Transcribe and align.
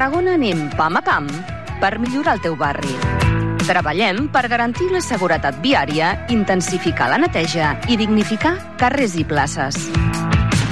Tarragona 0.00 0.32
anem 0.38 0.60
pam 0.78 0.94
a 0.96 1.00
pam 1.04 1.26
per 1.76 1.98
millorar 2.00 2.38
el 2.38 2.40
teu 2.40 2.54
barri. 2.56 2.94
Treballem 3.66 4.30
per 4.32 4.46
garantir 4.48 4.86
la 4.88 5.02
seguretat 5.04 5.58
viària, 5.60 6.14
intensificar 6.32 7.10
la 7.12 7.18
neteja 7.20 7.74
i 7.84 7.98
dignificar 8.00 8.54
carrers 8.80 9.18
i 9.20 9.26
places. 9.28 9.76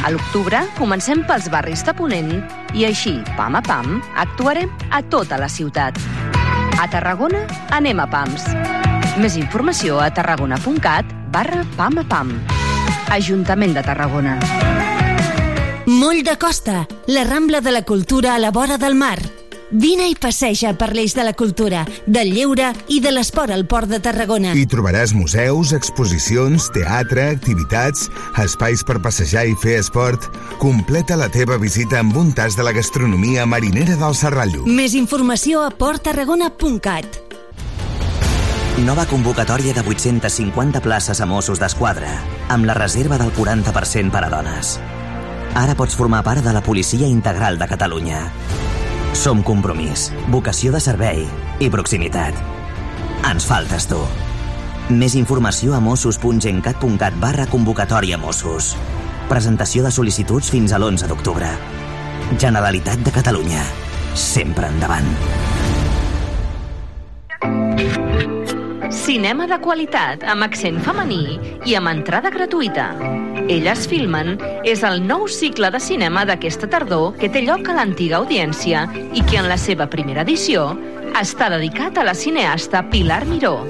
A 0.01 0.09
l'octubre 0.09 0.63
comencem 0.79 1.21
pels 1.29 1.51
barris 1.53 1.85
de 1.85 1.93
Ponent 1.93 2.33
i 2.73 2.89
així, 2.89 3.19
pam 3.37 3.61
a 3.61 3.65
pam, 3.69 4.01
actuarem 4.17 4.73
a 4.89 5.05
tota 5.13 5.37
la 5.37 5.53
ciutat. 5.53 6.01
A 6.81 6.89
Tarragona 6.89 7.45
anem 7.77 8.01
a 8.01 8.09
PAMS. 8.09 8.49
Més 9.21 9.37
informació 9.37 10.01
a 10.01 10.09
tarragona.cat 10.09 11.13
barra 11.37 11.67
pam 11.77 12.01
a 12.01 12.09
pam. 12.17 12.33
Ajuntament 13.13 13.77
de 13.77 13.85
Tarragona. 13.85 14.39
Moll 15.99 16.23
de 16.23 16.39
Costa, 16.39 16.87
la 17.09 17.25
Rambla 17.25 17.61
de 17.61 17.73
la 17.73 17.83
Cultura 17.83 18.37
a 18.37 18.39
la 18.39 18.53
vora 18.53 18.79
del 18.79 18.95
mar. 18.95 19.19
Vine 19.73 20.05
i 20.07 20.15
passeja 20.15 20.71
per 20.79 20.93
l'eix 20.95 21.17
de 21.17 21.25
la 21.27 21.33
cultura, 21.35 21.81
del 22.07 22.29
lleure 22.37 22.69
i 22.87 23.01
de 23.03 23.11
l'esport 23.11 23.51
al 23.51 23.65
Port 23.67 23.91
de 23.91 23.99
Tarragona. 23.99 24.53
Hi 24.55 24.63
trobaràs 24.71 25.11
museus, 25.19 25.73
exposicions, 25.75 26.69
teatre, 26.71 27.25
activitats, 27.35 28.07
espais 28.39 28.85
per 28.87 29.01
passejar 29.03 29.43
i 29.51 29.57
fer 29.59 29.75
esport. 29.81 30.29
Completa 30.63 31.19
la 31.19 31.27
teva 31.35 31.59
visita 31.59 31.99
amb 31.99 32.15
un 32.17 32.31
tas 32.31 32.55
de 32.55 32.63
la 32.63 32.73
gastronomia 32.77 33.49
marinera 33.51 33.97
del 33.99 34.15
Serrallo. 34.15 34.69
Més 34.71 34.95
informació 34.95 35.65
a 35.67 35.73
porttarragona.cat. 35.75 37.19
Nova 38.87 39.09
convocatòria 39.11 39.75
de 39.75 39.83
850 39.83 40.79
places 40.79 41.19
a 41.19 41.27
Mossos 41.27 41.59
d'Esquadra, 41.59 42.15
amb 42.55 42.71
la 42.71 42.79
reserva 42.79 43.19
del 43.19 43.35
40% 43.35 44.15
per 44.15 44.23
a 44.29 44.31
dones. 44.31 44.77
Ara 45.55 45.75
pots 45.79 45.97
formar 45.97 46.23
part 46.27 46.45
de 46.45 46.53
la 46.53 46.63
Policia 46.63 47.07
Integral 47.07 47.59
de 47.59 47.69
Catalunya. 47.71 48.25
Som 49.17 49.43
compromís, 49.43 50.11
vocació 50.29 50.73
de 50.75 50.81
servei 50.81 51.25
i 51.61 51.71
proximitat. 51.73 52.37
Ens 53.29 53.47
faltes 53.49 53.89
tu. 53.89 54.01
Més 54.89 55.17
informació 55.19 55.75
a 55.77 55.81
mossos.gencat.cat 55.85 57.19
barra 57.21 57.49
convocatòria 57.51 58.19
Mossos. 58.21 58.75
Presentació 59.29 59.85
de 59.85 59.93
sol·licituds 59.93 60.49
fins 60.49 60.73
a 60.73 60.81
l'11 60.81 61.11
d'octubre. 61.11 61.51
Generalitat 62.39 63.05
de 63.05 63.13
Catalunya. 63.13 63.65
Sempre 64.15 64.73
endavant. 64.73 65.13
Cinema 69.09 69.47
de 69.49 69.57
qualitat 69.65 70.21
amb 70.29 70.45
accent 70.45 70.83
femení 70.85 71.39
i 71.65 71.73
amb 71.79 71.89
entrada 71.89 72.29
gratuïta. 72.29 72.91
Elles 73.49 73.87
filmen 73.89 74.35
és 74.69 74.83
el 74.85 75.01
nou 75.01 75.25
cicle 75.33 75.71
de 75.73 75.81
cinema 75.81 76.27
d'aquesta 76.29 76.69
tardor 76.69 77.17
que 77.17 77.31
té 77.33 77.41
lloc 77.47 77.65
a 77.73 77.77
l'antiga 77.79 78.19
audiència 78.19 78.85
i 79.17 79.25
que 79.25 79.39
en 79.41 79.49
la 79.49 79.57
seva 79.57 79.87
primera 79.89 80.27
edició 80.29 80.77
està 81.17 81.49
dedicat 81.55 81.97
a 81.97 82.05
la 82.05 82.13
cineasta 82.13 82.85
Pilar 82.93 83.25
Miró. 83.31 83.65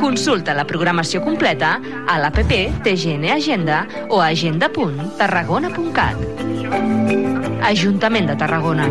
Consulta 0.00 0.50
la 0.58 0.66
programació 0.66 1.22
completa 1.22 1.78
a 2.10 2.18
l'APP 2.24 2.82
TGN 2.82 3.24
Agenda 3.36 3.86
o 4.10 4.18
a 4.18 4.34
agenda.tarragona.cat. 4.34 6.18
Ajuntament 7.70 8.26
de 8.34 8.36
Tarragona. 8.42 8.90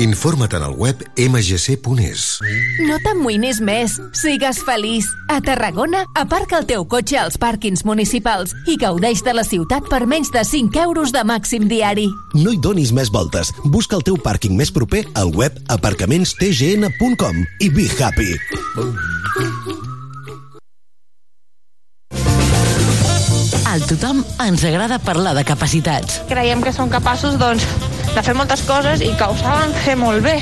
Informa't 0.00 0.54
en 0.54 0.62
el 0.62 0.72
web 0.80 1.02
mgc.es. 1.16 2.22
No 2.88 2.96
t'amoïnis 3.04 3.58
més. 3.60 3.98
Sigues 4.16 4.62
feliç. 4.64 5.04
A 5.28 5.42
Tarragona, 5.44 6.06
aparca 6.16 6.56
el 6.56 6.64
teu 6.70 6.86
cotxe 6.88 7.18
als 7.20 7.36
pàrquings 7.36 7.84
municipals 7.84 8.54
i 8.64 8.78
gaudeix 8.80 9.20
de 9.26 9.34
la 9.36 9.44
ciutat 9.44 9.90
per 9.92 10.06
menys 10.08 10.32
de 10.32 10.40
5 10.40 10.80
euros 10.86 11.12
de 11.12 11.20
màxim 11.28 11.68
diari. 11.68 12.08
No 12.32 12.54
hi 12.54 12.62
donis 12.64 12.94
més 12.96 13.12
voltes. 13.12 13.52
Busca 13.68 14.00
el 14.00 14.06
teu 14.08 14.16
pàrquing 14.16 14.56
més 14.56 14.72
proper 14.72 15.04
al 15.20 15.34
web 15.36 15.60
aparcamentstgn.com 15.68 17.44
i 17.60 17.68
be 17.68 17.90
happy. 18.00 18.32
Al 23.70 23.84
tothom 23.86 24.24
ens 24.42 24.64
agrada 24.64 24.96
parlar 24.98 25.36
de 25.36 25.44
capacitats. 25.46 26.22
Creiem 26.32 26.64
que 26.64 26.72
són 26.74 26.88
capaços 26.90 27.36
doncs, 27.38 27.68
de 28.14 28.22
fer 28.26 28.34
moltes 28.34 28.62
coses 28.66 29.02
i 29.04 29.12
que 29.18 29.26
ho 29.28 29.36
saben 29.38 29.74
fer 29.84 29.96
molt 29.98 30.24
bé. 30.24 30.36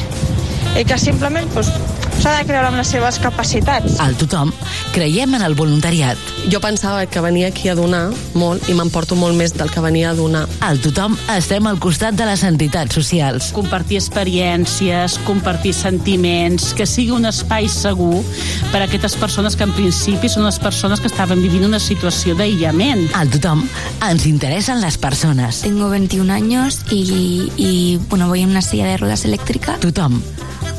I 0.78 0.84
que 0.88 0.98
simplement 1.00 1.48
doncs, 1.54 1.72
s'ha 2.18 2.34
de 2.38 2.46
creure 2.48 2.66
amb 2.66 2.78
les 2.80 2.90
seves 2.90 3.18
capacitats. 3.22 3.98
Al 4.02 4.16
tothom 4.18 4.50
creiem 4.94 5.36
en 5.38 5.44
el 5.46 5.54
voluntariat. 5.58 6.18
Jo 6.50 6.60
pensava 6.62 7.04
que 7.06 7.22
venia 7.22 7.48
aquí 7.52 7.68
a 7.70 7.76
donar 7.78 8.08
molt 8.38 8.68
i 8.68 8.74
m'emporto 8.74 9.16
molt 9.18 9.36
més 9.38 9.54
del 9.54 9.70
que 9.70 9.82
venia 9.84 10.10
a 10.10 10.16
donar. 10.18 10.46
Al 10.64 10.80
tothom 10.82 11.14
estem 11.36 11.68
al 11.70 11.78
costat 11.78 12.18
de 12.18 12.26
les 12.26 12.42
entitats 12.46 12.94
socials. 12.98 13.52
Compartir 13.56 14.00
experiències, 14.00 15.18
compartir 15.28 15.74
sentiments, 15.76 16.72
que 16.74 16.88
sigui 16.88 17.14
un 17.14 17.28
espai 17.30 17.68
segur 17.70 18.24
per 18.72 18.82
a 18.82 18.88
aquestes 18.88 19.14
persones 19.20 19.56
que 19.56 19.68
en 19.68 19.76
principi 19.76 20.30
són 20.32 20.46
les 20.48 20.58
persones 20.62 21.00
que 21.00 21.10
estaven 21.10 21.42
vivint 21.44 21.68
una 21.68 21.82
situació 21.82 22.34
d'aïllament. 22.38 23.08
Al 23.18 23.30
tothom 23.34 23.62
ens 24.08 24.26
interessen 24.26 24.82
les 24.82 24.98
persones. 24.98 25.62
Tengo 25.62 25.90
21 25.90 26.32
años 26.32 26.82
y, 26.90 27.52
y 27.56 28.00
bueno, 28.08 28.28
voy 28.28 28.42
en 28.42 28.50
una 28.50 28.62
silla 28.62 28.86
de 28.86 28.96
ruedas 28.96 29.24
eléctrica. 29.24 29.78
Tothom. 29.80 30.20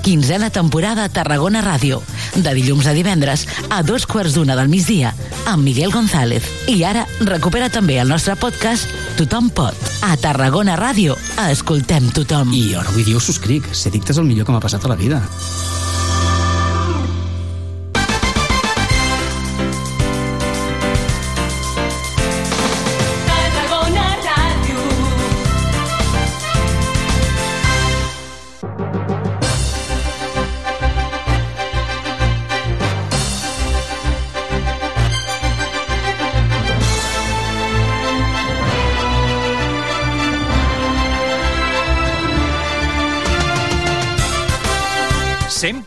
Quinzena 0.02 0.50
temporada 0.50 1.04
a 1.04 1.10
Tarragona 1.30 1.62
Ràdio. 1.62 2.00
De 2.42 2.52
dilluns 2.58 2.88
a 2.90 2.94
divendres 2.98 3.44
a 3.70 3.84
dos 3.86 4.08
quarts 4.10 4.34
d'una 4.34 4.56
del 4.58 4.72
migdia 4.72 5.12
amb 5.46 5.62
Miguel 5.62 5.94
González. 5.94 6.42
I 6.74 6.82
ara 6.90 7.04
recupera 7.22 7.68
també 7.70 8.00
el 8.02 8.10
nostre 8.10 8.34
podcast 8.34 8.90
Tothom 9.14 9.52
pot. 9.54 9.78
A 10.10 10.16
Tarragona 10.18 10.74
Ràdio 10.80 11.14
escoltem 11.46 12.10
tothom. 12.18 12.50
I 12.50 12.72
jo 12.72 12.82
no 12.82 12.98
vull 12.98 13.06
dir 13.06 13.14
ho 13.14 13.22
subscric. 13.22 13.70
Ser 13.78 13.94
dicte 13.94 14.10
és 14.16 14.18
el 14.18 14.26
millor 14.26 14.50
que 14.50 14.58
m'ha 14.58 14.66
passat 14.66 14.90
a 14.90 14.90
la 14.90 14.98
vida. 14.98 15.22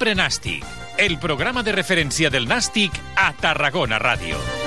Sempre 0.02 0.16
Nàstic, 0.18 0.64
el 0.98 1.14
programa 1.22 1.62
de 1.62 1.70
referència 1.76 2.26
del 2.34 2.48
Nàstic 2.50 2.98
a 3.14 3.28
Tarragona 3.38 4.02
Ràdio. 4.02 4.61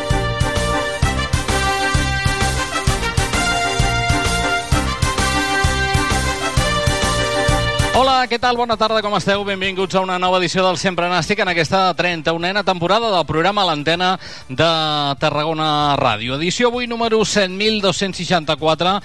Hola, 7.95 8.25
què 8.27 8.35
tal? 8.43 8.57
Bona 8.59 8.75
tarda, 8.75 8.99
com 8.99 9.13
esteu? 9.15 9.39
Benvinguts 9.47 9.95
a 9.95 10.01
una 10.03 10.17
nova 10.19 10.41
edició 10.41 10.65
del 10.65 10.75
Sempre 10.75 11.07
Nàstic 11.07 11.39
en 11.39 11.47
aquesta 11.47 11.93
31a 11.95 12.65
temporada 12.67 13.07
del 13.13 13.23
programa 13.23 13.63
l'antena 13.63 14.09
de 14.49 14.67
Tarragona 15.21 15.95
Ràdio. 15.95 16.35
Edició 16.35 16.67
avui 16.67 16.89
número 16.91 17.21
100.264 17.23 18.97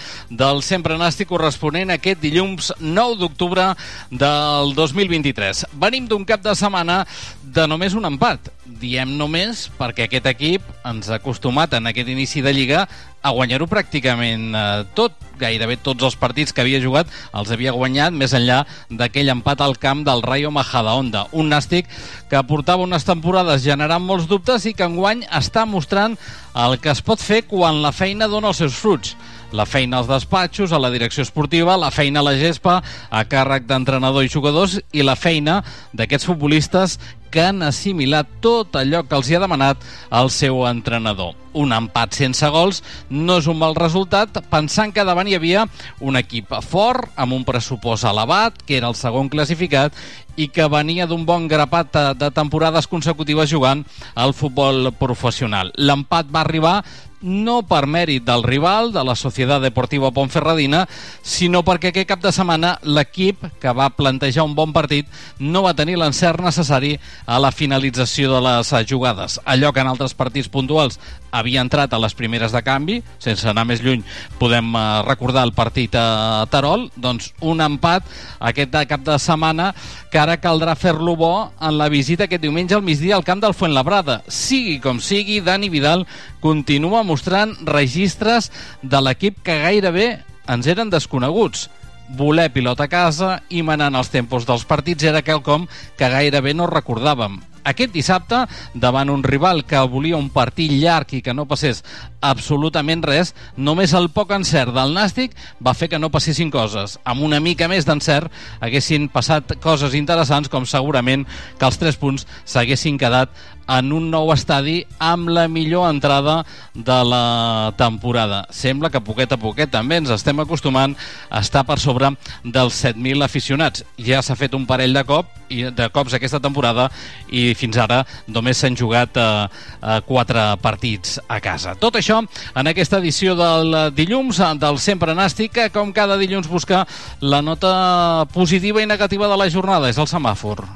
del 0.43 0.65
Sempre 0.67 0.99
Nàstic 0.99 1.31
corresponent 1.31 1.95
a 1.95 2.01
aquest 2.03 2.19
dilluns 2.19 2.73
9 2.83 3.21
d'octubre 3.23 3.69
del 4.11 4.75
2023. 4.75 5.69
Venim 5.87 6.11
d'un 6.11 6.27
cap 6.27 6.43
de 6.43 6.59
setmana 6.59 7.05
de 7.47 7.71
només 7.71 7.95
un 7.95 8.11
empat. 8.11 8.51
Diem 8.79 9.17
només 9.19 9.65
perquè 9.79 10.05
aquest 10.07 10.29
equip 10.31 10.67
ens 10.87 11.09
ha 11.11 11.17
acostumat 11.19 11.73
en 11.75 11.89
aquest 11.91 12.11
inici 12.13 12.43
de 12.45 12.53
Lliga 12.55 12.85
a 13.21 13.33
guanyar-ho 13.35 13.67
pràcticament 13.71 14.55
eh, 14.55 14.69
tot. 14.95 15.17
Gairebé 15.41 15.79
tots 15.81 16.05
els 16.05 16.19
partits 16.21 16.53
que 16.53 16.61
havia 16.61 16.83
jugat 16.85 17.09
els 17.33 17.49
havia 17.49 17.73
guanyat, 17.73 18.13
més 18.13 18.35
enllà 18.37 18.59
d'aquell 18.93 19.33
empat 19.33 19.63
al 19.65 19.79
camp 19.81 20.03
del 20.05 20.21
Rayo 20.21 20.51
Majadahonda. 20.53 21.25
Un 21.33 21.49
nàstic 21.49 21.89
que 22.29 22.43
portava 22.45 22.85
unes 22.85 23.09
temporades 23.09 23.65
generant 23.65 24.05
molts 24.05 24.29
dubtes 24.29 24.69
i 24.69 24.75
que 24.77 24.85
enguany 24.85 25.25
està 25.33 25.65
mostrant 25.65 26.19
el 26.53 26.77
que 26.77 26.93
es 26.93 27.01
pot 27.01 27.25
fer 27.25 27.47
quan 27.49 27.81
la 27.81 27.95
feina 27.97 28.29
dona 28.29 28.53
els 28.53 28.61
seus 28.61 28.77
fruits 28.77 29.17
la 29.53 29.67
feina 29.67 29.99
als 29.99 30.07
despatxos, 30.07 30.73
a 30.73 30.79
la 30.79 30.91
direcció 30.91 31.25
esportiva, 31.25 31.77
la 31.77 31.91
feina 31.91 32.21
a 32.21 32.27
la 32.27 32.37
gespa, 32.39 32.81
a 33.11 33.25
càrrec 33.27 33.67
d'entrenador 33.67 34.25
i 34.25 34.31
jugadors 34.31 34.79
i 34.93 35.03
la 35.03 35.17
feina 35.19 35.61
d'aquests 35.93 36.29
futbolistes 36.31 36.99
que 37.31 37.43
han 37.47 37.63
assimilat 37.63 38.29
tot 38.43 38.77
allò 38.77 39.05
que 39.07 39.17
els 39.17 39.31
hi 39.31 39.37
ha 39.37 39.43
demanat 39.43 39.83
el 40.21 40.31
seu 40.35 40.65
entrenador. 40.69 41.37
Un 41.55 41.73
empat 41.75 42.15
sense 42.15 42.47
gols 42.55 42.83
no 43.11 43.41
és 43.41 43.49
un 43.51 43.59
mal 43.59 43.75
resultat, 43.79 44.39
pensant 44.51 44.93
que 44.95 45.07
davant 45.07 45.27
hi 45.27 45.35
havia 45.39 45.67
un 45.99 46.19
equip 46.21 46.53
fort, 46.67 47.11
amb 47.17 47.35
un 47.35 47.47
pressupost 47.47 48.07
elevat, 48.07 48.61
que 48.67 48.79
era 48.79 48.91
el 48.91 48.99
segon 48.99 49.31
classificat, 49.33 49.95
i 50.37 50.49
que 50.49 50.69
venia 50.71 51.09
d'un 51.11 51.27
bon 51.27 51.49
grapat 51.51 51.97
de 52.17 52.31
temporades 52.35 52.87
consecutives 52.87 53.51
jugant 53.51 53.83
al 54.15 54.33
futbol 54.35 54.93
professional. 54.99 55.73
L'empat 55.77 56.31
va 56.31 56.45
arribar 56.45 56.77
no 57.21 57.61
per 57.69 57.85
mèrit 57.87 58.25
del 58.25 58.43
rival, 58.43 58.93
de 58.93 59.05
la 59.05 59.15
Societat 59.19 59.63
Deportiva 59.63 60.11
Ponferradina, 60.15 60.87
sinó 61.23 61.63
perquè 61.67 61.91
aquest 61.91 62.09
cap 62.09 62.23
de 62.23 62.33
setmana 62.33 62.77
l'equip 62.83 63.45
que 63.61 63.75
va 63.77 63.91
plantejar 63.95 64.47
un 64.47 64.55
bon 64.57 64.73
partit 64.73 65.09
no 65.39 65.63
va 65.67 65.75
tenir 65.77 65.99
l'encert 66.01 66.41
necessari 66.43 66.97
a 67.27 67.39
la 67.43 67.53
finalització 67.53 68.33
de 68.35 68.41
les 68.47 68.73
jugades. 68.89 69.41
Allò 69.45 69.73
que 69.73 69.85
en 69.85 69.91
altres 69.91 70.15
partits 70.15 70.49
puntuals 70.49 70.99
havia 71.31 71.61
entrat 71.63 71.93
a 71.93 72.01
les 72.01 72.15
primeres 72.15 72.53
de 72.53 72.63
canvi, 72.67 73.01
sense 73.23 73.47
anar 73.49 73.67
més 73.69 73.83
lluny 73.85 74.03
podem 74.41 74.75
eh, 74.75 74.85
recordar 75.07 75.45
el 75.47 75.55
partit 75.55 75.95
a 75.95 76.47
Tarol, 76.51 76.89
doncs 76.97 77.33
un 77.41 77.61
empat 77.61 78.07
aquest 78.41 78.73
de 78.73 78.85
cap 78.89 79.05
de 79.07 79.19
setmana 79.19 79.71
que 80.11 80.19
ara 80.19 80.39
caldrà 80.43 80.75
fer-lo 80.79 81.15
bo 81.17 81.35
en 81.61 81.77
la 81.79 81.89
visita 81.93 82.27
aquest 82.27 82.43
diumenge 82.43 82.75
al 82.75 82.83
migdia 82.87 83.17
al 83.17 83.27
camp 83.27 83.43
del 83.43 83.55
Fuentlabrada. 83.55 84.21
Sigui 84.27 84.79
com 84.83 84.99
sigui, 85.01 85.41
Dani 85.45 85.71
Vidal 85.71 86.07
continua 86.41 87.05
mostrant 87.11 87.57
registres 87.67 88.51
de 88.83 89.03
l'equip 89.03 89.43
que 89.47 89.61
gairebé 89.67 90.09
ens 90.51 90.71
eren 90.71 90.91
desconeguts 90.95 91.69
voler 92.17 92.49
pilota 92.55 92.87
a 92.87 92.91
casa 92.91 93.37
i 93.51 93.63
manant 93.67 93.95
els 93.99 94.11
tempos 94.11 94.47
dels 94.47 94.67
partits 94.67 95.07
era 95.07 95.23
quelcom 95.27 95.69
que 95.99 96.11
gairebé 96.11 96.55
no 96.55 96.71
recordàvem 96.71 97.39
aquest 97.65 97.93
dissabte 97.93 98.45
davant 98.75 99.11
un 99.13 99.23
rival 99.23 99.65
que 99.69 99.81
volia 99.93 100.19
un 100.19 100.31
partit 100.33 100.73
llarg 100.73 101.13
i 101.17 101.23
que 101.25 101.35
no 101.35 101.47
passés 101.49 101.83
absolutament 102.25 103.03
res, 103.05 103.35
només 103.57 103.95
el 103.97 104.11
poc 104.15 104.33
encert 104.37 104.75
del 104.77 104.95
Nàstic 104.97 105.37
va 105.65 105.75
fer 105.77 105.89
que 105.93 105.99
no 106.01 106.11
passessin 106.13 106.51
coses. 106.53 106.99
Amb 107.05 107.25
una 107.25 107.41
mica 107.41 107.69
més 107.69 107.87
d'encert 107.89 108.33
haguessin 108.61 109.09
passat 109.13 109.57
coses 109.61 109.97
interessants 109.97 110.49
com 110.53 110.67
segurament 110.69 111.27
que 111.59 111.69
els 111.69 111.81
tres 111.81 112.01
punts 112.01 112.27
s'haguessin 112.45 112.99
quedat 113.01 113.33
en 113.71 113.93
un 113.95 114.09
nou 114.11 114.33
estadi 114.35 114.81
amb 114.99 115.31
la 115.31 115.47
millor 115.49 115.89
entrada 115.91 116.41
de 116.75 116.99
la 117.07 117.73
temporada. 117.79 118.43
Sembla 118.51 118.91
que 118.91 119.03
poquet 119.05 119.33
a 119.33 119.39
poquet 119.41 119.71
també 119.71 120.01
ens 120.01 120.11
estem 120.15 120.43
acostumant 120.43 120.97
a 121.31 121.43
estar 121.45 121.63
per 121.69 121.79
sobre 121.79 122.11
dels 122.45 122.83
7.000 122.85 123.25
aficionats. 123.27 123.85
Ja 123.99 124.23
s'ha 124.23 124.39
fet 124.39 124.57
un 124.59 124.67
parell 124.67 124.97
de, 124.97 125.05
cop, 125.07 125.31
i 125.51 125.65
de 125.71 125.89
cops 125.95 126.15
aquesta 126.17 126.41
temporada 126.43 126.89
i 127.31 127.51
fins 127.59 127.79
ara 127.79 128.03
només 128.27 128.59
s'han 128.59 128.79
jugat 128.79 129.19
eh, 129.21 129.27
eh, 129.47 129.99
quatre 130.07 130.47
partits 130.63 131.19
a 131.29 131.41
casa. 131.43 131.77
Tot 131.79 132.01
això 132.01 132.21
en 132.21 132.71
aquesta 132.71 132.99
edició 132.99 133.37
del 133.39 133.77
dilluns 133.95 134.41
del 134.61 134.79
Sempre 134.83 135.15
Nàstic, 135.15 135.53
que 135.55 135.71
com 135.75 135.93
cada 135.93 136.19
dilluns 136.21 136.51
busca 136.51 136.87
la 137.21 137.43
nota 137.43 138.27
positiva 138.35 138.83
i 138.83 138.89
negativa 138.91 139.29
de 139.29 139.39
la 139.39 139.51
jornada. 139.51 139.91
És 139.91 139.99
el 139.99 140.11
semàfor. 140.11 140.67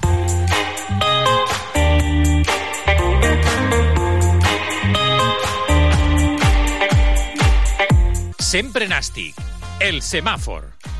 Sempre 8.54 8.86
Nàstic, 8.86 9.34
el 9.82 9.98
semàfor. 9.98 10.93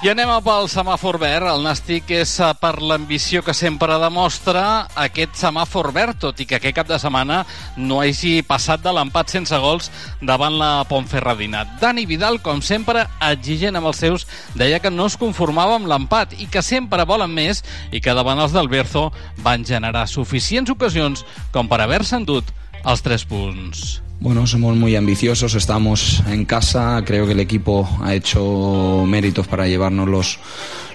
I 0.00 0.08
anem 0.08 0.30
pel 0.40 0.64
semàfor 0.72 1.18
verd. 1.20 1.44
El 1.50 1.60
Nàstic 1.60 2.08
és 2.16 2.30
eh, 2.40 2.46
per 2.56 2.78
l'ambició 2.80 3.42
que 3.44 3.52
sempre 3.52 3.98
demostra 4.00 4.86
aquest 4.96 5.34
semàfor 5.36 5.90
verd, 5.92 6.16
tot 6.22 6.38
i 6.40 6.46
que 6.48 6.56
aquest 6.56 6.78
cap 6.78 6.88
de 6.88 6.96
setmana 6.96 7.42
no 7.76 7.98
hagi 8.00 8.38
passat 8.48 8.80
de 8.80 8.94
l'empat 8.96 9.28
sense 9.28 9.58
gols 9.60 9.90
davant 10.24 10.56
la 10.56 10.86
Pontferradina. 10.88 11.66
Dani 11.82 12.06
Vidal, 12.08 12.40
com 12.40 12.62
sempre, 12.64 13.02
exigent 13.28 13.76
amb 13.76 13.90
els 13.90 14.00
seus, 14.00 14.24
deia 14.56 14.80
que 14.80 14.88
no 14.88 15.10
es 15.10 15.18
conformava 15.20 15.76
amb 15.76 15.90
l'empat 15.92 16.32
i 16.40 16.48
que 16.48 16.64
sempre 16.64 17.04
volen 17.04 17.36
més 17.36 17.60
i 17.92 18.00
que 18.00 18.16
davant 18.16 18.40
els 18.40 18.56
del 18.56 18.72
Berzo 18.72 19.10
van 19.44 19.68
generar 19.68 20.06
suficients 20.08 20.72
ocasions 20.72 21.26
com 21.52 21.68
per 21.68 21.82
haver-se 21.84 22.16
endut 22.16 22.48
els 22.84 23.02
tres 23.02 23.24
punts. 23.24 24.00
Bueno, 24.20 24.46
somos 24.46 24.76
muy 24.76 24.96
ambiciosos, 24.96 25.54
estamos 25.54 26.22
en 26.28 26.44
casa, 26.44 27.02
creo 27.06 27.24
que 27.24 27.32
el 27.32 27.40
equipo 27.40 27.88
ha 28.02 28.14
hecho 28.14 29.04
méritos 29.06 29.46
para 29.46 29.66
llevarnos 29.66 30.08
los, 30.08 30.38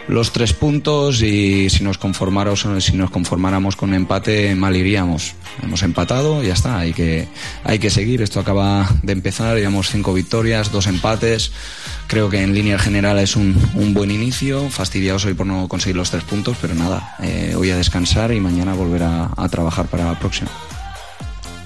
los 0.07 0.31
tres 0.31 0.53
puntos 0.53 1.23
y 1.23 1.67
si 1.71 1.83
nos, 1.83 1.97
si 1.97 2.93
nos 2.93 3.09
conformáramos 3.09 3.75
con 3.75 3.95
empate 3.95 4.53
mal 4.53 4.75
iríamos. 4.75 5.33
Hemos 5.63 5.81
empatado 5.81 6.43
ya 6.43 6.53
está, 6.53 6.77
hay 6.77 6.93
que, 6.93 7.27
hay 7.63 7.79
que 7.79 7.89
seguir, 7.89 8.21
esto 8.21 8.39
acaba 8.39 8.87
de 9.01 9.13
empezar, 9.13 9.57
llevamos 9.57 9.89
cinco 9.89 10.13
victorias, 10.13 10.71
dos 10.71 10.85
empates, 10.85 11.51
creo 12.05 12.29
que 12.29 12.43
en 12.43 12.53
línea 12.53 12.77
general 12.77 13.17
es 13.17 13.35
un, 13.35 13.57
un 13.73 13.95
buen 13.95 14.11
inicio, 14.11 14.69
fastidiados 14.69 15.25
hoy 15.25 15.33
por 15.33 15.47
no 15.47 15.67
conseguir 15.67 15.95
los 15.95 16.11
tres 16.11 16.23
puntos, 16.25 16.57
pero 16.61 16.75
nada, 16.75 17.15
eh, 17.23 17.55
hoy 17.57 17.71
a 17.71 17.77
descansar 17.77 18.31
y 18.31 18.39
mañana 18.39 18.75
volver 18.75 19.01
a 19.01 19.49
trabajar 19.49 19.87
para 19.87 20.05
la 20.05 20.19
próxima. 20.19 20.51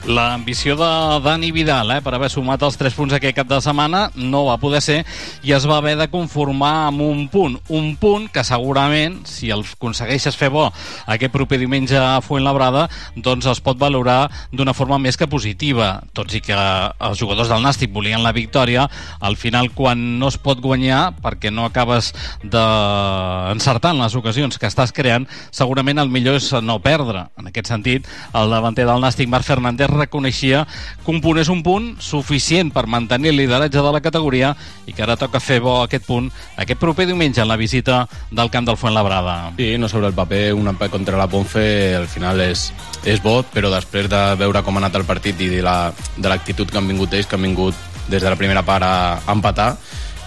L'ambició 0.07 0.77
de 0.79 0.87
Dani 1.21 1.51
Vidal 1.51 1.91
eh, 1.91 1.99
per 2.01 2.13
haver 2.15 2.29
sumat 2.31 2.61
els 2.63 2.77
3 2.79 2.95
punts 2.95 3.13
aquest 3.13 3.35
cap 3.35 3.47
de 3.49 3.57
setmana 3.61 4.05
no 4.15 4.45
va 4.47 4.55
poder 4.57 4.79
ser 4.81 5.01
i 5.43 5.51
es 5.51 5.65
va 5.67 5.77
haver 5.77 5.97
de 5.99 6.07
conformar 6.07 6.87
amb 6.87 7.03
un 7.03 7.25
punt. 7.27 7.57
Un 7.67 7.91
punt 7.99 8.29
que 8.31 8.43
segurament, 8.47 9.19
si 9.27 9.51
el 9.51 9.65
aconsegueixes 9.67 10.37
fer 10.39 10.49
bo 10.53 10.69
aquest 11.05 11.33
proper 11.35 11.59
diumenge 11.59 11.99
a 11.99 12.21
Fuentlabrada, 12.23 12.87
doncs 13.15 13.49
es 13.51 13.59
pot 13.61 13.77
valorar 13.77 14.29
d'una 14.55 14.73
forma 14.73 14.97
més 15.03 15.19
que 15.19 15.27
positiva. 15.27 15.91
Tots 16.15 16.39
i 16.39 16.41
que 16.47 16.55
els 16.55 17.19
jugadors 17.19 17.51
del 17.51 17.61
Nàstic 17.61 17.91
volien 17.93 18.23
la 18.23 18.33
victòria, 18.33 18.87
al 19.19 19.35
final 19.35 19.69
quan 19.75 20.17
no 20.19 20.31
es 20.31 20.39
pot 20.39 20.63
guanyar 20.63 21.19
perquè 21.19 21.51
no 21.51 21.67
acabes 21.67 22.13
d'encertar 22.43 23.93
en 23.93 24.01
les 24.05 24.15
ocasions 24.15 24.57
que 24.57 24.71
estàs 24.71 24.95
creant, 24.95 25.27
segurament 25.51 25.99
el 25.99 26.09
millor 26.09 26.39
és 26.39 26.49
no 26.63 26.79
perdre. 26.79 27.27
En 27.37 27.51
aquest 27.51 27.67
sentit, 27.67 28.07
el 28.33 28.55
davanter 28.55 28.87
del 28.87 29.03
Nàstic, 29.03 29.29
Marc 29.29 29.45
Fernández, 29.45 29.88
reconeixia 29.89 30.65
que 31.03 31.11
un 31.11 31.21
punt 31.63 31.97
suficient 31.99 32.71
per 32.73 32.85
mantenir 32.87 33.33
el 33.33 33.37
lideratge 33.37 33.81
de 33.81 33.91
la 33.91 34.01
categoria 34.01 34.55
i 34.87 34.93
que 34.93 35.03
ara 35.03 35.17
toca 35.17 35.41
fer 35.43 35.59
bo 35.59 35.81
aquest 35.83 36.05
punt 36.07 36.29
aquest 36.57 36.79
proper 36.79 37.07
diumenge 37.09 37.41
en 37.41 37.47
la 37.49 37.57
visita 37.57 38.07
del 38.31 38.49
camp 38.49 38.67
del 38.67 38.77
Fuentlabrada. 38.77 39.53
Sí, 39.57 39.77
no 39.77 39.89
sobre 39.89 40.07
el 40.07 40.13
paper, 40.13 40.53
un 40.53 40.67
empat 40.67 40.91
contra 40.91 41.17
la 41.17 41.27
Ponfe 41.27 41.95
al 41.95 42.07
final 42.07 42.41
és, 42.41 42.69
és 43.05 43.21
bo, 43.23 43.41
però 43.43 43.71
després 43.73 44.09
de 44.09 44.21
veure 44.39 44.63
com 44.63 44.77
ha 44.77 44.83
anat 44.83 44.99
el 44.99 45.07
partit 45.07 45.39
i 45.41 45.49
de 45.49 45.63
l'actitud 45.63 46.67
la, 46.67 46.71
que 46.71 46.77
han 46.77 46.87
vingut 46.87 47.13
ells, 47.13 47.27
que 47.27 47.35
han 47.35 47.47
vingut 47.47 47.75
des 48.09 48.21
de 48.21 48.29
la 48.29 48.37
primera 48.37 48.63
part 48.65 48.83
a 48.83 49.19
empatar, 49.31 49.75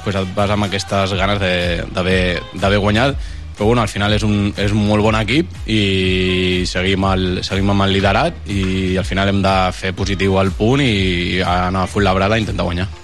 pues 0.04 0.16
et 0.18 0.34
vas 0.34 0.50
amb 0.50 0.66
aquestes 0.66 1.14
ganes 1.18 1.38
d'haver 1.92 2.78
guanyat 2.82 3.16
però 3.56 3.70
bueno, 3.72 3.82
al 3.82 3.92
final 3.92 4.14
és 4.16 4.24
un, 4.26 4.52
és 4.56 4.72
un 4.72 4.86
molt 4.86 5.04
bon 5.04 5.18
equip 5.20 5.52
i 5.66 6.64
seguim, 6.68 7.06
el, 7.12 7.28
seguim 7.44 7.70
amb 7.74 7.86
el 7.86 7.94
liderat 7.98 8.48
i 8.50 8.96
al 8.96 9.08
final 9.08 9.32
hem 9.32 9.44
de 9.44 9.56
fer 9.76 9.94
positiu 9.96 10.40
al 10.40 10.52
punt 10.56 10.84
i 10.84 11.40
anar 11.44 11.86
a 11.86 11.90
Fuenlabrada 11.90 12.38
i 12.38 12.46
intentar 12.46 12.68
guanyar. 12.68 13.01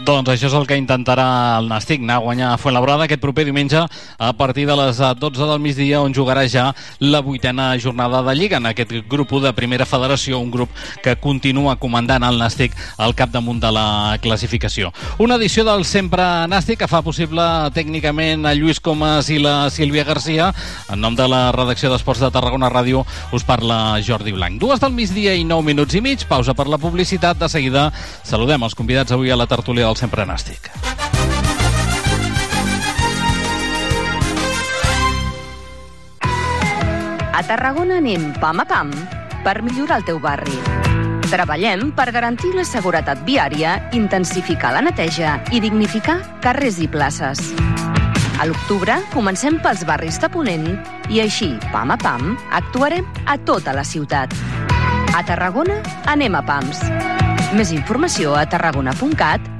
Doncs 0.00 0.30
això 0.32 0.48
és 0.48 0.54
el 0.56 0.64
que 0.64 0.78
intentarà 0.80 1.58
el 1.58 1.66
Nàstic, 1.68 2.00
anar 2.00 2.14
a 2.16 2.24
guanyar 2.24 2.46
a 2.54 2.58
Fuenlabrada 2.60 3.04
aquest 3.04 3.20
proper 3.20 3.44
diumenge 3.44 3.82
a 3.84 4.30
partir 4.32 4.64
de 4.66 4.76
les 4.78 4.96
12 4.96 5.48
del 5.50 5.60
migdia 5.60 6.00
on 6.00 6.14
jugarà 6.16 6.46
ja 6.48 6.70
la 7.00 7.20
vuitena 7.20 7.74
jornada 7.76 8.22
de 8.24 8.34
Lliga 8.34 8.56
en 8.56 8.70
aquest 8.70 8.94
grup 9.10 9.34
de 9.44 9.52
primera 9.52 9.84
federació, 9.84 10.38
un 10.40 10.50
grup 10.50 10.70
que 11.04 11.16
continua 11.20 11.76
comandant 11.76 12.24
el 12.24 12.40
Nàstic 12.40 12.72
al 12.96 13.14
capdamunt 13.14 13.60
de 13.60 13.72
la 13.76 14.16
classificació. 14.22 14.90
Una 15.18 15.36
edició 15.36 15.66
del 15.68 15.84
Sempre 15.84 16.24
Nàstic 16.48 16.80
que 16.80 16.88
fa 16.88 17.02
possible 17.04 17.44
tècnicament 17.76 18.48
a 18.48 18.54
Lluís 18.56 18.80
Comas 18.80 19.28
i 19.28 19.38
la 19.38 19.68
Sílvia 19.68 20.06
Garcia. 20.08 20.48
En 20.88 21.04
nom 21.04 21.14
de 21.14 21.28
la 21.28 21.52
redacció 21.52 21.92
d'Esports 21.92 22.24
de 22.24 22.32
Tarragona 22.32 22.72
Ràdio 22.72 23.04
us 23.36 23.44
parla 23.44 24.00
Jordi 24.00 24.32
Blanc. 24.32 24.56
Dues 24.64 24.80
del 24.80 24.96
migdia 24.96 25.36
i 25.36 25.44
nou 25.44 25.60
minuts 25.60 25.94
i 25.94 26.00
mig, 26.00 26.24
pausa 26.24 26.56
per 26.56 26.70
la 26.72 26.80
publicitat. 26.80 27.36
De 27.36 27.52
seguida 27.52 27.90
saludem 28.24 28.64
els 28.64 28.74
convidats 28.78 29.12
avui 29.12 29.28
a 29.30 29.36
la 29.36 29.48
tertúlia 29.50 29.89
del 29.90 29.96
Sempre 29.98 30.24
Nàstic. 30.24 30.70
A 37.34 37.42
Tarragona 37.42 37.98
anem 37.98 38.28
pam 38.38 38.62
a 38.62 38.66
pam 38.68 38.92
per 39.42 39.56
millorar 39.66 39.98
el 39.98 40.06
teu 40.06 40.20
barri. 40.22 40.54
Treballem 41.30 41.90
per 41.96 42.10
garantir 42.14 42.52
la 42.54 42.66
seguretat 42.66 43.24
viària, 43.26 43.76
intensificar 43.96 44.74
la 44.76 44.84
neteja 44.86 45.38
i 45.50 45.62
dignificar 45.62 46.20
carrers 46.44 46.78
i 46.78 46.88
places. 46.90 47.42
A 48.40 48.46
l'octubre 48.46 48.96
comencem 49.12 49.58
pels 49.62 49.82
barris 49.88 50.20
de 50.22 50.30
Ponent 50.30 50.68
i 51.10 51.22
així, 51.22 51.56
pam 51.74 51.90
a 51.90 51.98
pam, 51.98 52.36
actuarem 52.50 53.06
a 53.26 53.38
tota 53.42 53.74
la 53.74 53.84
ciutat. 53.84 54.34
A 55.14 55.22
Tarragona 55.26 55.80
anem 56.06 56.38
a 56.38 56.44
pams. 56.46 56.84
Més 57.58 57.74
informació 57.74 58.36
a 58.38 58.46
tarragona.cat 58.46 59.59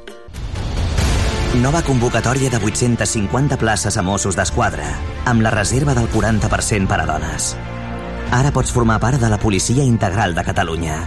Nova 1.59 1.81
convocatòria 1.83 2.49
de 2.49 2.57
850 2.63 3.57
places 3.59 3.97
a 3.97 4.01
Mossos 4.01 4.37
d'Esquadra, 4.39 4.85
amb 5.27 5.43
la 5.43 5.51
reserva 5.51 5.91
del 5.91 6.07
40% 6.07 6.87
per 6.87 7.01
a 7.03 7.05
dones. 7.09 7.57
Ara 8.31 8.53
pots 8.55 8.71
formar 8.71 9.01
part 9.03 9.19
de 9.19 9.27
la 9.27 9.37
Policia 9.37 9.83
Integral 9.83 10.31
de 10.33 10.45
Catalunya. 10.47 11.01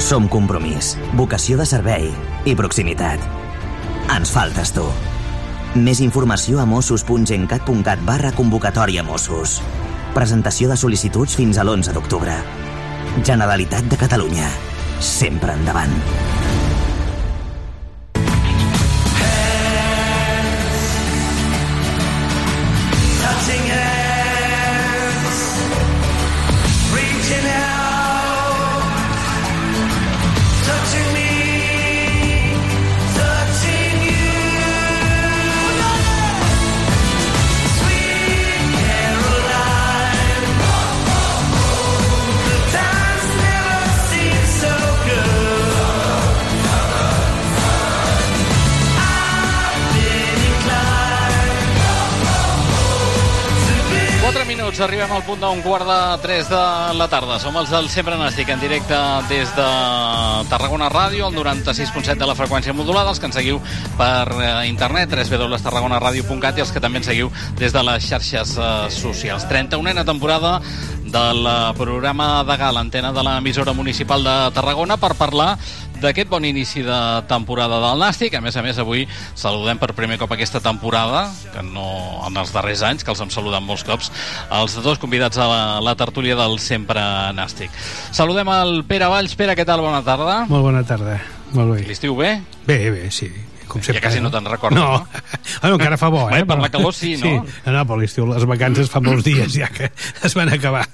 Som 0.00 0.30
compromís, 0.32 0.94
vocació 1.12 1.58
de 1.60 1.66
servei 1.68 2.08
i 2.48 2.54
proximitat. 2.56 3.20
Ens 4.16 4.32
faltes 4.32 4.72
tu. 4.72 4.86
Més 5.76 6.00
informació 6.00 6.62
a 6.62 6.64
mossos.gencat.cat 6.64 8.00
barra 8.08 8.32
convocatòria 8.32 9.04
Mossos. 9.04 9.58
Presentació 10.16 10.72
de 10.72 10.80
sol·licituds 10.80 11.36
fins 11.36 11.60
a 11.60 11.68
l'11 11.68 11.92
d'octubre. 11.92 12.40
Generalitat 13.20 13.92
de 13.92 14.00
Catalunya. 14.00 14.48
Sempre 15.04 15.52
endavant. 15.52 15.92
Minuts, 54.80 54.88
arribem 54.88 55.12
al 55.12 55.24
punt 55.24 55.40
d'un 55.40 55.60
quart 55.62 55.84
de 55.84 56.22
3 56.22 56.48
de 56.48 56.94
la 56.96 57.08
tarda. 57.08 57.38
Som 57.38 57.56
els 57.56 57.70
del 57.70 57.88
Sempre 57.88 58.16
Nàstic, 58.16 58.48
en 58.48 58.60
directe 58.60 58.96
des 59.28 59.50
de 59.56 59.68
Tarragona 60.48 60.88
Ràdio, 60.88 61.28
el 61.28 61.36
96.7 61.36 62.16
de 62.18 62.26
la 62.26 62.34
freqüència 62.34 62.72
modulada, 62.72 63.10
els 63.10 63.20
que 63.20 63.26
ens 63.26 63.36
seguiu 63.36 63.60
per 63.98 64.28
eh, 64.32 64.68
internet, 64.68 65.12
www.tarragonaradio.cat 65.12 66.58
i 66.58 66.64
els 66.64 66.72
que 66.72 66.80
també 66.80 67.00
ens 67.00 67.10
seguiu 67.10 67.30
des 67.58 67.72
de 67.72 67.82
les 67.82 68.06
xarxes 68.06 68.56
eh, 68.56 68.90
socials. 68.90 69.46
31a 69.50 70.04
temporada 70.04 70.60
del 71.04 71.44
eh, 71.46 71.58
programa 71.76 72.42
de 72.44 72.56
gala, 72.56 72.80
antena 72.80 73.12
de 73.12 73.24
l'emissora 73.26 73.74
municipal 73.76 74.24
de 74.24 74.36
Tarragona, 74.54 74.96
per 74.96 75.14
parlar 75.18 75.56
d'aquest 76.02 76.30
bon 76.30 76.44
inici 76.48 76.82
de 76.86 77.00
temporada 77.30 77.80
del 77.82 78.00
Nàstic. 78.02 78.34
A 78.36 78.42
més 78.44 78.56
a 78.56 78.64
més, 78.64 78.78
avui 78.80 79.06
saludem 79.34 79.80
per 79.80 79.92
primer 79.96 80.18
cop 80.20 80.32
aquesta 80.34 80.62
temporada, 80.64 81.26
que 81.54 81.64
no 81.66 81.88
en 82.26 82.40
els 82.40 82.54
darrers 82.56 82.84
anys, 82.86 83.04
que 83.04 83.12
els 83.14 83.20
hem 83.22 83.32
saludat 83.32 83.64
molts 83.64 83.84
cops, 83.86 84.10
els 84.60 84.78
dos 84.84 85.00
convidats 85.02 85.38
a 85.40 85.48
la, 85.50 85.62
la 85.84 85.96
tertúlia 85.98 86.38
del 86.38 86.58
Sempre 86.62 87.02
Nàstic. 87.36 87.74
Saludem 88.16 88.48
el 88.60 88.82
Pere 88.88 89.10
Valls. 89.10 89.36
Pere, 89.38 89.56
què 89.58 89.66
tal? 89.68 89.84
Bona 89.84 90.02
tarda. 90.06 90.44
Molt 90.50 90.66
bona 90.70 90.84
tarda, 90.86 91.20
molt 91.56 91.76
bé. 91.76 91.86
L'estiu 91.88 92.16
bé? 92.18 92.38
Bé, 92.66 92.82
bé, 92.90 93.08
sí. 93.14 93.30
Com 93.70 93.82
sempre, 93.82 94.00
Ja 94.00 94.08
quasi 94.08 94.20
no 94.24 94.30
te'n 94.34 94.48
recordes, 94.50 94.80
no? 94.80 94.98
no? 94.98 95.06
Ah, 95.62 95.68
no, 95.68 95.76
encara 95.76 95.96
fa 96.00 96.08
bo, 96.10 96.24
eh? 96.30 96.40
Bé, 96.40 96.46
per 96.48 96.58
la 96.58 96.70
calor 96.72 96.94
sí, 96.96 97.12
no? 97.20 97.22
Sí, 97.46 97.54
no, 97.66 97.72
no, 97.76 97.84
per 97.86 97.98
l'estiu 98.00 98.26
les 98.26 98.46
vacances 98.50 98.90
fa 98.90 98.98
molts 99.04 99.22
dies 99.28 99.52
ja 99.54 99.68
que 99.70 99.90
es 100.26 100.34
van 100.34 100.50
acabar. 100.52 100.86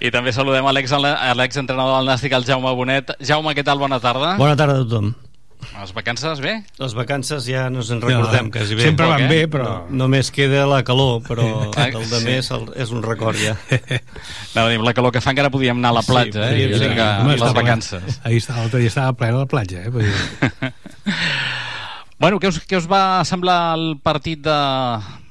I 0.00 0.10
també 0.14 0.32
saludem 0.36 0.66
a 0.68 0.72
l'ex- 0.76 0.92
a 0.92 1.32
l'exentrenador 1.38 1.98
del 2.02 2.12
Nàstic, 2.12 2.34
el 2.36 2.44
Jaume 2.44 2.74
Bonet. 2.76 3.16
Jaume, 3.24 3.54
què 3.56 3.64
tal? 3.64 3.78
Bona 3.80 3.98
tarda. 4.04 4.36
Bona 4.38 4.54
tarda 4.58 4.82
a 4.82 4.84
tothom. 4.84 5.14
Les 5.74 5.90
vacances 5.90 6.38
bé? 6.38 6.52
Les 6.78 6.92
vacances 6.94 7.42
ja 7.48 7.64
no 7.68 7.80
ens 7.82 7.88
en 7.90 7.98
recordem 8.00 8.46
No, 8.46 8.52
quasi 8.54 8.76
bé. 8.78 8.84
sempre 8.86 9.08
van 9.10 9.24
Poc, 9.24 9.30
bé, 9.32 9.40
però- 9.50 9.72
No, 9.90 9.96
només 10.04 10.30
queda 10.30 10.62
la 10.70 10.84
calor, 10.86 11.16
però 11.26 11.48
Ah, 11.74 11.88
el 11.88 11.98
de 11.98 12.20
sí. 12.20 12.24
més 12.28 12.50
és 12.78 12.92
un 12.94 13.02
record 13.02 13.36
ja. 13.42 13.56
Amb 14.54 14.86
la 14.86 14.94
calor 14.94 15.10
que 15.12 15.20
fa 15.20 15.34
encara 15.34 15.50
podíem 15.50 15.78
anar 15.82 15.90
a 15.90 15.98
la 15.98 16.04
platja, 16.06 16.46
eh? 16.46 16.52
podríem 16.52 16.70
I 16.70 16.78
ser. 16.78 16.88
vinga, 16.94 17.08
Home, 17.24 17.36
les 17.42 17.54
vacances. 17.58 18.20
Ahir 18.22 18.38
estava, 18.38 18.68
estava 18.78 19.12
plena 19.18 19.38
la 19.42 19.46
platja, 19.50 19.82
eh? 19.82 20.72
Bueno, 22.18 22.40
què 22.42 22.50
us, 22.50 22.58
què 22.66 22.78
us 22.80 22.88
va 22.90 23.22
semblar 23.28 23.76
el 23.76 23.92
partit 24.02 24.40
de, 24.42 24.58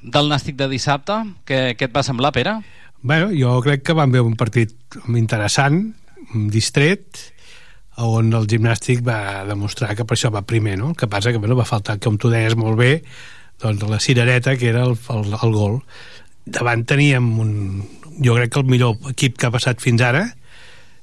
del 0.04 0.30
Nàstic 0.32 0.56
de 0.60 0.70
dissabte? 0.72 1.18
Què, 1.48 1.74
què 1.76 1.90
et 1.90 1.96
va 1.96 2.04
semblar, 2.06 2.32
Pere? 2.36 2.60
bueno, 3.08 3.30
jo 3.32 3.52
crec 3.64 3.84
que 3.88 3.94
vam 3.96 4.12
veure 4.12 4.28
un 4.28 4.36
partit 4.36 4.74
interessant, 5.08 5.78
distret, 6.52 7.20
on 8.04 8.34
el 8.36 8.48
gimnàstic 8.50 9.04
va 9.06 9.46
demostrar 9.48 9.94
que 9.96 10.04
per 10.04 10.18
això 10.18 10.32
va 10.34 10.42
primer, 10.48 10.76
no? 10.80 10.90
El 10.92 10.98
que 11.00 11.08
passa 11.08 11.32
que 11.32 11.40
bueno, 11.40 11.56
va 11.56 11.66
faltar, 11.66 12.00
com 12.04 12.18
tu 12.20 12.32
deies 12.34 12.58
molt 12.60 12.76
bé, 12.80 13.04
doncs 13.62 13.86
la 13.88 14.00
cirereta, 14.04 14.58
que 14.58 14.68
era 14.74 14.84
el, 14.84 14.98
el, 15.14 15.38
el 15.38 15.54
gol. 15.56 15.80
Davant 16.46 16.84
teníem 16.90 17.30
un, 17.40 17.54
jo 18.24 18.36
crec 18.36 18.52
que 18.54 18.60
el 18.64 18.72
millor 18.74 18.98
equip 19.14 19.38
que 19.38 19.48
ha 19.48 19.54
passat 19.54 19.84
fins 19.84 20.04
ara, 20.04 20.26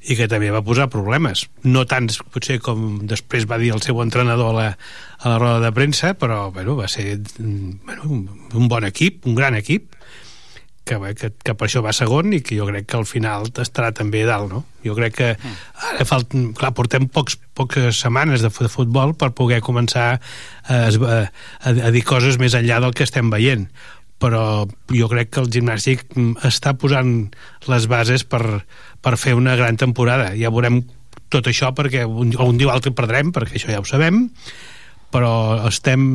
i 0.05 0.17
que 0.19 0.29
també 0.29 0.51
va 0.53 0.61
posar 0.65 0.91
problemes. 0.93 1.47
No 1.65 1.87
tants, 1.89 2.19
potser, 2.35 2.59
com 2.61 3.01
després 3.09 3.47
va 3.49 3.57
dir 3.61 3.73
el 3.73 3.81
seu 3.85 4.03
entrenador 4.05 4.51
a 4.53 4.57
la, 4.59 4.67
a 5.25 5.33
la 5.33 5.39
roda 5.41 5.61
de 5.65 5.73
premsa, 5.73 6.13
però 6.21 6.51
bueno, 6.53 6.77
va 6.77 6.89
ser 6.93 7.19
mm, 7.19 7.71
bueno, 7.87 8.03
un, 8.53 8.69
bon 8.69 8.85
equip, 8.85 9.25
un 9.27 9.35
gran 9.39 9.57
equip, 9.57 9.95
que, 10.85 10.99
que, 11.17 11.31
que 11.41 11.55
per 11.57 11.65
això 11.65 11.81
va 11.81 11.95
segon 11.97 12.35
i 12.37 12.43
que 12.45 12.59
jo 12.59 12.67
crec 12.69 12.85
que 12.93 12.99
al 12.99 13.07
final 13.09 13.47
estarà 13.63 13.89
també 13.97 14.21
a 14.27 14.27
dalt, 14.35 14.51
no? 14.53 14.59
Jo 14.85 14.93
crec 14.99 15.15
que 15.17 15.31
ara 15.33 16.05
falten, 16.05 16.51
clar, 16.53 16.75
portem 16.77 17.07
pocs, 17.09 17.39
poques 17.57 18.03
setmanes 18.05 18.45
de, 18.45 18.51
fu- 18.53 18.67
de 18.67 18.69
futbol 18.69 19.15
per 19.17 19.31
poder 19.33 19.63
començar 19.65 20.19
a, 20.21 20.21
a, 20.69 21.23
a 21.73 21.91
dir 21.95 22.05
coses 22.05 22.37
més 22.37 22.53
enllà 22.61 22.83
del 22.85 22.93
que 22.93 23.07
estem 23.09 23.33
veient 23.33 23.65
però 24.25 24.65
jo 24.89 25.09
crec 25.13 25.35
que 25.35 25.43
el 25.45 25.51
gimnàstic 25.53 26.07
mm, 26.15 26.45
està 26.49 26.73
posant 26.81 27.11
les 27.69 27.89
bases 27.93 28.25
per, 28.25 28.65
per 29.05 29.19
fer 29.21 29.35
una 29.37 29.57
gran 29.61 29.77
temporada. 29.77 30.31
Ja 30.39 30.53
veurem 30.55 30.81
tot 31.29 31.51
això 31.51 31.75
perquè 31.77 32.07
un, 32.09 32.33
un 32.33 32.61
dia 32.61 32.71
o 32.71 32.73
altre 32.73 32.95
perdrem, 32.97 33.35
perquè 33.37 33.59
això 33.59 33.73
ja 33.75 33.83
ho 33.83 33.89
sabem, 33.89 34.25
però 35.15 35.35
estem 35.69 36.07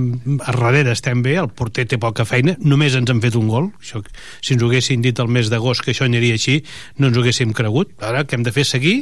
a 0.41 0.51
darrere 0.51 0.95
estem 0.95 1.21
bé, 1.23 1.37
el 1.39 1.51
porter 1.55 1.85
té 1.87 1.99
poca 2.01 2.25
feina, 2.27 2.57
només 2.59 2.97
ens 2.97 3.13
han 3.13 3.21
fet 3.23 3.37
un 3.39 3.47
gol. 3.51 3.69
Això, 3.79 4.01
si 4.41 4.55
ens 4.55 4.65
ho 4.65 4.71
haguessin 4.71 5.05
dit 5.05 5.21
el 5.21 5.29
mes 5.31 5.51
d'agost 5.53 5.85
que 5.85 5.93
això 5.93 6.09
aniria 6.09 6.35
així, 6.39 6.59
no 6.97 7.07
ens 7.07 7.19
ho 7.19 7.23
haguéssim 7.23 7.53
cregut. 7.55 7.93
Ara 8.03 8.25
que 8.25 8.35
hem 8.35 8.43
de 8.47 8.55
fer 8.55 8.65
seguir, 8.67 8.97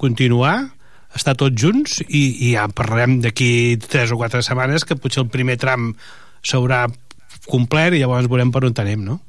continuar, 0.00 0.56
estar 1.14 1.36
tots 1.38 1.60
junts 1.60 2.00
i, 2.06 2.22
i 2.48 2.54
ja 2.54 2.68
parlarem 2.72 3.18
d'aquí 3.24 3.50
tres 3.82 4.14
o 4.14 4.18
quatre 4.20 4.42
setmanes 4.46 4.86
que 4.86 4.96
potser 4.98 5.22
el 5.24 5.32
primer 5.32 5.58
tram 5.62 5.92
s'haurà 6.44 6.86
complert 7.50 7.96
i 7.96 8.02
llavors 8.02 8.28
veurem 8.30 8.52
per 8.52 8.64
on 8.66 8.76
anem, 8.82 9.04
no? 9.04 9.20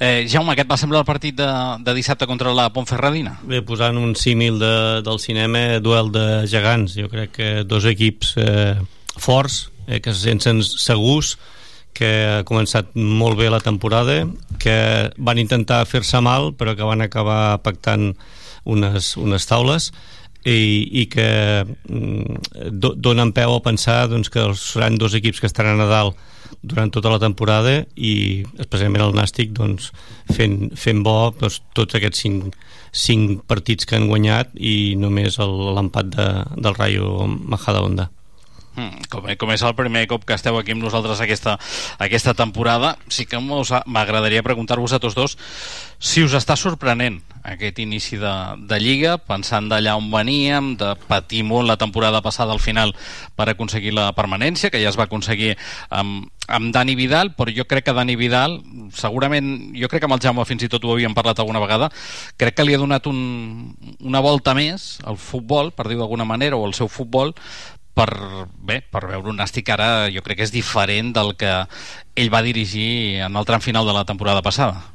Eh, 0.00 0.24
Jaume, 0.30 0.54
què 0.56 0.64
et 0.64 0.70
va 0.70 0.78
semblar 0.80 1.02
el 1.02 1.08
partit 1.08 1.36
de, 1.36 1.48
de 1.84 1.94
dissabte 1.96 2.28
contra 2.30 2.54
la 2.56 2.70
Pontferradina? 2.72 3.34
Bé, 3.44 3.60
posant 3.66 3.98
un 4.00 4.14
símil 4.16 4.60
de, 4.62 4.74
del 5.04 5.20
cinema, 5.20 5.80
duel 5.84 6.12
de 6.14 6.26
gegants. 6.50 6.94
Jo 6.96 7.10
crec 7.12 7.34
que 7.36 7.50
dos 7.68 7.84
equips 7.90 8.36
eh, 8.40 8.78
forts, 9.18 9.66
eh, 9.86 10.00
que 10.00 10.14
se 10.14 10.30
senten 10.30 10.62
segurs, 10.64 11.34
que 11.94 12.10
ha 12.26 12.42
començat 12.46 12.96
molt 12.96 13.38
bé 13.38 13.50
la 13.52 13.62
temporada, 13.62 14.24
que 14.58 14.76
van 15.16 15.38
intentar 15.38 15.84
fer-se 15.86 16.18
mal, 16.24 16.52
però 16.58 16.74
que 16.74 16.88
van 16.88 17.04
acabar 17.04 17.60
pactant 17.62 18.12
unes, 18.64 19.14
unes 19.20 19.46
taules 19.46 19.92
i, 20.44 20.88
i 21.02 21.04
que 21.12 21.28
mm, 21.64 22.70
do, 22.72 22.94
donen 22.96 23.32
peu 23.36 23.54
a 23.54 23.62
pensar 23.62 24.08
doncs, 24.10 24.32
que 24.32 24.48
seran 24.58 24.98
dos 24.98 25.14
equips 25.14 25.40
que 25.40 25.50
estaran 25.50 25.80
a 25.84 25.88
dalt 25.90 26.18
durant 26.62 26.90
tota 26.92 27.12
la 27.12 27.20
temporada 27.22 27.82
i 27.96 28.44
especialment 28.58 29.04
el 29.04 29.14
Nàstic 29.16 29.52
doncs, 29.56 29.90
fent, 30.32 30.72
fent 30.78 31.02
bo 31.06 31.32
doncs, 31.40 31.60
tots 31.76 31.98
aquests 31.98 32.24
cinc, 32.24 32.56
cinc 32.90 33.44
partits 33.50 33.88
que 33.88 33.98
han 33.98 34.08
guanyat 34.10 34.54
i 34.56 34.94
només 35.00 35.38
l'empat 35.38 36.12
de, 36.16 36.28
del 36.56 36.78
Rayo 36.78 37.26
Majadahonda. 37.26 38.10
Mm, 38.74 39.06
com, 39.06 39.26
com 39.38 39.52
és 39.54 39.62
el 39.62 39.74
primer 39.78 40.06
cop 40.10 40.24
que 40.26 40.34
esteu 40.34 40.56
aquí 40.58 40.74
amb 40.74 40.82
nosaltres 40.82 41.20
aquesta, 41.22 41.54
aquesta 42.02 42.34
temporada, 42.34 42.96
sí 43.06 43.22
que 43.22 43.38
m'agradaria 43.38 44.42
preguntar-vos 44.42 44.96
a 44.96 44.98
tots 44.98 45.14
dos 45.14 45.36
si 46.02 46.24
us 46.26 46.34
està 46.34 46.56
sorprenent 46.58 47.20
aquest 47.46 47.78
inici 47.78 48.18
de, 48.18 48.32
de 48.66 48.78
Lliga, 48.82 49.14
pensant 49.22 49.68
d'allà 49.70 49.94
on 50.00 50.10
veníem, 50.10 50.72
de 50.80 50.90
patir 51.06 51.44
molt 51.46 51.68
la 51.68 51.78
temporada 51.78 52.18
passada 52.24 52.52
al 52.52 52.60
final 52.60 52.92
per 53.38 53.46
aconseguir 53.52 53.94
la 53.94 54.08
permanència, 54.16 54.72
que 54.74 54.82
ja 54.82 54.90
es 54.90 54.98
va 54.98 55.06
aconseguir 55.06 55.54
amb, 55.94 56.26
amb 56.48 56.74
Dani 56.74 56.96
Vidal, 56.98 57.30
però 57.38 57.54
jo 57.54 57.68
crec 57.70 57.86
que 57.86 57.94
Dani 57.96 58.18
Vidal, 58.18 58.58
segurament, 58.96 59.54
jo 59.78 59.88
crec 59.92 60.02
que 60.02 60.10
amb 60.10 60.18
el 60.18 60.24
Jaume 60.24 60.48
fins 60.48 60.66
i 60.66 60.72
tot 60.72 60.84
ho 60.84 60.96
havíem 60.96 61.14
parlat 61.14 61.38
alguna 61.38 61.62
vegada, 61.62 61.92
crec 62.40 62.58
que 62.58 62.66
li 62.66 62.74
ha 62.74 62.82
donat 62.82 63.06
un, 63.06 63.22
una 64.02 64.24
volta 64.24 64.56
més 64.58 64.98
al 65.06 65.20
futbol, 65.20 65.70
per 65.70 65.86
dir 65.88 66.00
d'alguna 66.00 66.26
manera, 66.28 66.58
o 66.58 66.66
al 66.66 66.74
seu 66.74 66.90
futbol, 66.90 67.36
per, 67.94 68.08
bé, 68.58 68.80
per 68.82 69.04
veure 69.06 69.30
un 69.30 69.38
Nàstic 69.38 69.70
ara 69.74 70.08
jo 70.12 70.22
crec 70.26 70.40
que 70.40 70.48
és 70.48 70.54
diferent 70.54 71.12
del 71.14 71.34
que 71.38 71.52
ell 72.18 72.32
va 72.32 72.42
dirigir 72.46 73.20
en 73.26 73.38
el 73.38 73.46
tram 73.48 73.62
final 73.64 73.86
de 73.86 73.94
la 73.96 74.04
temporada 74.08 74.42
passada. 74.42 74.90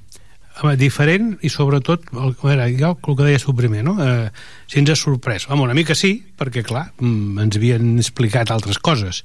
Home, 0.60 0.76
diferent 0.76 1.38
i 1.46 1.52
sobretot, 1.52 2.10
el, 2.12 2.34
a 2.36 2.48
veure, 2.48 2.66
jo 2.76 2.92
el 2.98 3.16
que 3.16 3.24
deia 3.24 3.40
tu 3.40 3.56
primer, 3.56 3.86
no? 3.88 3.96
Eh, 4.04 4.28
si 4.68 4.82
ens 4.82 4.92
ha 4.92 4.98
sorprès. 5.00 5.48
Home, 5.48 5.64
una 5.70 5.78
mica 5.78 5.96
sí, 5.96 6.18
perquè 6.36 6.66
clar, 6.68 6.90
mm, 7.00 7.40
ens 7.46 7.60
havien 7.60 7.96
explicat 8.04 8.52
altres 8.52 8.82
coses 8.84 9.24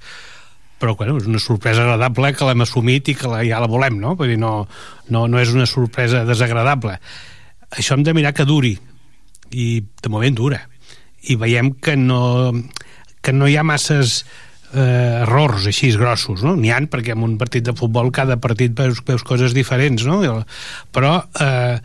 però 0.85 0.97
bueno, 0.99 1.15
és 1.17 1.25
una 1.25 1.39
sorpresa 1.41 1.85
agradable 1.85 2.33
que 2.35 2.45
l'hem 2.45 2.61
assumit 2.61 3.09
i 3.09 3.15
que 3.17 3.29
la, 3.31 3.39
ja 3.47 3.61
la 3.63 3.71
volem, 3.71 3.95
no? 4.03 4.11
Vull 4.19 4.35
dir, 4.35 4.39
no, 4.43 4.67
no, 5.09 5.23
no 5.31 5.39
és 5.41 5.53
una 5.55 5.65
sorpresa 5.71 6.25
desagradable. 6.29 6.99
Això 7.79 7.95
hem 7.95 8.03
de 8.05 8.13
mirar 8.13 8.35
que 8.37 8.45
duri, 8.45 8.75
i 9.55 9.67
de 9.81 10.13
moment 10.13 10.37
dura. 10.37 10.61
I 11.31 11.39
veiem 11.41 11.73
que 11.81 11.97
no, 11.97 12.53
que 13.25 13.33
no 13.33 13.49
hi 13.49 13.57
ha 13.57 13.65
masses 13.67 14.23
eh, 14.75 15.23
errors 15.25 15.69
així 15.71 15.93
grossos, 15.97 16.43
no? 16.45 16.55
N'hi 16.61 16.73
han, 16.75 16.89
perquè 16.93 17.15
en 17.15 17.25
un 17.27 17.39
partit 17.41 17.65
de 17.67 17.75
futbol 17.77 18.13
cada 18.15 18.37
partit 18.43 18.75
veus, 18.77 19.01
veus 19.07 19.25
coses 19.27 19.55
diferents, 19.57 20.05
no? 20.09 20.21
Però 20.95 21.15
eh, 21.41 21.79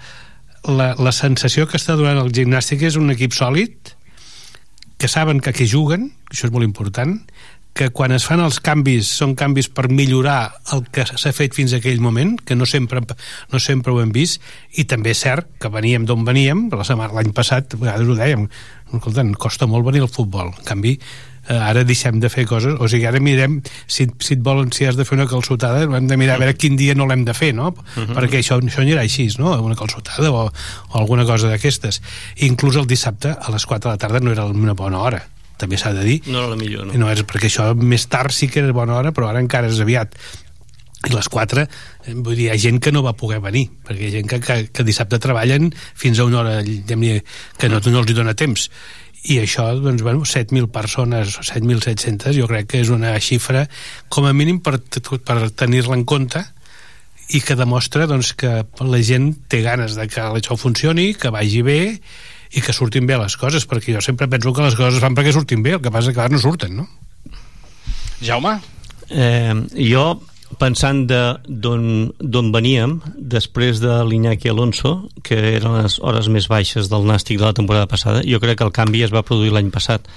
la, 0.68 0.90
la 1.00 1.16
sensació 1.16 1.68
que 1.70 1.80
està 1.80 1.96
donant 2.00 2.20
el 2.22 2.34
gimnàstic 2.36 2.84
és 2.90 3.00
un 3.00 3.14
equip 3.16 3.38
sòlid, 3.38 3.96
que 5.00 5.08
saben 5.08 5.40
que 5.40 5.54
aquí 5.54 5.70
juguen, 5.70 6.10
això 6.28 6.50
és 6.50 6.54
molt 6.54 6.68
important, 6.68 7.16
que 7.80 7.88
quan 7.96 8.12
es 8.12 8.26
fan 8.28 8.42
els 8.44 8.58
canvis 8.60 9.08
són 9.22 9.38
canvis 9.40 9.70
per 9.72 9.86
millorar 9.88 10.50
el 10.76 10.82
que 10.92 11.06
s'ha 11.08 11.32
fet 11.32 11.54
fins 11.56 11.72
a 11.72 11.80
aquell 11.80 12.02
moment, 12.04 12.34
que 12.44 12.58
no 12.58 12.68
sempre, 12.68 13.00
no 13.54 13.62
sempre 13.64 13.94
ho 13.94 14.02
hem 14.04 14.12
vist, 14.12 14.42
i 14.76 14.84
també 14.90 15.14
és 15.14 15.22
cert 15.24 15.48
que 15.62 15.72
veníem 15.72 16.04
d'on 16.10 16.26
veníem, 16.28 16.68
l'any 16.74 17.32
passat, 17.38 17.78
a 17.78 17.80
vegades 17.80 18.10
ho 18.10 18.18
dèiem, 18.20 18.50
escolta, 18.90 19.24
costa 19.40 19.70
molt 19.70 19.88
venir 19.88 20.04
al 20.04 20.12
futbol, 20.12 20.52
en 20.52 20.68
canvi, 20.68 20.98
ara 21.50 21.84
deixem 21.88 22.20
de 22.22 22.30
fer 22.30 22.46
coses, 22.50 22.76
o 22.78 22.88
sigui, 22.92 23.08
ara 23.10 23.22
mirem, 23.24 23.60
si, 23.88 24.06
si 24.22 24.36
et 24.38 24.44
volen, 24.46 24.70
si 24.76 24.86
has 24.86 25.00
de 25.00 25.06
fer 25.08 25.18
una 25.18 25.28
calçotada, 25.30 25.86
hem 25.86 26.08
de 26.10 26.18
mirar 26.20 26.38
a 26.38 26.44
veure 26.44 26.58
quin 26.60 26.78
dia 26.78 26.94
no 26.98 27.08
l'hem 27.10 27.26
de 27.26 27.34
fer, 27.34 27.54
no? 27.58 27.72
Mhm. 27.96 28.14
Perquè 28.18 28.44
això, 28.44 28.60
això 28.62 28.84
anirà 28.86 29.02
així, 29.02 29.30
no? 29.42 29.56
Una 29.66 29.78
calçotada 29.80 30.32
o, 30.32 30.46
o 30.50 31.02
alguna 31.02 31.26
cosa 31.26 31.50
d'aquestes. 31.50 32.02
Inclús 32.46 32.78
el 32.78 32.88
dissabte, 32.88 33.34
a 33.34 33.52
les 33.52 33.66
4 33.66 33.90
de 33.90 33.96
la 33.96 34.02
tarda, 34.02 34.22
no 34.22 34.32
era 34.36 34.46
una 34.46 34.78
bona 34.78 35.02
hora 35.02 35.26
també 35.60 35.76
s'ha 35.76 35.92
de 35.92 36.06
dir. 36.08 36.20
No 36.32 36.40
era 36.40 36.54
la 36.54 36.56
millor, 36.56 36.88
no. 36.88 36.96
no 36.96 37.10
és 37.12 37.26
perquè 37.28 37.50
això 37.50 37.74
més 37.76 38.08
tard 38.08 38.32
sí 38.32 38.48
que 38.48 38.62
era 38.64 38.76
bona 38.76 38.96
hora, 38.96 39.12
però 39.12 39.28
ara 39.28 39.42
encara 39.44 39.68
és 39.68 39.82
aviat. 39.84 40.16
I 41.08 41.14
les 41.14 41.30
4, 41.32 41.64
eh, 41.64 42.14
vull 42.14 42.36
dir, 42.36 42.50
hi 42.50 42.52
ha 42.52 42.58
gent 42.60 42.82
que 42.84 42.92
no 42.92 43.04
va 43.06 43.14
poder 43.16 43.40
venir, 43.44 43.70
perquè 43.88 44.04
hi 44.04 44.10
ha 44.10 44.16
gent 44.18 44.32
que, 44.32 44.40
que, 44.44 44.58
que 44.76 44.84
dissabte 44.88 45.20
treballen 45.24 45.70
fins 45.96 46.20
a 46.20 46.26
una 46.28 46.42
hora 46.42 46.56
que 46.64 47.70
no, 47.72 47.80
no 47.80 48.02
els 48.02 48.12
hi 48.12 48.18
dona 48.18 48.36
temps. 48.40 48.68
I 49.28 49.42
això, 49.42 49.68
doncs, 49.76 50.04
bueno, 50.06 50.24
7.000 50.24 50.70
persones 50.72 51.36
o 51.42 51.44
7.700, 51.44 52.38
jo 52.38 52.48
crec 52.48 52.70
que 52.72 52.84
és 52.86 52.92
una 52.94 53.12
xifra 53.20 53.66
com 54.08 54.30
a 54.30 54.34
mínim 54.34 54.62
per, 54.64 54.78
per 54.80 55.40
tenir-la 55.52 55.98
en 56.00 56.06
compte 56.08 56.46
i 57.36 57.42
que 57.46 57.58
demostra 57.60 58.08
doncs, 58.10 58.32
que 58.34 58.64
la 58.80 59.02
gent 59.06 59.34
té 59.52 59.62
ganes 59.66 59.98
de 60.00 60.08
que 60.10 60.24
això 60.24 60.58
funcioni, 60.58 61.12
que 61.14 61.34
vagi 61.34 61.62
bé 61.66 61.82
i 62.50 62.64
que 62.66 62.74
surtin 62.74 63.06
bé 63.06 63.20
les 63.20 63.36
coses, 63.38 63.68
perquè 63.70 63.94
jo 63.94 64.02
sempre 64.02 64.30
penso 64.32 64.54
que 64.56 64.66
les 64.66 64.78
coses 64.80 64.98
es 64.98 65.04
fan 65.04 65.18
perquè 65.18 65.36
surtin 65.36 65.62
bé, 65.66 65.76
el 65.78 65.84
que 65.84 65.94
passa 65.94 66.10
és 66.10 66.18
que 66.18 66.24
ara 66.24 66.34
no 66.34 66.42
surten, 66.42 66.80
no? 66.80 66.88
Jaume? 68.26 68.56
Eh, 69.10 69.54
jo, 69.92 70.06
pensant 70.58 71.06
de- 71.08 71.38
d'on 71.48 72.14
d'on 72.20 72.52
veníem, 72.52 73.00
després 73.16 73.80
de 73.80 74.04
l'Iñaki 74.06 74.50
Alonso, 74.50 75.10
que 75.24 75.56
eren 75.58 75.82
les 75.84 76.00
hores 76.00 76.28
més 76.28 76.48
baixes 76.48 76.90
del 76.90 77.06
Nàstic 77.06 77.38
de 77.38 77.46
la 77.46 77.54
temporada 77.54 77.88
passada, 77.88 78.24
jo 78.26 78.40
crec 78.40 78.58
que 78.58 78.64
el 78.66 78.72
canvi 78.72 79.04
es 79.04 79.14
va 79.14 79.24
produir 79.24 79.52
l'any 79.52 79.70
passat. 79.72 80.08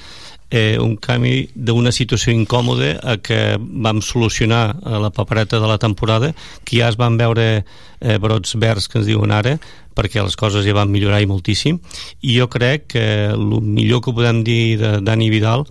Eh, 0.51 0.77
un 0.79 0.97
canvi 0.97 1.49
d'una 1.55 1.92
situació 1.92 2.33
incòmoda 2.33 2.99
a 3.03 3.16
que 3.16 3.57
vam 3.59 4.03
solucionar 4.03 4.77
a 4.85 4.99
la 4.99 5.09
papereta 5.11 5.59
de 5.59 5.66
la 5.66 5.79
temporada, 5.79 6.35
que 6.64 6.77
ja 6.77 6.88
es 6.88 6.97
van 6.97 7.16
veure 7.16 7.64
eh, 8.01 8.18
brots 8.18 8.57
verds 8.61 8.88
que 8.88 8.99
ens 8.99 9.07
diuen 9.07 9.31
ara, 9.33 9.59
perquè 9.95 10.23
les 10.23 10.37
coses 10.37 10.64
ja 10.66 10.75
van 10.75 10.90
millorar 10.90 11.23
i 11.23 11.27
moltíssim, 11.27 11.79
i 12.21 12.37
jo 12.38 12.49
crec 12.49 12.87
que 12.87 13.07
el 13.33 13.61
millor 13.62 14.03
que 14.03 14.12
podem 14.12 14.42
dir 14.45 14.79
de 14.79 15.01
Dani 15.01 15.31
Vidal 15.31 15.64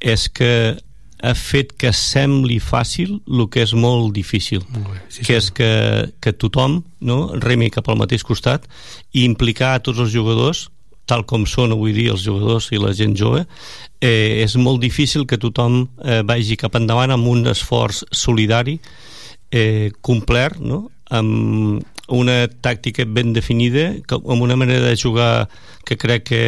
és 0.00 0.28
que 0.28 0.76
ha 1.22 1.34
fet 1.36 1.72
que 1.78 1.92
sembli 1.96 2.58
fàcil 2.62 3.18
el 3.28 3.46
que 3.52 3.64
és 3.64 3.74
molt 3.76 4.14
difícil 4.16 4.64
sí, 5.08 5.24
que 5.26 5.36
és 5.36 5.50
que, 5.54 5.70
que 6.20 6.32
tothom 6.32 6.80
no, 7.04 7.20
remi 7.40 7.70
cap 7.72 7.88
al 7.88 7.98
mateix 8.00 8.24
costat 8.26 8.66
i 9.12 9.26
implicar 9.26 9.74
a 9.76 9.82
tots 9.84 10.00
els 10.00 10.12
jugadors 10.14 10.68
tal 11.10 11.24
com 11.26 11.44
són 11.48 11.74
avui 11.74 11.94
dia 11.96 12.14
els 12.14 12.24
jugadors 12.24 12.70
i 12.72 12.80
la 12.80 12.94
gent 12.96 13.16
jove 13.18 13.44
eh, 14.00 14.42
és 14.44 14.56
molt 14.56 14.80
difícil 14.82 15.26
que 15.26 15.40
tothom 15.40 15.82
eh, 16.04 16.22
vagi 16.26 16.58
cap 16.60 16.78
endavant 16.78 17.16
amb 17.16 17.28
un 17.30 17.46
esforç 17.50 18.04
solidari 18.14 18.78
eh, 19.50 19.90
complet 20.00 20.60
no? 20.60 20.86
amb 21.10 21.84
una 22.10 22.40
tàctica 22.62 23.06
ben 23.06 23.34
definida 23.34 23.92
amb 24.18 24.42
una 24.42 24.56
manera 24.58 24.88
de 24.88 24.96
jugar 24.98 25.48
que 25.86 25.96
crec 25.98 26.26
que 26.30 26.42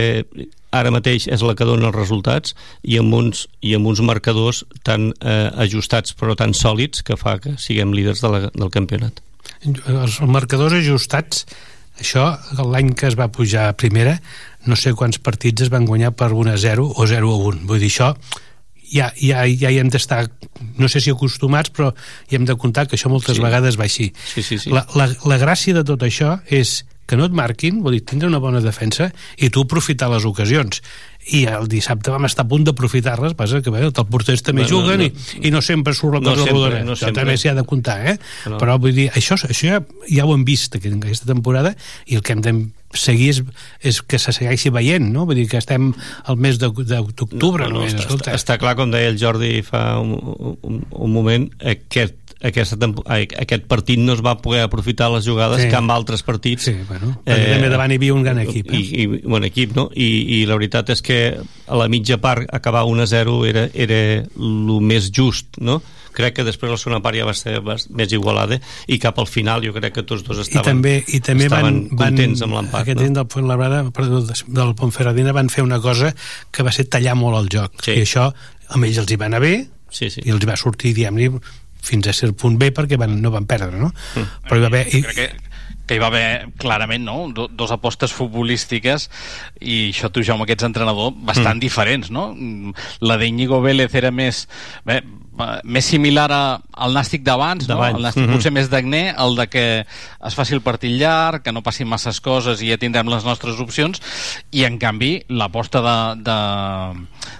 ara 0.72 0.90
mateix 0.94 1.28
és 1.28 1.42
la 1.44 1.54
que 1.58 1.66
dona 1.68 1.90
els 1.90 1.96
resultats 1.96 2.54
i 2.82 2.98
amb 3.00 3.14
uns, 3.14 3.46
i 3.60 3.74
amb 3.76 3.86
uns 3.90 4.00
marcadors 4.04 4.62
tan 4.86 5.10
eh, 5.20 5.50
ajustats 5.66 6.16
però 6.18 6.36
tan 6.38 6.54
sòlids 6.56 7.04
que 7.06 7.18
fa 7.20 7.36
que 7.42 7.56
siguem 7.60 7.92
líders 7.96 8.24
de 8.24 8.32
la, 8.32 8.40
del 8.54 8.72
campionat 8.72 9.20
els 9.66 10.20
marcadors 10.26 10.74
ajustats 10.80 11.44
això, 12.00 12.32
l'any 12.72 12.94
que 12.98 13.06
es 13.10 13.18
va 13.18 13.28
pujar 13.30 13.68
a 13.68 13.76
primera 13.78 14.16
no 14.66 14.78
sé 14.78 14.94
quants 14.96 15.18
partits 15.22 15.66
es 15.66 15.70
van 15.70 15.84
guanyar 15.86 16.12
per 16.16 16.32
1 16.32 16.54
a 16.54 16.56
0 16.58 16.86
o 16.96 17.06
0 17.06 17.34
a 17.34 17.42
1 17.52 17.66
vull 17.68 17.82
dir, 17.82 17.90
això 17.92 18.14
ja, 18.92 19.10
ja, 19.16 19.44
ja 19.48 19.70
hi 19.72 19.78
hem 19.80 19.90
d'estar 19.92 20.24
no 20.78 20.88
sé 20.88 21.00
si 21.00 21.12
acostumats 21.12 21.72
però 21.74 21.90
hi 22.30 22.38
hem 22.38 22.46
de 22.48 22.56
comptar 22.60 22.86
que 22.88 22.96
això 22.98 23.10
moltes 23.12 23.36
Sí. 23.38 23.42
vegades 23.44 23.78
va 23.80 23.86
així 23.88 24.12
sí, 24.34 24.42
sí, 24.42 24.58
sí. 24.58 24.70
la, 24.70 24.86
la, 24.96 25.10
la 25.26 25.38
gràcia 25.42 25.74
de 25.74 25.84
tot 25.84 26.02
això 26.06 26.38
és 26.48 26.82
que 27.06 27.16
no 27.18 27.24
et 27.26 27.32
marquin, 27.34 27.80
vol 27.82 27.92
dir, 27.96 28.04
tindre 28.08 28.28
una 28.30 28.38
bona 28.40 28.60
defensa 28.62 29.10
i 29.36 29.50
tu 29.50 29.64
aprofitar 29.66 30.08
les 30.12 30.24
ocasions 30.28 30.80
i 31.32 31.44
el 31.46 31.68
dissabte 31.70 32.10
vam 32.10 32.24
estar 32.26 32.42
a 32.42 32.48
punt 32.50 32.64
d'aprofitar-les 32.66 33.34
passa 33.38 33.60
que 33.62 33.70
bé, 33.70 33.84
els 33.86 33.94
porters 34.10 34.42
també 34.42 34.64
Bueno, 34.64 34.74
juguen 34.80 34.98
no- 35.04 35.06
i, 35.06 35.48
i 35.48 35.52
no 35.54 35.60
sempre 35.62 35.94
surt 35.94 36.16
la 36.16 36.20
no 36.20 36.30
cosa 36.32 36.44
sempre, 36.48 36.52
rodona 36.58 36.84
no 36.88 36.96
sempre. 36.98 37.14
també 37.20 37.36
s'hi 37.38 37.48
ha 37.52 37.54
de 37.54 37.62
comptar 37.68 37.98
eh? 38.10 38.16
No. 38.50 38.58
però 38.58 38.74
vull 38.82 38.94
dir, 38.96 39.08
això, 39.14 39.36
això 39.38 39.68
ja, 39.76 39.82
ja 40.10 40.24
ho 40.26 40.34
hem 40.34 40.42
vist 40.48 40.74
aquest- 40.78 40.98
aquesta 40.98 41.26
temporada 41.30 41.76
i 42.06 42.16
el 42.18 42.22
que 42.26 42.32
hem 42.34 42.40
de 42.42 42.54
seguir 42.92 43.30
és, 43.30 43.42
és 43.80 44.02
que 44.02 44.18
se 44.18 44.32
segueixi 44.34 44.70
veient 44.74 45.06
no? 45.14 45.24
vull 45.26 45.38
dir 45.38 45.46
que 45.48 45.58
estem 45.62 45.92
al 46.26 46.36
mes 46.36 46.58
d'octubre 46.58 47.64
no, 47.68 47.70
no, 47.70 47.78
només, 47.78 47.94
està, 47.94 48.02
escolta. 48.02 48.30
està, 48.32 48.34
està 48.40 48.58
clar, 48.58 48.74
com 48.76 48.90
deia 48.90 49.08
el 49.14 49.18
Jordi 49.18 49.62
fa 49.62 49.98
un, 50.02 50.12
un, 50.62 50.82
un 50.90 51.12
moment, 51.14 51.46
aquest, 51.62 52.18
aquesta 52.42 52.76
aquest 53.16 53.64
partit 53.70 54.00
no 54.02 54.16
es 54.16 54.22
va 54.24 54.36
poder 54.42 54.62
aprofitar 54.66 55.10
les 55.12 55.24
jugades 55.26 55.62
Sí. 55.62 55.68
que 55.70 55.76
amb 55.78 55.90
altres 55.94 56.22
partits 56.26 56.64
Sí, 56.64 56.74
bueno, 56.88 57.14
perquè 57.24 57.54
també 57.54 57.68
davant 57.70 57.92
hi 57.92 57.98
havia 58.00 58.14
un 58.14 58.22
gran 58.22 58.38
equip, 58.42 58.72
eh? 58.72 58.76
i, 58.76 59.02
i, 59.04 59.06
bon 59.28 59.44
equip 59.44 59.74
no? 59.76 59.88
I, 59.94 60.40
i 60.40 60.44
la 60.46 60.58
veritat 60.58 60.90
és 60.90 61.02
que 61.02 61.18
a 61.38 61.76
la 61.78 61.88
mitja 61.88 62.18
part 62.18 62.48
acabar 62.52 62.84
1-0 62.84 63.36
era, 63.48 63.68
era 63.74 63.98
el 64.26 64.80
més 64.80 65.10
just 65.14 65.58
no? 65.58 65.80
crec 66.12 66.36
que 66.36 66.44
després 66.44 66.70
la 66.70 66.76
segona 66.76 67.00
part 67.04 67.16
ja 67.16 67.24
va 67.24 67.34
ser 67.36 67.58
més 67.90 68.12
igualada 68.12 68.58
i 68.86 68.98
cap 69.02 69.18
al 69.18 69.28
final 69.30 69.64
jo 69.64 69.72
crec 69.72 69.94
que 69.96 70.04
tots 70.04 70.24
dos 70.26 70.42
i 70.42 70.44
estaven, 70.44 70.82
també, 70.82 70.96
i 71.08 71.20
també 71.24 71.48
van, 71.48 71.62
estaven 71.64 71.78
van, 71.90 72.08
contents 72.10 72.42
amb 72.44 72.58
l'empat 72.58 72.82
aquest 72.84 73.00
no? 73.00 73.14
del 73.20 73.30
Fuenlabrada 73.32 73.82
perdó, 73.94 74.20
del 74.22 75.32
van 75.32 75.48
fer 75.48 75.64
una 75.64 75.80
cosa 75.80 76.14
que 76.50 76.62
va 76.62 76.72
ser 76.72 76.88
tallar 76.92 77.16
molt 77.16 77.38
el 77.38 77.48
joc 77.52 77.82
Sí. 77.82 77.96
i 77.96 78.02
això 78.04 78.28
amb 78.72 78.84
ells 78.84 78.98
els 78.98 79.10
hi 79.10 79.16
va 79.16 79.26
anar 79.30 79.40
bé 79.40 79.54
sí, 79.90 80.10
sí. 80.10 80.22
i 80.24 80.30
els 80.30 80.44
va 80.48 80.56
sortir 80.56 80.92
diguem-ne 80.96 81.30
fins 81.82 82.06
a 82.08 82.14
cert 82.16 82.36
punt 82.38 82.58
bé 82.60 82.70
perquè 82.74 82.98
van, 83.00 83.16
no 83.22 83.32
van 83.34 83.46
perdre 83.50 83.76
no? 83.78 83.92
Mm. 84.16 84.28
però 84.48 84.58
hi 84.60 84.62
va 84.64 84.70
haver 84.72 84.84
i, 84.94 85.02
crec 85.02 85.16
que, 85.18 85.26
que 85.86 85.96
hi 85.96 86.02
va 86.02 86.08
haver 86.12 86.26
clarament 86.62 87.02
no? 87.04 87.16
Do, 87.34 87.48
dos 87.50 87.72
apostes 87.74 88.14
futbolístiques 88.14 89.08
i 89.60 89.88
això 89.90 90.12
tu, 90.14 90.22
Jaume, 90.22 90.46
que 90.46 90.54
ets 90.56 90.64
entrenador 90.68 91.10
bastant 91.16 91.56
Mm. 91.58 91.64
diferents 91.66 92.10
no? 92.14 92.28
Mm, 92.36 92.72
la 93.02 93.18
d'Iñigo 93.18 93.60
Vélez 93.64 93.94
era 93.98 94.10
més 94.14 94.46
bé, 94.86 95.02
més 95.64 95.86
similar 95.88 96.26
a, 96.30 96.40
al 96.76 96.92
nàstic 96.92 97.22
d'abans, 97.24 97.64
no? 97.68 97.78
El 97.86 98.02
nàstic 98.04 98.26
Mhm. 98.26 98.34
potser 98.36 98.52
més 98.52 98.68
d'agné, 98.68 99.14
el 99.16 99.34
de 99.36 99.46
que 99.48 99.64
es 100.26 100.34
faci 100.34 100.52
el 100.54 100.60
partit 100.60 100.92
llarg, 101.00 101.42
que 101.42 101.52
no 101.52 101.62
passin 101.62 101.88
masses 101.88 102.20
coses 102.20 102.60
i 102.62 102.68
ja 102.68 102.76
tindrem 102.76 103.08
les 103.08 103.24
nostres 103.24 103.58
opcions, 103.58 104.00
i 104.52 104.64
en 104.64 104.76
canvi 104.78 105.22
l'aposta 105.28 105.80
de, 105.80 106.22
de, 106.22 106.36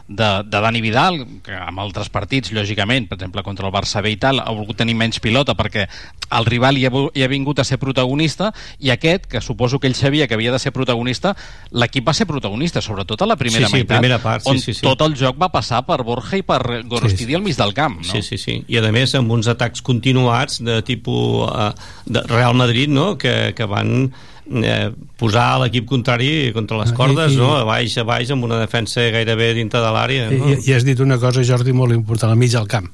de, 0.09 0.31
de 0.49 0.61
Dani 0.65 0.81
Vidal, 0.81 1.21
que 1.45 1.53
amb 1.53 1.79
altres 1.85 2.09
partits, 2.09 2.53
lògicament, 2.57 3.09
per 3.11 3.19
exemple 3.19 3.43
contra 3.45 3.67
el 3.69 3.73
Barça 3.75 4.01
B 4.03 4.11
i 4.15 4.17
tal, 4.17 4.41
ha 4.41 4.51
volgut 4.57 4.79
tenir 4.81 4.95
menys 4.97 5.21
pilota 5.21 5.53
perquè 5.55 5.87
el 6.33 6.47
rival 6.49 6.79
hi 6.81 6.87
ha, 6.89 6.91
hi 7.13 7.23
ha 7.27 7.29
vingut 7.29 7.59
a 7.61 7.65
ser 7.69 7.77
protagonista 7.79 8.53
i 8.81 8.89
aquest, 8.91 9.27
que 9.29 9.41
suposo 9.45 9.79
que 9.79 9.87
ell 9.91 9.95
sabia 9.95 10.27
que 10.27 10.35
havia 10.35 10.53
de 10.53 10.59
ser 10.59 10.73
protagonista, 10.73 11.35
l'equip 11.73 12.09
va 12.09 12.15
ser 12.17 12.27
protagonista, 12.27 12.81
sobretot 12.81 13.21
a 13.21 13.27
la 13.27 13.37
primera 13.37 13.67
Sí, 13.67 13.71
sí, 13.71 13.77
meitat, 13.83 13.99
primera 14.01 14.19
part, 14.23 14.43
sí, 14.45 14.49
on 14.51 14.59
sí, 14.59 14.73
sí. 14.73 14.81
tot 14.87 15.01
el 15.05 15.15
joc 15.15 15.37
va 15.41 15.51
passar 15.53 15.85
per 15.85 16.01
Borja 16.03 16.39
i 16.41 16.43
per 16.43 16.63
Gorostidi 16.89 17.35
al 17.37 17.43
mig 17.45 17.57
del 17.57 17.75
camp. 17.75 17.82
No? 17.91 18.03
Sí, 18.05 18.23
sí, 18.23 18.39
sí. 18.39 18.65
I 18.69 18.79
a 18.79 18.93
més 18.93 19.15
amb 19.19 19.31
uns 19.33 19.49
atacs 19.49 19.83
continuats 19.83 20.61
de 20.63 20.81
tipus 20.83 21.49
uh, 21.49 21.73
de 22.07 22.23
Real 22.29 22.55
Madrid, 22.55 22.89
no?, 22.89 23.17
que, 23.19 23.53
que 23.57 23.65
van 23.67 24.13
eh, 24.53 24.91
posar 25.19 25.61
l'equip 25.63 25.87
contrari 25.89 26.51
contra 26.53 26.79
les 26.83 26.91
I- 26.93 26.95
cordes, 26.95 27.33
i- 27.33 27.37
no?, 27.41 27.57
a 27.57 27.65
baix 27.65 27.97
a 27.99 28.05
baix 28.05 28.31
amb 28.31 28.45
una 28.45 28.59
defensa 28.61 29.01
gairebé 29.15 29.53
dintre 29.55 29.81
de 29.81 29.91
l'àrea. 29.95 30.31
I, 30.33 30.39
No? 30.39 30.51
i, 30.55 30.59
I 30.71 30.75
has 30.77 30.85
dit 30.85 31.01
una 31.01 31.19
cosa, 31.19 31.43
Jordi, 31.45 31.73
molt 31.73 31.93
important, 31.95 32.31
al 32.33 32.39
mig 32.39 32.51
del 32.53 32.67
camp. 32.69 32.91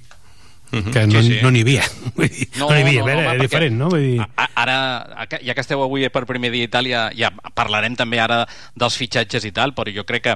que 0.70 1.06
no, 1.06 1.22
Sí, 1.22 1.30
sí. 1.32 1.36
no 1.40 1.48
n'hi 1.50 1.62
havia. 1.64 1.84
Vull 2.16 2.28
dir, 2.28 2.46
no, 2.60 2.66
n'hi 2.68 2.82
havia, 2.82 3.00
a 3.00 3.04
veure, 3.06 3.12
home, 3.14 3.22
era 3.22 3.30
perquè 3.32 3.46
diferent, 3.46 3.78
no? 3.80 3.88
Vull 3.88 4.02
dir... 4.04 4.20
a- 4.36 4.48
Ara, 4.58 4.74
ja 5.40 5.54
que 5.54 5.62
esteu 5.62 5.80
avui 5.80 6.02
per 6.12 6.26
primer 6.28 6.50
dia 6.52 6.66
a 6.66 6.68
Itàlia, 6.68 7.04
ja 7.16 7.30
parlarem 7.56 7.94
també 7.96 8.18
ara 8.20 8.42
dels 8.76 8.96
fitxatges 9.00 9.46
i 9.48 9.52
tal, 9.56 9.72
però 9.72 9.88
jo 9.94 10.04
crec 10.04 10.26
que, 10.26 10.34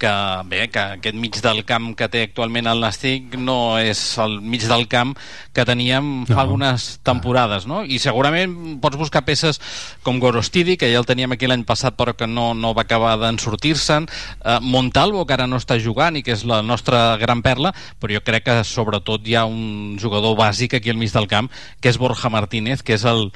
que 0.00 0.10
bé, 0.48 0.64
que 0.72 0.80
aquest 0.96 1.16
mig 1.20 1.36
del 1.44 1.60
camp 1.68 1.90
que 1.98 2.08
té 2.08 2.24
actualment 2.24 2.66
el 2.70 2.80
Nàstic 2.80 3.36
no 3.36 3.76
és 3.78 4.00
el 4.22 4.38
mig 4.40 4.64
del 4.64 4.86
camp 4.88 5.12
que 5.52 5.66
teníem 5.68 6.24
fa 6.24 6.38
No. 6.38 6.40
algunes 6.40 7.00
temporades, 7.04 7.66
no? 7.68 7.82
I 7.84 7.98
segurament 8.00 8.80
pots 8.80 8.96
buscar 8.96 9.26
peces 9.26 9.60
com 10.02 10.18
Gorostidi, 10.22 10.78
que 10.80 10.88
ja 10.90 10.98
el 11.02 11.06
teníem 11.06 11.36
aquí 11.36 11.46
l'any 11.46 11.66
passat 11.68 11.98
però 12.00 12.16
que 12.16 12.26
no, 12.26 12.54
no 12.54 12.72
va 12.72 12.86
acabar 12.88 13.18
d'en 13.20 13.38
sortir-se'n, 13.38 14.08
eh, 14.08 14.58
Montalvo, 14.62 15.26
que 15.26 15.36
ara 15.36 15.46
no 15.46 15.60
està 15.60 15.76
jugant 15.78 16.16
i 16.16 16.22
que 16.24 16.32
és 16.32 16.46
la 16.48 16.62
nostra 16.62 17.18
gran 17.20 17.42
perla, 17.44 17.74
però 18.00 18.16
jo 18.16 18.24
crec 18.24 18.48
que 18.48 18.64
sobretot 18.64 19.26
hi 19.28 19.36
ha 19.36 19.44
un 19.44 19.98
jugador 20.00 20.36
bàsic 20.38 20.78
aquí 20.78 20.90
al 20.90 20.96
mig 20.96 21.12
del 21.12 21.28
camp, 21.28 21.50
que 21.80 21.92
és 21.92 21.98
Borja 22.00 22.30
Martínez, 22.32 22.82
que 22.82 22.94
és 22.96 23.04
el, 23.04 23.28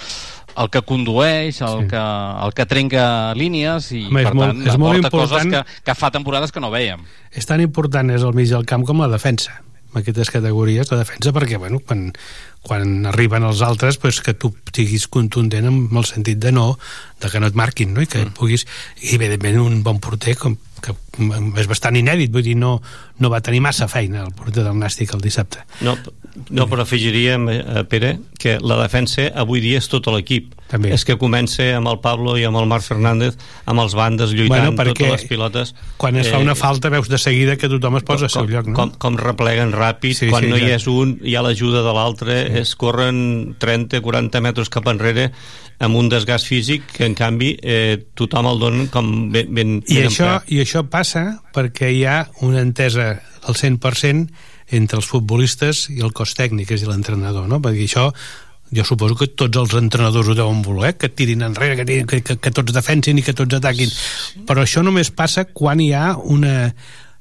el 0.56 0.70
que 0.70 0.82
condueix, 0.82 1.60
el, 1.62 1.80
Sí. 1.82 1.88
que, 1.88 1.96
el 2.46 2.54
que 2.54 2.66
trenca 2.66 3.34
línies 3.34 3.90
i 3.92 4.04
Home, 4.06 4.22
és 4.22 4.28
per 4.28 4.34
molt- 4.34 4.52
tant 4.52 4.66
és 4.68 4.78
molt 4.78 5.04
aporta 5.04 5.10
coses 5.34 5.44
important- 5.44 5.66
que, 5.74 5.82
que 5.84 5.94
fa 5.94 6.10
temporades 6.10 6.52
que 6.52 6.60
no 6.60 6.70
veiem. 6.70 7.00
és 7.32 7.46
tan 7.46 7.60
important 7.60 8.10
és 8.10 8.22
el 8.22 8.32
mig 8.34 8.48
del 8.48 8.64
camp 8.64 8.84
com 8.86 9.00
la 9.00 9.08
defensa 9.08 9.60
en 9.94 10.00
aquestes 10.00 10.30
categories, 10.30 10.90
la 10.90 10.98
defensa 10.98 11.32
perquè 11.32 11.56
bueno, 11.56 11.78
quan, 11.78 12.12
quan 12.62 13.06
arriben 13.06 13.44
els 13.44 13.60
altres 13.62 13.96
pues, 13.96 14.20
que 14.20 14.34
tu 14.34 14.52
siguis 14.74 15.06
contundent 15.06 15.66
amb 15.66 15.92
el 15.96 16.04
sentit 16.04 16.38
de 16.38 16.50
no, 16.50 16.78
de 17.20 17.30
que 17.30 17.38
no 17.38 17.46
et 17.46 17.54
marquin 17.54 17.94
no? 17.94 18.02
i 18.02 18.06
que 18.06 18.24
mm. 18.24 18.32
puguis, 18.34 18.66
i 19.02 19.14
evidentment 19.14 19.60
un 19.60 19.82
bon 19.84 20.00
porter 20.00 20.36
com, 20.36 20.56
que 20.84 20.92
és 21.60 21.68
bastant 21.70 21.96
inèdit 21.96 22.32
vull 22.34 22.44
dir, 22.44 22.56
no, 22.60 22.76
no 23.22 23.30
va 23.32 23.40
tenir 23.44 23.62
massa 23.64 23.88
feina 23.88 24.26
el 24.26 24.34
porter 24.36 24.66
del 24.66 24.76
Nàstic 24.76 25.14
el 25.16 25.24
dissabte 25.24 25.64
No, 25.80 25.96
no 26.50 26.66
però 26.68 26.82
afegiríem, 26.82 27.48
eh, 27.52 27.84
Pere, 27.88 28.16
que 28.42 28.58
la 28.60 28.76
defensa 28.82 29.28
avui 29.38 29.60
dia 29.62 29.78
és 29.78 29.86
tot 29.88 30.08
l'equip. 30.10 30.50
També. 30.66 30.90
És 30.96 31.04
que 31.06 31.14
comença 31.20 31.62
amb 31.76 31.86
el 31.92 32.00
Pablo 32.02 32.34
i 32.40 32.42
amb 32.48 32.58
el 32.58 32.66
Marc 32.66 32.82
Fernández, 32.82 33.36
amb 33.70 33.82
els 33.84 33.94
bandes 33.94 34.32
lluitant 34.34 34.74
Bueno, 34.74 34.88
totes 34.90 35.10
les 35.12 35.24
pilotes. 35.30 35.74
quan 36.00 36.16
es 36.18 36.30
fa 36.32 36.40
una 36.42 36.56
falta 36.58 36.90
veus 36.90 37.08
de 37.08 37.18
seguida 37.22 37.54
que 37.56 37.68
tothom 37.70 38.00
es 38.00 38.02
posa 38.08 38.26
al 38.26 38.32
seu 38.34 38.42
com, 38.42 38.50
lloc 38.50 38.66
no? 38.66 38.74
com, 38.74 38.90
com 38.98 39.18
repleguen 39.20 39.70
ràpid, 39.76 40.16
Sí, 40.18 40.30
quan 40.32 40.42
sí, 40.42 40.50
no 40.50 40.56
hi 40.56 40.72
exacte. 40.72 40.82
és 40.82 40.86
un, 40.90 41.18
hi 41.22 41.36
ha 41.36 41.42
l'ajuda 41.46 41.84
de 41.86 41.92
l'altre, 41.94 42.40
sí. 42.48 42.58
es 42.64 42.74
corren 42.74 43.54
30-40 43.60 44.40
metres 44.40 44.72
cap 44.72 44.88
enrere 44.90 45.30
amb 45.82 45.98
un 45.98 46.08
desgast 46.08 46.46
físic 46.46 46.86
que 46.94 47.06
en 47.08 47.16
canvi 47.18 47.54
eh, 47.62 47.98
tothom 48.14 48.48
el 48.52 48.60
dona 48.62 48.86
com 48.92 49.10
ben, 49.34 49.50
ben, 49.54 49.76
I 49.86 50.00
ben 50.00 50.08
això, 50.08 50.30
emprat. 50.30 50.50
I 50.54 50.60
això 50.62 50.84
passa 50.90 51.24
perquè 51.54 51.90
hi 51.92 52.04
ha 52.06 52.18
una 52.46 52.62
entesa 52.62 53.14
al 53.44 53.58
100% 53.58 54.28
entre 54.74 54.98
els 54.98 55.06
futbolistes 55.06 55.88
i 55.92 56.00
el 56.02 56.14
cos 56.16 56.34
tècnic, 56.38 56.70
és 56.72 56.82
a 56.82 56.86
dir, 56.86 56.92
l'entrenador, 56.92 57.48
no? 57.50 57.60
Perquè 57.62 57.84
això 57.84 58.10
jo 58.74 58.84
suposo 58.84 59.14
que 59.18 59.28
tots 59.28 59.58
els 59.60 59.74
entrenadors 59.78 60.30
ho 60.30 60.34
deuen 60.34 60.62
voler, 60.64 60.94
que 60.98 61.10
tirin 61.12 61.44
enrere, 61.46 61.76
que, 61.78 61.84
tirin, 61.86 62.06
que, 62.10 62.22
que, 62.24 62.38
que 62.40 62.52
tots 62.54 62.74
defensin 62.74 63.20
i 63.20 63.24
que 63.26 63.34
tots 63.36 63.58
ataquin. 63.60 63.92
Però 64.48 64.64
això 64.64 64.82
només 64.82 65.12
passa 65.14 65.46
quan 65.52 65.82
hi 65.82 65.92
ha 65.94 66.14
una, 66.16 66.72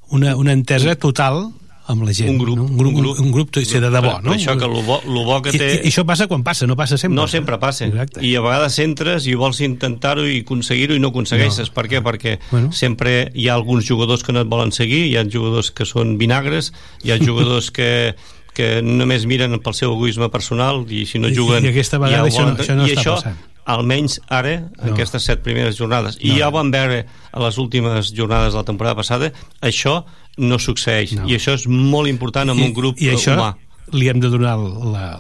una, 0.10 0.38
una 0.40 0.56
entesa 0.56 0.96
total 0.96 1.52
amb 1.88 2.04
la 2.08 2.14
gent. 2.14 2.30
Un 2.30 2.38
grup, 2.40 2.56
no? 2.58 2.64
un 2.64 2.78
grup, 2.78 2.94
un 2.96 3.02
grup, 3.02 3.20
un 3.20 3.32
grup 3.32 3.50
sí, 3.58 3.80
de 3.80 3.90
debò, 3.90 4.14
Per- 4.16 4.24
no? 4.24 4.32
per 4.32 4.38
això 4.40 4.54
que 4.58 4.68
lo 4.72 4.82
bo, 4.84 5.02
lo 5.06 5.24
bo 5.26 5.42
que 5.42 5.52
I, 5.52 5.58
té... 5.60 5.68
i, 5.74 5.88
I 5.88 5.92
això 5.92 6.06
passa 6.06 6.28
quan 6.32 6.44
passa, 6.44 6.66
no 6.68 6.76
passa 6.80 6.98
sempre. 6.98 7.16
No 7.16 7.28
sempre 7.28 7.58
passa. 7.60 7.86
Exacte. 7.86 8.22
I 8.24 8.36
a 8.36 8.42
vegades 8.42 8.78
entres 8.80 9.28
i 9.28 9.36
vols 9.36 9.60
intentar-ho 9.62 10.24
i 10.26 10.42
aconseguir-ho 10.46 10.96
i 10.96 11.00
no 11.04 11.10
aconsegueixes. 11.12 11.68
No. 11.70 11.74
Per 11.76 11.88
què? 11.92 12.00
Perquè 12.06 12.38
Bueno. 12.52 12.72
sempre 12.72 13.32
hi 13.36 13.50
ha 13.50 13.56
alguns 13.56 13.86
jugadors 13.88 14.24
que 14.24 14.32
no 14.32 14.42
et 14.42 14.48
volen 14.48 14.72
seguir, 14.72 15.06
hi 15.12 15.18
ha 15.18 15.26
jugadors 15.28 15.72
que 15.72 15.84
són 15.86 16.18
vinagres, 16.18 16.72
hi 17.04 17.12
ha 17.12 17.20
jugadors 17.28 17.72
que 17.72 18.16
que 18.54 18.84
només 18.86 19.24
miren 19.26 19.56
pel 19.66 19.74
seu 19.74 19.96
egoisme 19.96 20.28
personal 20.30 20.84
i 20.94 21.08
si 21.10 21.18
no 21.18 21.26
I- 21.28 21.34
juguen 21.34 21.66
i 21.66 21.72
aquesta 21.72 21.98
ja 21.98 22.04
vegada 22.04 22.24
ho 22.24 22.28
això 22.30 22.44
no- 22.46 22.54
això 22.62 22.76
no 22.78 22.86
i 22.86 22.92
està 22.94 23.02
això 23.02 23.16
passant. 23.16 23.40
almenys 23.66 24.20
ara, 24.30 24.52
en 24.54 24.70
No. 24.86 24.94
aquestes 24.94 25.24
set 25.26 25.42
primeres 25.42 25.76
jornades 25.76 26.20
i 26.22 26.30
No. 26.30 26.38
ja 26.38 26.50
ho 26.50 26.52
vam 26.52 26.70
veure 26.70 27.08
a 27.32 27.40
les 27.42 27.58
últimes 27.58 28.14
jornades 28.14 28.54
de 28.54 28.60
la 28.60 28.64
temporada 28.64 28.96
passada 28.96 29.32
això 29.60 30.04
no 30.38 30.58
succeeix 30.60 31.14
No. 31.18 31.28
i 31.30 31.38
això 31.38 31.54
és 31.60 31.68
molt 31.70 32.10
important 32.10 32.50
en 32.54 32.58
I, 32.60 32.70
un 32.70 32.74
grup 32.74 33.02
i 33.02 33.12
això 33.14 33.36
humà 33.38 33.54
li 33.94 34.08
hem 34.10 34.20
de 34.24 34.30
donar 34.32 34.56
la, 34.58 34.72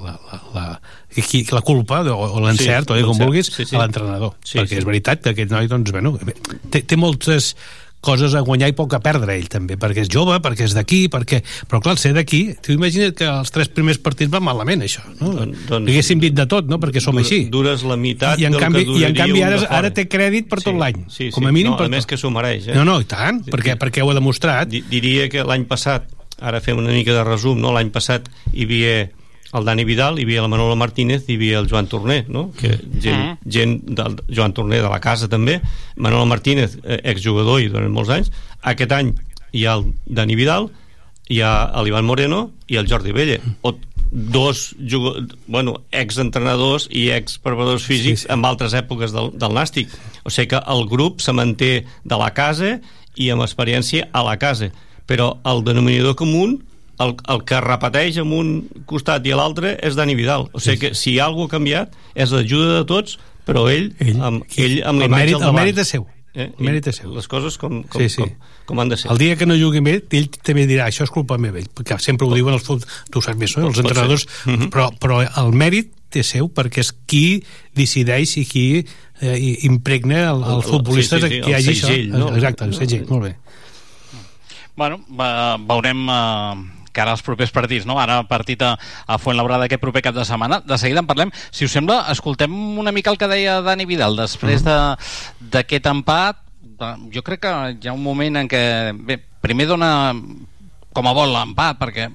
la, 0.01 0.15
la, 0.23 0.39
la, 0.55 0.63
la 1.51 1.61
culpa 1.61 1.99
o, 2.09 2.15
o 2.15 2.41
l'encert, 2.41 2.89
Sí, 2.89 3.03
o 3.03 3.09
com 3.09 3.19
vulguis, 3.19 3.51
sí, 3.51 3.65
sí. 3.67 3.75
a 3.75 3.83
l'entrenador. 3.83 4.33
Sí, 4.41 4.57
perquè 4.57 4.77
sí. 4.77 4.81
és 4.81 4.87
veritat 4.87 5.21
que 5.21 5.33
aquest 5.33 5.51
noi, 5.51 5.67
doncs, 5.69 5.91
bueno, 5.93 6.15
té, 6.71 6.81
té 6.81 6.97
moltes 6.97 7.53
coses 8.03 8.33
a 8.35 8.41
guanyar 8.43 8.67
i 8.69 8.75
poc 8.75 8.93
a 8.93 8.99
perdre 9.03 9.37
ell 9.39 9.47
també, 9.51 9.77
perquè 9.79 10.03
és 10.03 10.09
jove, 10.11 10.35
perquè 10.43 10.67
és 10.67 10.75
d'aquí 10.75 11.05
perquè... 11.13 11.39
però 11.71 11.79
clar, 11.81 11.95
ser 12.01 12.11
d'aquí 12.17 12.41
tu 12.61 12.73
imagina't 12.75 13.15
que 13.15 13.25
els 13.31 13.51
tres 13.55 13.69
primers 13.71 13.97
partits 14.03 14.29
van 14.33 14.43
malament 14.43 14.83
això 14.83 15.01
no? 15.21 15.31
Don- 15.39 15.53
doncs- 15.69 15.89
haguéssim 15.93 16.19
dit 16.21 16.35
de 16.35 16.45
tot, 16.51 16.67
no? 16.67 16.77
perquè 16.83 16.99
som 17.03 17.15
Dura- 17.15 17.23
així 17.25 17.39
Dures 17.53 17.85
la 17.87 17.95
meitat 17.97 18.39
i 18.43 18.45
en 18.49 18.57
del 18.57 18.61
canvi, 18.61 18.83
que 18.89 18.99
i 18.99 19.07
en 19.07 19.15
canvi 19.17 19.41
ara, 19.47 19.61
ara 19.79 19.93
té 19.95 20.05
crèdit 20.11 20.49
per 20.51 20.59
tot 20.61 20.75
l'any 20.75 21.05
sí, 21.07 21.29
sí. 21.29 21.31
com 21.31 21.47
a 21.47 21.51
mínim 21.55 21.71
no, 21.73 21.77
per 21.79 21.87
a 21.87 21.93
més 21.95 22.03
tot. 22.05 22.11
que 22.13 22.19
s'ho 22.21 22.29
mereix 22.35 22.67
eh? 22.67 22.75
no, 22.75 22.83
no, 22.85 22.99
i 23.01 23.07
tant, 23.09 23.39
Sí, 23.47 23.51
perquè, 23.55 23.77
sí. 23.77 23.81
perquè 23.87 24.03
ho 24.03 24.11
ha 24.11 24.17
demostrat 24.19 24.67
Di- 24.69 24.83
diria 24.91 25.29
que 25.31 25.43
l'any 25.47 25.63
passat 25.69 26.11
ara 26.43 26.59
fem 26.61 26.77
una 26.81 26.91
mica 26.91 27.15
de 27.15 27.23
resum 27.23 27.59
no? 27.63 27.71
l'any 27.71 27.89
passat 27.95 28.27
hi 28.51 28.67
havia 28.67 28.95
el 29.53 29.65
Dani 29.67 29.85
Vidal, 29.85 30.19
hi 30.19 30.25
havia 30.27 30.43
la 30.43 30.51
Manolo 30.51 30.75
Martínez 30.79 31.27
i 31.27 31.33
hi 31.33 31.39
havia 31.39 31.59
el 31.61 31.69
Joan 31.69 31.89
Torner 31.91 32.23
no? 32.29 32.47
que 32.57 32.75
gent, 33.01 33.39
gent 33.45 33.79
del 33.85 34.17
Joan 34.29 34.55
Torner 34.57 34.81
de 34.81 34.89
la 34.91 35.01
casa 35.03 35.29
també, 35.29 35.59
Manolo 35.95 36.25
Martínez 36.29 36.79
eh, 36.83 36.99
exjugador 37.13 37.61
i 37.61 37.69
durant 37.73 37.93
molts 37.93 38.13
anys. 38.13 38.31
Aquest 38.73 38.95
any 38.95 39.13
hi 39.53 39.67
ha 39.67 39.77
el 39.79 39.91
Dani 40.05 40.37
Vidal 40.39 40.71
hi 41.31 41.39
ha 41.39 41.81
l'Ivan 41.83 42.05
Moreno 42.05 42.45
i 42.67 42.77
el 42.79 42.89
Jordi 42.89 43.13
Vella 43.15 43.39
o 43.61 43.75
dos 44.13 44.75
bueno, 45.47 45.79
exentrenadors 45.91 46.87
i 46.91 47.07
expreparadors 47.15 47.85
físics 47.87 48.25
sí, 48.25 48.27
sí. 48.27 48.33
en 48.33 48.45
altres 48.45 48.75
èpoques 48.77 49.13
del, 49.15 49.31
del 49.41 49.55
Nàstic. 49.57 49.89
O 50.23 50.29
sigui 50.29 50.51
que 50.51 50.59
el 50.69 50.85
grup 50.89 51.23
se 51.23 51.33
manté 51.33 51.71
de 52.03 52.19
la 52.19 52.29
casa 52.37 52.75
i 53.17 53.31
amb 53.33 53.41
experiència 53.45 54.09
a 54.13 54.21
la 54.27 54.37
casa. 54.37 54.69
Però 55.09 55.33
el 55.49 55.63
denominador 55.65 56.15
comú 56.19 56.45
el, 56.99 57.15
el 57.33 57.43
que 57.49 57.59
repeteix 57.61 58.17
en 58.21 58.31
un 58.33 58.49
costat 58.85 59.25
i 59.25 59.31
a 59.33 59.37
l'altre 59.39 59.77
és 59.81 59.95
Dani 59.97 60.13
Vidal 60.15 60.49
o 60.53 60.59
sigui 60.59 60.77
que 60.79 60.93
si 60.95 61.17
alguna 61.19 61.47
cosa 61.47 61.55
ha 61.55 61.57
canviat 61.57 61.95
és 62.15 62.31
l'ajuda 62.31 62.79
de 62.79 62.85
tots 62.85 63.17
però 63.47 63.65
ell, 63.71 63.93
ell, 63.99 64.19
amb, 64.21 64.43
ell 64.57 64.81
amb 64.87 65.01
el 65.03 65.09
mèrit, 65.11 65.35
al 65.41 65.49
el 65.49 65.55
mèrit 65.61 65.77
és 65.83 65.89
seu 65.97 66.05
Eh? 66.33 66.47
el 66.49 66.65
mèrit 66.65 66.87
és 66.89 66.95
seu 66.97 67.11
les 67.13 67.27
coses 67.29 67.59
com, 67.61 67.83
com, 67.85 68.01
Sí, 68.01 68.07
sí. 68.09 68.23
com, 68.23 68.31
com 68.65 68.79
han 68.81 68.89
de 68.89 68.97
ser 68.97 69.11
El 69.13 69.19
dia 69.21 69.35
que 69.37 69.45
no 69.45 69.53
jugui 69.53 69.83
bé, 69.85 69.99
ell 70.17 70.29
també 70.41 70.63
dirà 70.65 70.87
això 70.89 71.03
és 71.05 71.11
culpa 71.13 71.37
meva, 71.37 71.59
ell, 71.61 71.67
perquè 71.77 71.99
sempre 72.01 72.25
ho 72.25 72.33
diuen 72.33 72.55
els 72.55 72.63
fut... 72.65 72.87
tu 73.11 73.19
ho 73.19 73.21
saps 73.21 73.37
més, 73.37 73.53
no? 73.57 73.67
els 73.69 73.77
entrenadors, 73.83 74.23
ser. 74.25 74.49
Mhm. 74.55 74.71
però, 74.73 74.87
però 74.97 75.19
el 75.21 75.51
mèrit 75.53 75.91
té 76.09 76.23
seu 76.25 76.49
perquè 76.49 76.81
és 76.81 76.89
qui 77.05 77.43
decideix 77.77 78.33
i 78.41 78.45
qui 78.49 78.65
eh, 79.21 79.37
impregna 79.69 80.23
el, 80.31 80.41
El- 80.41 80.55
el- 80.55 80.65
futbolistes 80.71 81.21
sí, 81.21 81.27
sí, 81.29 81.35
sí, 81.35 81.41
que 81.43 81.49
hi 81.51 81.53
el 81.53 81.59
hagi 81.59 81.75
segell, 81.83 82.07
això. 82.09 82.17
no? 82.23 82.33
Exacte, 82.35 82.65
el 82.65 82.73
segell, 82.81 83.05
molt 83.13 83.23
bé. 83.27 83.35
Bueno, 84.75 84.99
va, 85.19 85.29
veurem 85.69 86.01
eh, 86.09 86.82
cara 86.95 87.11
als 87.15 87.23
propers 87.25 87.51
partits, 87.51 87.87
no? 87.89 87.97
Ara 87.99 88.21
partit 88.29 88.61
a, 88.63 88.75
a 89.07 89.17
Fuentlabrada 89.19 89.67
aquest 89.67 89.81
proper 89.81 90.03
cap 90.05 90.15
de 90.15 90.25
setmana. 90.27 90.61
De 90.63 90.77
seguida 90.77 91.03
en 91.03 91.09
parlem. 91.09 91.33
Si 91.51 91.65
us 91.65 91.75
sembla, 91.75 92.03
escoltem 92.13 92.53
una 92.79 92.93
mica 92.95 93.11
el 93.11 93.19
que 93.19 93.29
deia 93.31 93.59
Dani 93.65 93.87
Vidal 93.89 94.17
després 94.19 94.63
de 94.65 94.77
d'aquest 95.53 95.89
empat. 95.91 96.39
Eh, 96.79 96.95
Jo 97.13 97.25
crec 97.25 97.43
que 97.43 97.53
hi 97.75 97.89
ha 97.89 97.97
un 97.97 98.03
moment 98.03 98.43
en 98.43 98.49
què... 98.49 98.63
Bé, 98.95 99.19
primer 99.43 99.67
dona 99.67 100.13
com 100.93 101.09
a 101.09 101.15
vol 101.17 101.33
l'empat, 101.33 101.79
perquè 101.81 102.07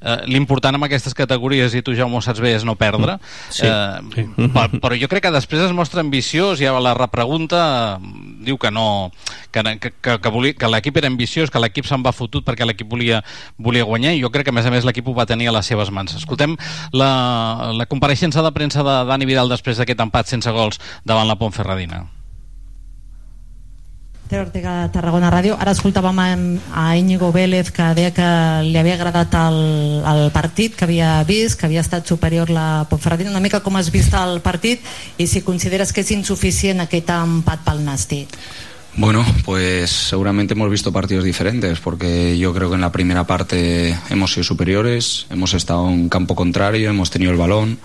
eh, 0.00 0.18
l'important 0.26 0.76
en 0.76 0.86
aquestes 0.86 1.14
categories, 1.14 1.74
i 1.74 1.82
tu 1.82 1.94
ja 1.96 2.06
ho 2.06 2.22
saps 2.24 2.40
bé, 2.40 2.54
és 2.56 2.64
no 2.64 2.76
perdre. 2.78 3.18
Sí, 3.50 3.66
eh, 3.66 4.00
sí. 4.14 4.26
Però, 4.36 4.68
però 4.82 4.98
jo 4.98 5.08
crec 5.10 5.26
que 5.28 5.34
després 5.34 5.64
es 5.66 5.74
mostra 5.76 6.04
ambiciós, 6.04 6.58
ja 6.62 6.74
la 6.80 6.94
repregunta 6.98 7.62
eh, 7.98 8.12
diu 8.48 8.58
que 8.58 8.70
no 8.74 9.10
que, 9.50 9.62
que, 9.80 9.92
que, 10.00 10.18
que, 10.18 10.32
volia, 10.32 10.54
que 10.54 10.68
l'equip 10.70 11.00
era 11.00 11.08
ambiciós, 11.10 11.50
que 11.50 11.62
l'equip 11.62 11.88
se'n 11.88 12.04
va 12.04 12.12
fotut 12.16 12.46
perquè 12.46 12.66
l'equip 12.68 12.90
volia, 12.90 13.22
volia 13.58 13.86
guanyar 13.88 14.14
i 14.16 14.22
jo 14.22 14.32
crec 14.34 14.48
que 14.48 14.54
a 14.54 14.58
més 14.58 14.66
a 14.68 14.74
més 14.74 14.86
l'equip 14.88 15.08
ho 15.08 15.16
va 15.16 15.26
tenir 15.28 15.48
a 15.48 15.56
les 15.56 15.66
seves 15.66 15.92
mans. 15.94 16.16
Escoltem 16.18 16.56
la, 16.92 17.72
la 17.76 17.88
compareixença 17.90 18.44
de 18.44 18.54
premsa 18.54 18.84
de 18.86 19.00
Dani 19.08 19.28
Vidal 19.28 19.50
després 19.50 19.80
d'aquest 19.80 20.06
empat 20.08 20.30
sense 20.30 20.52
gols 20.54 20.80
davant 21.04 21.28
la 21.28 21.38
Pontferradina. 21.40 22.06
Ter 24.28 24.42
Ortega, 24.44 24.82
de 24.84 24.92
Tarragona 24.92 25.30
Ràdio. 25.32 25.56
Ara 25.56 25.72
escoltàvem 25.72 26.18
a, 26.20 26.82
Íñigo 27.00 27.30
Vélez 27.32 27.70
que 27.72 27.86
deia 27.96 28.12
que 28.12 28.28
li 28.66 28.76
havia 28.76 28.98
agradat 28.98 29.32
el, 29.40 29.58
el 30.04 30.24
partit 30.34 30.76
que 30.76 30.84
havia 30.84 31.22
vist, 31.24 31.56
que 31.56 31.64
havia 31.64 31.80
estat 31.80 32.04
superior 32.04 32.52
la 32.52 32.84
Pontferradina. 32.90 33.32
Una 33.32 33.40
mica 33.40 33.62
com 33.64 33.80
has 33.80 33.88
vist 33.88 34.12
el 34.12 34.42
partit 34.44 34.84
i 35.16 35.26
si 35.26 35.40
consideres 35.46 35.94
que 35.96 36.04
és 36.04 36.12
insuficient 36.12 36.84
aquest 36.84 37.08
empat 37.16 37.64
pel 37.64 37.80
Nàstic. 37.86 38.36
Bueno, 38.98 39.24
pues 39.44 39.90
seguramente 39.90 40.54
hemos 40.54 40.70
visto 40.70 40.92
partidos 40.92 41.24
diferentes, 41.24 41.78
porque 41.78 42.36
yo 42.36 42.52
creo 42.52 42.68
que 42.68 42.74
en 42.74 42.80
la 42.80 42.90
primera 42.90 43.24
parte 43.24 43.96
hemos 44.10 44.32
sido 44.32 44.44
superiores, 44.44 45.26
hemos 45.30 45.54
estado 45.54 45.88
en 45.88 46.08
campo 46.08 46.34
contrario, 46.34 46.90
hemos 46.90 47.10
tenido 47.10 47.30
el 47.30 47.38
balón. 47.38 47.78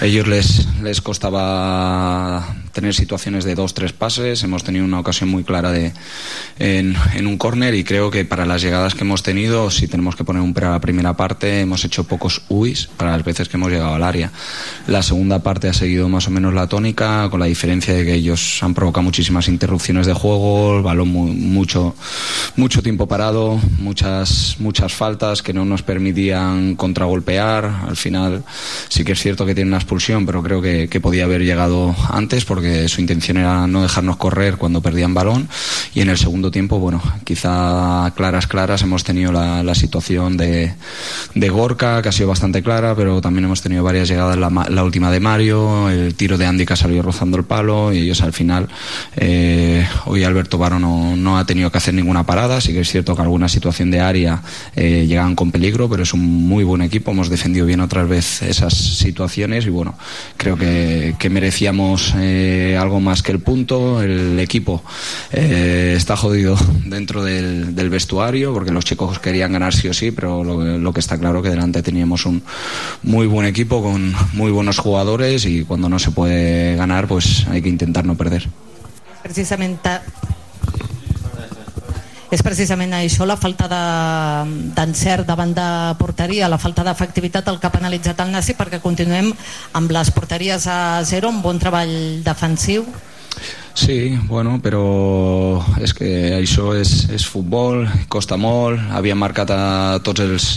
A 0.00 0.04
ellos 0.04 0.26
les, 0.26 0.66
les 0.82 1.00
costaba 1.00 2.56
tener 2.72 2.94
situaciones 2.94 3.44
de 3.44 3.54
dos, 3.54 3.74
tres 3.74 3.92
pases, 3.92 4.42
hemos 4.42 4.64
tenido 4.64 4.84
una 4.84 4.98
ocasión 5.00 5.28
muy 5.28 5.44
clara 5.44 5.70
de, 5.70 5.92
en, 6.58 6.96
un 7.26 7.38
córner 7.38 7.74
y 7.74 7.84
creo 7.84 8.10
que 8.10 8.24
para 8.24 8.46
las 8.46 8.62
llegadas 8.62 8.94
que 8.94 9.04
hemos 9.04 9.22
tenido, 9.22 9.70
si 9.70 9.88
tenemos 9.88 10.16
que 10.16 10.24
poner 10.24 10.42
un 10.42 10.54
pero 10.54 10.68
a 10.68 10.72
la 10.72 10.80
primera 10.80 11.14
parte, 11.16 11.60
hemos 11.60 11.84
hecho 11.84 12.04
pocos 12.04 12.42
UIs 12.48 12.88
para 12.96 13.12
las 13.12 13.24
veces 13.24 13.48
que 13.48 13.56
hemos 13.56 13.70
llegado 13.70 13.94
al 13.94 14.02
área. 14.02 14.30
La 14.86 15.02
segunda 15.02 15.40
parte 15.42 15.68
ha 15.68 15.72
seguido 15.74 16.08
más 16.08 16.26
o 16.28 16.30
menos 16.30 16.54
la 16.54 16.66
tónica, 16.66 17.28
con 17.30 17.40
la 17.40 17.46
diferencia 17.46 17.94
de 17.94 18.04
que 18.04 18.14
ellos 18.14 18.62
han 18.62 18.74
provocado 18.74 19.02
muchísimas 19.02 19.48
interrupciones 19.48 20.06
de 20.06 20.12
juego, 20.14 20.76
el 20.78 20.82
balón 20.82 21.08
mu- 21.08 21.32
mucho, 21.32 21.94
mucho 22.56 22.82
tiempo 22.82 23.06
parado, 23.06 23.60
muchas, 23.78 24.56
muchas 24.58 24.92
faltas 24.92 25.42
que 25.42 25.52
no 25.52 25.64
nos 25.64 25.82
permitían 25.82 26.74
contragolpear. 26.76 27.64
Al 27.88 27.96
final 27.96 28.44
sí 28.88 29.04
que 29.04 29.12
es 29.12 29.20
cierto 29.20 29.46
que 29.46 29.54
tiene 29.54 29.68
una 29.68 29.78
expulsión, 29.78 30.26
pero 30.26 30.42
creo 30.42 30.62
que, 30.62 30.88
que 30.88 31.00
podía 31.00 31.24
haber 31.24 31.42
llegado 31.42 31.94
antes 32.10 32.44
porque 32.44 32.61
su 32.88 33.00
intención 33.00 33.36
era 33.36 33.66
no 33.66 33.82
dejarnos 33.82 34.16
correr 34.16 34.56
cuando 34.56 34.80
perdían 34.80 35.14
balón. 35.14 35.48
Y 35.94 36.00
en 36.00 36.08
el 36.08 36.18
segundo 36.18 36.50
tiempo, 36.50 36.78
bueno, 36.78 37.02
quizá 37.24 38.12
claras, 38.16 38.46
claras 38.46 38.82
hemos 38.82 39.04
tenido 39.04 39.32
la, 39.32 39.74
situación 39.74 40.36
de, 40.36 40.74
de 41.34 41.48
Gorka, 41.48 42.02
que 42.02 42.08
ha 42.10 42.12
sido 42.12 42.28
bastante 42.28 42.62
clara, 42.62 42.94
pero 42.94 43.20
también 43.20 43.46
hemos 43.46 43.62
tenido 43.62 43.82
varias 43.82 44.08
llegadas, 44.08 44.36
la, 44.36 44.50
la 44.68 44.84
última 44.84 45.10
de 45.10 45.20
Mario, 45.20 45.88
el 45.88 46.14
tiro 46.14 46.36
de 46.38 46.46
Andy 46.46 46.66
que 46.66 46.74
ha 46.74 46.76
salido 46.76 47.02
rozando 47.02 47.36
el 47.36 47.44
palo 47.44 47.92
y 47.92 47.98
ellos 47.98 48.20
al 48.22 48.32
final, 48.32 48.68
eh, 49.16 49.86
hoy 50.06 50.24
Alberto 50.24 50.58
Baro 50.58 50.78
no, 50.78 51.16
no 51.16 51.38
ha 51.38 51.46
tenido 51.46 51.70
que 51.70 51.78
hacer 51.78 51.94
ninguna 51.94 52.24
parada, 52.24 52.60
sí 52.60 52.72
que 52.72 52.80
es 52.80 52.90
cierto 52.90 53.16
que 53.16 53.22
alguna 53.22 53.48
situación 53.48 53.90
de 53.90 54.00
área 54.00 54.42
eh, 54.76 55.06
llegaban 55.06 55.34
con 55.34 55.50
peligro, 55.50 55.88
pero 55.88 56.02
es 56.02 56.12
un 56.12 56.20
muy 56.20 56.64
buen 56.64 56.82
equipo, 56.82 57.10
hemos 57.10 57.28
defendido 57.28 57.66
bien 57.66 57.80
otra 57.80 58.04
vez 58.04 58.42
esas 58.42 58.74
situaciones 58.74 59.66
y 59.66 59.70
bueno, 59.70 59.94
creo 60.36 60.56
que, 60.56 61.14
que 61.18 61.30
merecíamos 61.30 62.14
eh, 62.16 62.51
algo 62.78 63.00
más 63.00 63.22
que 63.22 63.32
el 63.32 63.40
punto, 63.40 64.02
el 64.02 64.38
equipo 64.40 64.82
eh, 65.32 65.94
está 65.96 66.16
jodido 66.16 66.56
dentro 66.86 67.22
del, 67.24 67.90
vestuario 67.90 68.54
porque 68.54 68.70
los 68.70 68.84
chicos 68.84 69.18
querían 69.18 69.52
ganar 69.52 69.74
sí 69.74 69.88
o 69.88 69.94
sí, 69.94 70.12
pero 70.12 70.44
lo, 70.44 70.78
lo 70.78 70.92
que 70.92 71.00
está 71.00 71.18
claro 71.18 71.42
que 71.42 71.50
delante 71.50 71.82
teníamos 71.82 72.24
un 72.26 72.42
muy 73.02 73.26
buen 73.26 73.46
equipo 73.46 73.82
con 73.82 74.14
muy 74.32 74.50
buenos 74.50 74.78
jugadores 74.78 75.44
y 75.44 75.64
cuando 75.64 75.88
no 75.88 75.98
se 75.98 76.10
puede 76.10 76.76
ganar 76.76 77.06
pues 77.06 77.46
hay 77.48 77.60
que 77.60 77.68
intentar 77.68 78.04
no 78.04 78.16
perder. 78.16 78.48
Precisament 79.22 79.80
ta- 79.82 80.02
és 82.32 82.40
precisament 82.40 82.94
això, 82.96 83.26
la 83.28 83.36
falta 83.36 83.66
de- 83.68 84.70
d'encert 84.72 85.26
davant 85.28 85.52
de 85.52 85.68
porteria, 85.98 86.48
la 86.48 86.58
falta 86.58 86.82
d'efectivitat 86.82 87.48
el 87.48 87.58
que 87.60 87.66
ha 87.68 87.72
penalitzat 87.72 88.20
el 88.24 88.32
Nasi 88.32 88.54
perquè 88.56 88.80
continuem 88.80 89.32
amb 89.74 89.90
les 89.92 90.10
porteries 90.10 90.66
a 90.66 91.02
zero, 91.04 91.28
un 91.28 91.42
bon 91.42 91.58
treball 91.58 92.22
defensiu. 92.24 92.86
Sí, 93.74 94.18
bueno, 94.28 94.58
però 94.60 95.62
és 95.80 95.94
que 95.96 96.08
això 96.36 96.74
és, 96.76 96.90
és 97.08 97.24
futbol, 97.24 97.86
costa 98.12 98.36
molt, 98.36 98.80
havia 98.92 99.16
marcat 99.16 99.50
a 99.54 99.62
tots 100.04 100.20
els, 100.20 100.48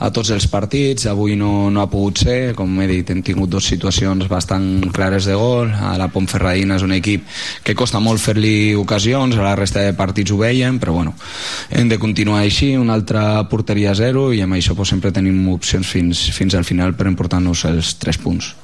a 0.00 0.08
tots 0.14 0.30
els 0.32 0.46
partits, 0.48 1.04
avui 1.10 1.36
no, 1.36 1.68
no 1.70 1.82
ha 1.82 1.90
pogut 1.92 2.24
ser, 2.24 2.54
com 2.56 2.72
he 2.80 2.88
dit, 2.88 3.12
hem 3.12 3.20
tingut 3.22 3.52
dues 3.52 3.68
situacions 3.68 4.26
bastant 4.32 4.88
clares 4.96 5.28
de 5.28 5.36
gol, 5.36 5.68
a 5.68 5.92
la 6.00 6.08
Pontferradina 6.08 6.80
és 6.80 6.86
un 6.88 6.96
equip 6.96 7.28
que 7.62 7.76
costa 7.76 8.00
molt 8.00 8.22
fer-li 8.24 8.74
ocasions, 8.80 9.36
a 9.36 9.44
la 9.44 9.56
resta 9.60 9.84
de 9.84 9.92
partits 9.98 10.32
ho 10.32 10.40
veiem, 10.40 10.80
però 10.80 10.96
bueno, 10.96 11.12
hem 11.68 11.92
de 11.92 12.00
continuar 12.00 12.42
així, 12.42 12.74
una 12.80 12.96
altra 12.96 13.44
porteria 13.52 13.92
a 13.92 13.98
zero 13.98 14.30
i 14.32 14.40
amb 14.40 14.56
això 14.56 14.74
pues, 14.74 14.88
sempre 14.88 15.12
tenim 15.12 15.50
opcions 15.52 15.84
fins, 15.84 16.30
fins 16.32 16.56
al 16.56 16.64
final 16.64 16.96
per 16.96 17.12
emportar-nos 17.12 17.68
els 17.68 17.98
tres 18.00 18.16
punts. 18.16 18.54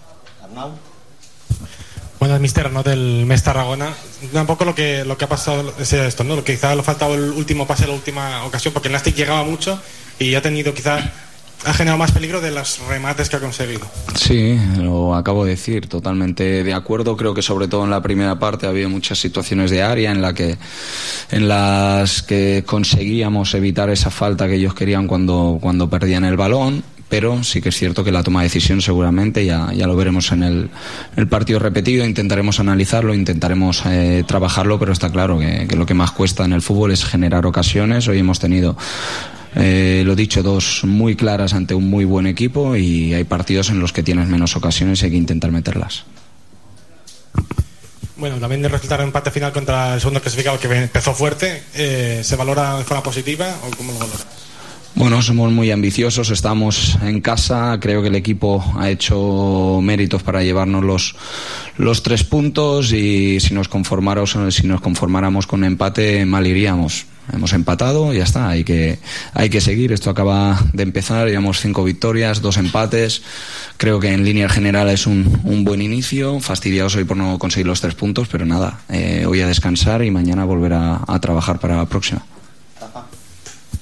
Bueno, 2.21 2.39
mister, 2.39 2.71
¿no? 2.71 2.83
Del 2.83 3.25
mes 3.25 3.43
Tarragona. 3.43 3.95
Un 4.35 4.47
poco 4.47 4.67
lo 4.67 4.75
que, 4.75 5.07
lo 5.07 5.17
que 5.17 5.25
ha 5.25 5.29
pasado 5.29 5.73
es 5.79 5.91
esto, 5.95 6.23
¿no? 6.23 6.37
Lo 6.37 6.45
que 6.45 6.53
quizá 6.53 6.75
le 6.75 6.83
ha 6.83 6.85
faltado 6.85 7.15
el 7.15 7.31
último 7.31 7.67
pase, 7.67 7.87
la 7.87 7.95
última 7.95 8.45
ocasión, 8.45 8.75
porque 8.75 8.89
el 8.89 8.93
Nastic 8.93 9.17
llegaba 9.17 9.43
mucho 9.43 9.81
y 10.19 10.35
ha 10.35 10.43
tenido 10.43 10.75
quizá, 10.75 10.99
ha 11.65 11.73
generado 11.73 11.97
más 11.97 12.13
peligro 12.13 12.43
de 12.43 12.51
los 12.51 12.79
remates 12.87 13.31
que 13.31 13.37
ha 13.37 13.41
conseguido. 13.41 13.87
Sí, 14.17 14.61
lo 14.77 15.15
acabo 15.15 15.47
de 15.47 15.53
decir, 15.53 15.87
totalmente 15.89 16.63
de 16.63 16.75
acuerdo. 16.75 17.17
Creo 17.17 17.33
que 17.33 17.41
sobre 17.41 17.69
todo 17.69 17.85
en 17.85 17.91
la 17.91 18.03
primera 18.03 18.39
parte 18.39 18.67
había 18.67 18.87
muchas 18.87 19.19
situaciones 19.19 19.71
de 19.71 19.83
área 19.83 20.13
en 20.13 20.21
la 20.21 20.35
que 20.35 20.59
en 21.31 21.49
las 21.49 22.21
que 22.23 22.65
conseguíamos 22.67 23.55
evitar 23.55 23.89
esa 23.89 24.11
falta 24.11 24.47
que 24.47 24.57
ellos 24.57 24.75
querían 24.75 25.07
cuando 25.07 25.57
cuando 25.59 25.89
perdían 25.89 26.25
el 26.25 26.37
balón. 26.37 26.85
Pero 27.11 27.45
sí 27.45 27.61
que 27.61 27.69
es 27.69 27.77
cierto 27.77 28.03
que 28.03 28.13
la 28.13 28.23
toma 28.23 28.41
de 28.41 28.47
decisión 28.47 28.81
seguramente 28.81 29.45
ya, 29.45 29.71
ya 29.75 29.87
lo 29.87 29.97
veremos 29.97 30.33
en 30.33 30.43
el, 30.43 30.71
partido 31.29 31.59
repetido, 31.59 32.07
intentaremos 32.07 32.61
analizarlo, 32.61 33.13
intentaremos 33.13 33.83
eh, 33.85 34.25
trabajarlo, 34.27 34.79
pero 34.79 34.93
está 34.93 35.11
claro 35.11 35.39
que, 35.39 35.67
que 35.69 35.77
lo 35.77 35.85
que 35.85 35.93
más 35.93 36.13
cuesta 36.13 36.47
en 36.47 36.55
el 36.55 36.63
fútbol 36.63 36.93
es 36.93 37.05
generar 37.05 37.45
ocasiones. 37.45 38.09
Hoy 38.09 38.21
hemos 38.21 38.39
tenido 38.39 38.77
eh, 39.57 40.03
lo 40.07 40.15
dicho, 40.15 40.43
dos 40.43 40.83
muy 40.85 41.17
claras 41.17 41.55
ante 41.55 41.75
un 41.75 41.89
muy 41.91 42.05
buen 42.05 42.27
equipo 42.27 42.77
y 42.77 43.15
hay 43.15 43.25
partidos 43.25 43.71
en 43.71 43.81
los 43.81 43.93
que 43.93 44.03
tienes 44.03 44.29
menos 44.29 44.57
ocasiones 44.57 45.03
y 45.03 45.07
hay 45.07 45.11
que 45.11 45.17
intentar 45.17 45.51
meterlas. 45.51 46.05
Bueno, 48.17 48.37
también 48.39 48.65
el 48.65 48.71
resultado 48.71 49.01
de 49.01 49.07
empate 49.07 49.31
final 49.31 49.53
contra 49.53 49.95
el 49.95 50.01
segundo 50.01 50.21
clasificado 50.21 50.59
que 50.61 50.69
empezó 50.69 51.15
fuerte, 51.15 51.63
eh, 51.75 52.21
¿se 52.23 52.37
valora 52.37 52.79
de 52.79 52.85
forma 52.85 53.03
positiva 53.03 53.57
o 53.67 53.77
cómo 53.77 53.93
lo 53.93 53.99
valora? 53.99 54.25
Bueno, 54.97 55.23
somos 55.23 55.53
muy 55.53 55.71
ambiciosos, 55.71 56.31
estamos 56.31 56.99
en 57.03 57.21
casa, 57.21 57.79
creo 57.81 58.03
que 58.03 58.09
el 58.09 58.17
equipo 58.17 58.63
ha 58.77 58.91
hecho 58.91 59.79
méritos 59.83 60.23
para 60.23 60.43
llevarnos 60.43 60.85
los, 60.85 61.15
los 61.77 62.03
tres 62.03 62.25
puntos 62.25 62.93
y 62.93 63.39
si 63.41 63.55
nos, 63.55 63.71
si 64.51 64.67
nos 64.67 64.81
conformáramos 64.81 65.47
con 65.47 65.65
empate 65.65 66.27
mal 66.27 66.47
iríamos. 66.47 67.07
Hemos 67.33 67.53
empatado, 67.53 68.13
ya 68.13 68.25
está, 68.25 68.49
hay 68.49 68.65
que, 68.65 68.99
hay 69.33 69.49
que 69.49 69.61
seguir, 69.61 69.93
esto 69.93 70.11
acaba 70.11 70.61
de 70.73 70.83
empezar, 70.83 71.29
llevamos 71.29 71.61
cinco 71.61 71.85
victorias, 71.85 72.43
dos 72.43 72.57
empates, 72.57 73.23
creo 73.77 74.01
que 74.01 74.13
en 74.13 74.25
línea 74.25 74.49
general 74.49 74.89
es 74.89 75.07
un, 75.07 75.41
un 75.45 75.63
buen 75.63 75.81
inicio, 75.81 76.41
fastidiados 76.41 76.97
hoy 76.97 77.05
por 77.05 77.17
no 77.17 77.39
conseguir 77.39 77.69
los 77.69 77.81
tres 77.81 77.95
puntos, 77.95 78.27
pero 78.27 78.45
nada, 78.45 78.81
eh, 78.89 79.25
hoy 79.29 79.41
a 79.41 79.47
descansar 79.47 80.03
y 80.03 80.11
mañana 80.11 80.45
volver 80.45 80.73
a 80.73 81.21
trabajar 81.21 81.61
para 81.61 81.77
la 81.77 81.87
próxima. 81.87 82.25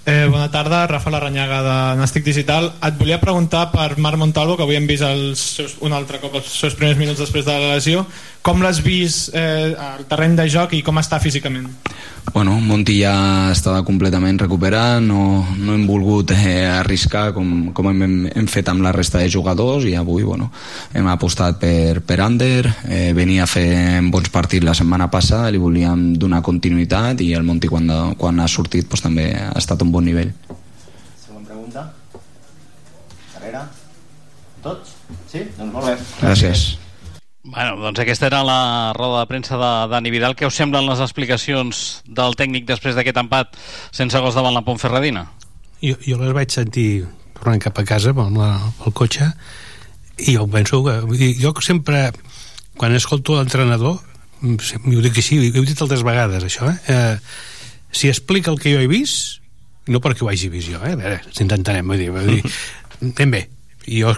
Eh, 0.08 0.26
bona 0.30 0.48
tarda, 0.48 0.86
Rafa 0.86 1.10
Larranyaga 1.12 1.58
de 1.60 2.00
Nàstic 2.00 2.24
Digital. 2.24 2.70
Et 2.80 2.94
volia 2.96 3.18
preguntar 3.20 3.66
per 3.68 3.98
Marc 4.00 4.16
Montalvo, 4.16 4.54
que 4.56 4.64
avui 4.64 4.78
hem 4.78 4.86
vist 4.88 5.04
els 5.04 5.42
seus, 5.58 5.74
un 5.84 5.92
altre 5.92 6.16
cop 6.22 6.38
els 6.40 6.48
seus 6.48 6.72
primers 6.78 6.96
minuts 6.96 7.20
després 7.20 7.44
de 7.44 7.52
la 7.52 7.74
lesió. 7.74 8.06
Com 8.48 8.62
l'has 8.64 8.78
vist 8.80 9.34
eh, 9.36 9.74
al 9.76 10.06
terreny 10.08 10.32
de 10.38 10.46
joc 10.48 10.72
i 10.72 10.78
com 10.80 10.96
està 10.96 11.18
físicament? 11.20 11.66
Bueno, 12.32 12.54
Monti 12.64 12.94
ja 12.96 13.50
estava 13.52 13.82
completament 13.84 14.38
recuperat, 14.40 15.02
no, 15.04 15.42
no 15.58 15.74
hem 15.74 15.84
volgut 15.84 16.32
eh, 16.32 16.64
arriscar 16.64 17.34
com, 17.36 17.74
com 17.76 17.90
hem, 17.90 18.24
hem 18.32 18.48
fet 18.48 18.70
amb 18.72 18.86
la 18.86 18.94
resta 18.96 19.20
de 19.20 19.28
jugadors 19.28 19.84
i 19.84 19.92
avui 20.00 20.24
bueno, 20.24 20.48
hem 20.96 21.10
apostat 21.12 21.60
per, 21.60 22.00
per 22.00 22.20
Ander, 22.24 22.64
eh, 22.88 23.12
venia 23.12 23.44
a 23.44 23.50
fer 23.52 24.00
bons 24.08 24.32
partits 24.32 24.64
la 24.64 24.76
setmana 24.80 25.10
passada, 25.12 25.52
li 25.52 25.60
volíem 25.60 26.14
donar 26.16 26.40
continuïtat 26.40 27.20
i 27.20 27.34
el 27.36 27.44
Monti 27.44 27.68
quan, 27.68 27.92
quan 28.16 28.40
ha 28.40 28.48
sortit 28.48 28.88
pues, 28.88 29.04
també 29.04 29.28
ha 29.36 29.52
estat 29.60 29.84
un 29.84 29.92
bon 29.92 30.08
nivell. 30.08 30.32
Següent 31.20 31.44
pregunta. 31.44 31.90
Carrera. 33.36 33.66
Tots? 34.64 35.00
Sí? 35.28 35.44
Doncs 35.60 35.72
molt 35.72 35.92
bé. 35.92 35.98
Gràcies. 36.24 36.68
Bueno, 37.48 37.78
doncs 37.80 38.02
aquesta 38.02 38.26
era 38.28 38.42
la 38.44 38.92
roda 38.92 39.22
de 39.22 39.28
premsa 39.30 39.56
de 39.56 39.70
Dani 39.88 40.10
Vidal. 40.12 40.34
Què 40.36 40.44
us 40.44 40.56
semblen 40.58 40.84
les 40.84 41.00
explicacions 41.00 42.02
del 42.04 42.36
tècnic 42.36 42.66
després 42.68 42.98
d'aquest 42.98 43.16
empat 43.22 43.56
sense 43.88 44.20
gols 44.20 44.36
davant 44.36 44.52
la 44.52 44.64
Pontferradina? 44.66 45.24
Jo, 45.80 45.96
jo 46.04 46.18
les 46.20 46.34
vaig 46.36 46.52
sentir 46.52 47.06
tornant 47.38 47.62
cap 47.62 47.80
a 47.80 47.86
casa 47.88 48.12
amb 48.12 48.36
la, 48.36 48.50
el 48.84 48.92
cotxe 48.92 49.30
i 50.18 50.34
jo 50.34 50.44
penso 50.50 50.82
que 50.84 50.98
vull 51.06 51.20
dir, 51.20 51.32
jo 51.40 51.54
sempre 51.64 52.10
quan 52.76 52.92
escolto 52.98 53.38
l'entrenador 53.38 53.96
mm, 54.42 54.94
ho 54.98 55.04
dic 55.04 55.20
així, 55.22 55.38
ho 55.38 55.48
he 55.48 55.64
dit 55.64 55.84
altres 55.84 56.04
vegades 56.04 56.44
això, 56.44 56.68
eh? 56.68 56.78
eh 56.92 57.76
si 57.88 58.10
explica 58.10 58.50
el 58.52 58.58
que 58.60 58.74
jo 58.74 58.82
he 58.82 58.90
vist 58.90 59.38
no 59.88 60.02
perquè 60.04 60.26
ho 60.26 60.28
hagi 60.28 60.50
vist 60.52 60.68
jo, 60.68 60.82
eh? 60.82 60.92
a 60.92 61.00
veure, 61.00 61.22
si 61.30 61.46
ens 61.46 61.54
entenem 61.56 61.94
vull 61.94 62.02
dir, 62.02 62.10
vull 62.12 62.34
dir 62.34 62.42
anem 63.14 63.38
bé 63.38 63.46
i 63.88 64.02
jo, 64.04 64.12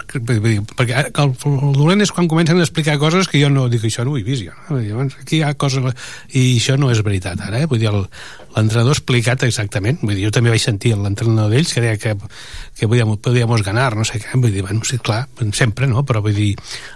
perquè 0.75 1.05
el, 1.07 1.31
el 1.31 1.73
dolent 1.77 2.03
és 2.03 2.11
quan 2.11 2.27
comencen 2.31 2.59
a 2.59 2.65
explicar 2.65 2.97
coses 2.99 3.29
que 3.31 3.39
jo 3.41 3.47
no 3.49 3.69
dic 3.71 3.85
això 3.87 4.03
no 4.03 4.13
ho 4.13 4.19
he 4.19 4.23
vist 4.27 4.43
jo 4.43 4.53
no? 4.69 4.79
Llavors, 4.83 5.15
aquí 5.21 5.39
hi 5.39 5.43
ha 5.47 5.53
coses 5.55 5.85
i 6.35 6.43
això 6.57 6.75
no 6.79 6.89
és 6.91 6.99
veritat 7.05 7.39
ara, 7.45 7.61
eh? 7.63 7.69
vull 7.71 7.79
dir, 7.79 7.91
l'entrenador 7.91 8.91
ha 8.91 8.97
explicat 8.97 9.45
exactament, 9.47 10.01
vull 10.03 10.17
dir, 10.17 10.25
jo 10.27 10.33
també 10.35 10.51
vaig 10.51 10.63
sentir 10.63 10.91
l'entrenador 10.99 11.53
d'ells 11.53 11.71
que 11.73 11.83
deia 11.85 11.99
que, 12.01 12.15
que 12.77 12.89
podíamos, 12.91 13.21
podíamos 13.23 13.63
ganar, 13.63 13.95
no 13.95 14.03
sé 14.07 14.19
què, 14.19 14.35
vull 14.35 14.51
dir, 14.51 14.65
bueno, 14.67 14.83
sí, 14.87 14.99
clar, 14.99 15.23
sempre, 15.55 15.87
no? 15.87 16.03
però 16.07 16.21
vull 16.25 16.35
dir 16.35 16.51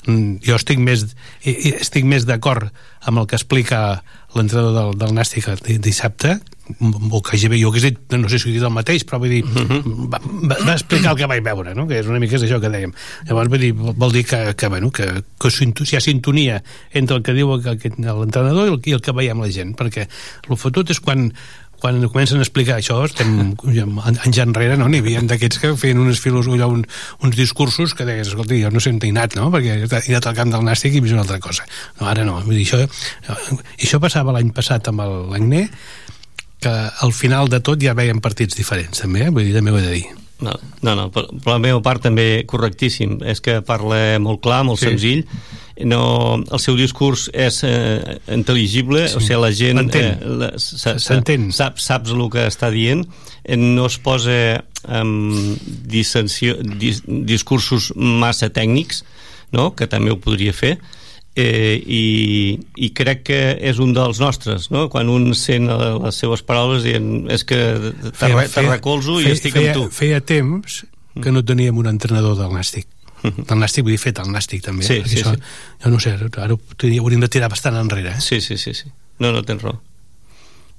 mm, 0.08 0.42
jo 0.46 0.60
estic 0.60 0.82
més 0.84 1.08
estic 1.46 2.04
més 2.10 2.28
d'acord 2.28 2.74
amb 3.06 3.22
el 3.22 3.30
que 3.30 3.38
explica 3.40 4.02
l'entrenador 4.36 4.76
del, 4.76 5.00
del 5.00 5.16
Nàstic 5.16 5.48
di- 5.64 5.80
dissabte 5.80 6.40
o 6.66 7.22
que 7.22 7.36
hagi, 7.38 7.50
jo 7.62 7.70
hagués 7.70 7.84
dit, 7.86 8.00
no 8.18 8.30
sé 8.30 8.40
si 8.42 8.50
he 8.50 8.54
dit 8.56 8.64
el 8.66 8.74
mateix 8.74 9.04
però 9.06 9.20
vull 9.22 9.30
dir, 9.36 9.44
va, 9.46 10.18
va, 10.18 10.56
va 10.66 10.74
explicar 10.74 11.12
el 11.14 11.20
que 11.20 11.28
vaig 11.30 11.44
veure, 11.46 11.76
no? 11.78 11.86
que 11.90 12.00
és 12.02 12.08
una 12.10 12.18
mica 12.24 12.40
és 12.40 12.46
això 12.48 12.58
que 12.64 12.72
dèiem 12.74 12.94
llavors 13.30 13.52
vull 13.54 13.62
dir, 13.62 13.74
vol 13.76 14.12
dir 14.16 14.24
que, 14.26 14.40
que, 14.58 14.68
bueno, 14.74 14.90
que, 14.90 15.06
que 15.40 15.52
sinto- 15.54 15.86
hi 15.86 16.00
ha 16.00 16.02
sintonia 16.02 16.62
entre 16.94 17.20
el 17.20 17.24
que 17.28 17.36
diu 17.38 17.54
l'entrenador 17.58 18.66
i 18.66 18.74
el, 18.74 18.80
i 18.90 18.98
el 18.98 19.04
que 19.06 19.14
veiem 19.14 19.46
la 19.46 19.52
gent 19.54 19.76
perquè 19.78 20.08
el 20.50 20.58
fotut 20.58 20.90
és 20.96 21.00
quan 21.04 21.30
quan 21.76 22.00
comencen 22.08 22.40
a 22.40 22.46
explicar 22.46 22.78
això, 22.80 23.02
estem 23.06 23.52
anys 24.08 24.38
enrere, 24.42 24.78
no? 24.80 24.88
N'hi 24.90 25.02
havia 25.04 25.20
d'aquests 25.28 25.60
que 25.60 25.72
feien 25.78 26.00
unes 26.02 26.22
filos, 26.24 26.48
allò, 26.48 26.70
un, 26.72 26.86
uns 27.22 27.36
discursos 27.36 27.92
que 27.94 28.08
deies, 28.08 28.30
escolta, 28.32 28.56
jo 28.58 28.72
no 28.74 28.80
sé 28.82 28.94
on 28.94 29.02
he 29.04 29.12
anat, 29.12 29.36
no? 29.38 29.50
Perquè 29.54 29.76
he 29.84 30.14
anat 30.16 30.30
al 30.32 30.38
camp 30.40 30.54
del 30.56 30.64
Nàstic 30.66 30.96
i 30.96 31.02
he 31.02 31.04
vist 31.04 31.14
una 31.14 31.26
altra 31.28 31.38
cosa. 31.44 31.68
No, 32.00 32.08
ara 32.10 32.24
no. 32.26 32.40
Vull 32.48 32.56
dir, 32.58 32.64
això, 32.64 32.80
això 33.76 34.00
passava 34.02 34.34
l'any 34.34 34.54
passat 34.56 34.88
amb 34.90 35.04
l'Agné, 35.34 35.66
que 36.60 36.70
al 36.70 37.14
final 37.14 37.50
de 37.50 37.60
tot 37.60 37.82
ja 37.82 37.94
veiem 37.94 38.22
partits 38.24 38.56
diferents, 38.58 39.02
també, 39.04 39.26
eh? 39.28 39.30
vull 39.34 39.44
dir, 39.46 39.54
també 39.56 39.72
ho 39.72 39.78
he 39.78 39.82
de 39.86 39.92
dir. 40.00 40.06
No, 40.44 40.52
no, 40.84 40.96
no 41.00 41.04
per, 41.16 41.24
per 41.44 41.54
la 41.54 41.60
meva 41.64 41.80
part 41.82 42.02
també 42.04 42.44
correctíssim. 42.46 43.22
És 43.24 43.40
que 43.40 43.62
parla 43.64 44.18
molt 44.20 44.42
clar, 44.44 44.64
molt 44.68 44.80
Sí. 44.82 44.90
senzill. 44.90 45.22
No, 45.88 46.36
el 46.52 46.60
seu 46.60 46.76
discurs 46.76 47.30
és 47.34 47.62
eh, 47.64 48.18
intel·ligible, 48.28 49.08
Sí. 49.08 49.16
o 49.16 49.20
sigui, 49.24 49.40
la 49.42 49.52
gent 49.56 49.80
L'entén. 49.80 50.20
eh, 50.20 50.52
sa- 50.58 50.98
S'entén. 51.00 51.52
sap, 51.56 51.80
saps 51.80 52.12
el 52.12 52.30
que 52.30 52.46
està 52.48 52.70
dient, 52.72 53.06
eh, 53.44 53.56
no 53.56 53.86
es 53.88 53.98
posa 53.98 54.64
dissensió, 55.86 56.56
dis, 56.80 57.02
discursos 57.06 57.92
massa 57.96 58.50
tècnics, 58.50 59.04
no? 59.52 59.74
que 59.76 59.88
també 59.88 60.12
ho 60.12 60.20
podria 60.20 60.54
fer, 60.54 60.78
eh, 61.36 61.76
i, 61.76 62.04
i 62.76 62.90
crec 62.96 63.24
que 63.28 63.40
és 63.60 63.80
un 63.84 63.94
dels 63.96 64.20
nostres 64.24 64.70
no? 64.72 64.88
quan 64.92 65.12
un 65.12 65.34
sent 65.38 65.70
eh, 65.70 65.78
les 66.06 66.20
seves 66.24 66.44
paraules 66.48 66.86
dient 66.88 67.30
és 67.32 67.44
que 67.48 67.62
te, 68.10 68.30
re, 68.32 68.48
te 68.52 68.66
recolzo 68.66 69.20
i 69.20 69.28
feia, 69.28 69.38
estic 69.38 69.58
feia, 69.58 69.74
amb 69.74 69.82
tu 69.82 69.96
Feia 69.96 70.22
temps 70.24 70.84
que 71.22 71.32
no 71.32 71.44
teníem 71.48 71.78
un 71.80 71.88
entrenador 71.88 72.36
del 72.36 72.52
Nàstic. 72.52 72.90
Del 73.24 73.60
Nàstic, 73.62 73.86
vull 73.86 73.96
dir, 73.96 74.02
fet 74.02 74.20
el 74.20 74.28
Nàstic, 74.34 74.66
també. 74.66 74.84
Sí, 74.84 75.00
perquè 75.00 75.14
sí, 75.14 75.22
això, 75.22 75.32
sí. 75.36 75.78
Jo 75.86 75.92
no 75.94 76.00
sé, 76.04 76.12
ara 76.44 76.58
ho 76.58 76.60
hauríem 77.00 77.24
de 77.24 77.30
tirar 77.32 77.48
bastant 77.54 77.78
enrere. 77.80 78.18
Eh? 78.18 78.24
Sí, 78.24 78.42
sí, 78.44 78.58
sí, 78.60 78.74
sí. 78.76 78.92
No, 79.24 79.32
no, 79.32 79.44
tens 79.48 79.64
raó. 79.64 79.80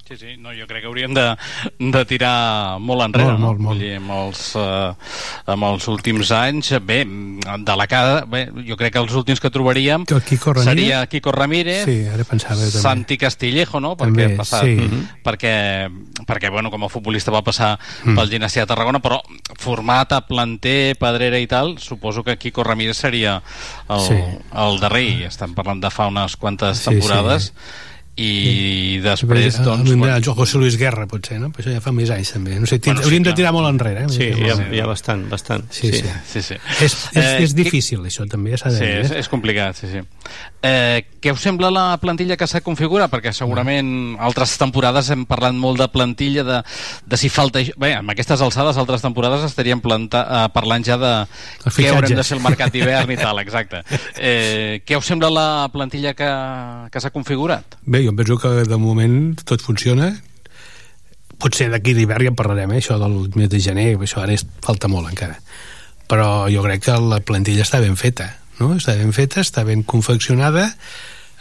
Sí, 0.07 0.14
sí, 0.16 0.37
no, 0.38 0.53
jo 0.55 0.69
crec 0.71 0.85
que 0.85 0.87
hauríem 0.87 1.12
de, 1.16 1.25
de 1.83 2.03
tirar 2.07 2.79
molt 2.79 3.03
enrere, 3.09 3.33
Molt, 3.33 3.40
no? 3.40 3.47
molt, 3.49 3.61
molt. 3.64 3.81
Dir, 3.83 3.97
amb 3.99 4.12
els, 4.14 4.42
eh, 4.55 4.92
amb 5.51 5.66
els 5.66 5.88
últims 5.90 6.31
anys, 6.31 6.71
bé, 6.87 7.01
de 7.03 7.75
la 7.77 7.87
cada, 7.90 8.21
bé, 8.25 8.45
jo 8.69 8.77
crec 8.79 8.92
que 8.95 9.03
els 9.03 9.16
últims 9.19 9.40
que 9.42 9.51
trobaríem 9.51 10.05
Quico 10.07 10.53
Ramírez. 10.55 10.64
seria 10.71 11.01
Quico 11.11 11.33
Ramírez, 11.35 11.85
Sí, 11.88 11.97
ara 12.07 12.23
pensava 12.23 12.55
també. 12.55 12.71
Santi 12.71 13.19
Castillejo, 13.19 13.81
no? 13.83 13.97
Perquè, 13.97 14.29
També, 14.29 14.37
passat, 14.38 14.62
sí. 14.62 14.77
perquè, 15.27 15.55
perquè, 16.25 16.53
bueno, 16.55 16.71
com 16.71 16.85
a 16.87 16.88
futbolista 16.88 17.35
va 17.35 17.42
passar 17.42 17.77
Mm. 18.05 18.14
pel 18.14 18.31
Ginàstia 18.31 18.62
de 18.62 18.66
Tarragona, 18.71 19.01
però 19.03 19.19
format 19.59 20.12
a 20.12 20.21
planter, 20.27 20.95
pedrera 21.01 21.38
i 21.42 21.49
tal, 21.51 21.79
suposo 21.83 22.23
que 22.23 22.38
Quico 22.38 22.62
Ramírez 22.62 22.97
seria 22.97 23.42
el, 23.88 24.01
Sí. 24.07 24.14
el 24.55 24.79
darrer, 24.79 25.27
estem 25.27 25.53
parlant 25.53 25.83
de 25.83 25.90
fa 25.90 26.07
unes 26.07 26.37
quantes 26.37 26.79
Sí, 26.79 26.90
temporades, 26.90 27.53
i 28.16 28.98
després, 29.05 29.59
doncs... 29.61 29.90
Doncs, 29.90 30.09
el 30.16 30.24
José 30.38 30.59
Luis 30.59 30.76
Guerra, 30.81 31.05
potser, 31.11 31.37
no? 31.40 31.50
Però 31.52 31.62
això 31.66 31.74
ja 31.74 31.83
fa 31.85 31.92
més 31.92 32.09
anys, 32.14 32.31
també. 32.33 32.55
No 32.59 32.64
sé, 32.66 32.79
Bueno, 32.79 32.85
bueno, 32.87 33.00
sí, 33.02 33.07
hauríem 33.07 33.22
de 33.26 33.31
clar. 33.31 33.37
tirar 33.37 33.52
molt 33.52 33.68
enrere. 33.68 34.05
Eh? 34.05 34.09
Sí, 34.09 34.31
hi 34.76 34.81
ha 34.81 34.87
bastant, 34.88 35.26
bastant. 35.29 35.66
Sí, 35.70 35.90
sí. 35.92 36.02
sí, 36.33 36.42
sí. 36.42 36.57
És, 36.81 36.94
és, 37.12 37.16
Eh, 37.16 37.42
és 37.44 37.55
difícil, 37.55 38.00
això, 38.09 38.24
també, 38.31 38.55
ja 38.55 38.62
s'ha 38.62 38.70
de 38.72 38.79
Sí, 38.79 38.85
dir. 38.87 39.00
és, 39.05 39.11
Eh? 39.12 39.18
és 39.20 39.29
complicat, 39.29 39.76
sí, 39.76 39.90
sí. 39.92 40.00
Eh, 40.66 41.05
què 41.20 41.33
us 41.35 41.40
sembla 41.44 41.70
la 41.70 41.85
plantilla 42.00 42.37
que 42.40 42.46
s'ha 42.48 42.61
configurat? 42.64 43.11
Perquè 43.12 43.33
segurament 43.37 44.16
altres 44.18 44.57
temporades 44.59 45.11
hem 45.12 45.26
parlat 45.29 45.52
molt 45.55 45.79
de 45.79 45.88
plantilla, 45.92 46.42
de, 46.42 46.62
de 47.07 47.16
si 47.20 47.29
falta... 47.29 47.61
Bé, 47.76 47.92
amb 48.00 48.11
aquestes 48.16 48.40
alçades, 48.40 48.76
altres 48.81 49.02
temporades 49.05 49.44
estaríem 49.44 49.81
planta, 49.85 50.24
eh, 50.24 50.48
parlant 50.57 50.83
ja 50.88 50.96
de 50.96 51.12
què 51.68 51.90
haurem 51.92 52.16
de 52.16 52.24
fer 52.24 52.38
el 52.38 52.42
mercat 52.42 52.72
d'hivern 52.72 53.12
i 53.12 53.16
tal, 53.20 53.38
exacte. 53.44 53.83
Eh, 54.18 54.81
què 54.87 54.96
us 54.96 55.05
sembla 55.07 55.29
la 55.31 55.46
plantilla 55.72 56.14
que, 56.16 56.33
que 56.90 57.00
s'ha 57.05 57.11
configurat? 57.14 57.76
Bé, 57.85 58.06
jo 58.07 58.14
em 58.14 58.19
penso 58.19 58.38
que 58.38 58.49
de 58.64 58.79
moment 58.79 59.35
tot 59.42 59.62
funciona. 59.62 60.12
Potser 61.42 61.66
d'aquí 61.73 61.92
d'hivern 61.97 62.29
ja 62.29 62.33
en 62.33 62.38
parlarem, 62.38 62.73
eh? 62.73 62.81
això 62.81 63.01
del 63.03 63.19
mes 63.35 63.51
de 63.53 63.61
gener, 63.61 63.90
això 63.99 64.23
ara 64.23 64.37
és, 64.37 64.47
falta 64.64 64.88
molt 64.88 65.11
encara. 65.11 65.37
Però 66.07 66.47
jo 66.53 66.62
crec 66.64 66.87
que 66.87 66.97
la 67.03 67.19
plantilla 67.27 67.66
està 67.66 67.83
ben 67.83 67.99
feta, 67.99 68.31
no? 68.61 68.77
Està 68.79 68.95
ben 68.97 69.12
feta, 69.12 69.42
està 69.42 69.66
ben 69.66 69.83
confeccionada, 69.83 70.71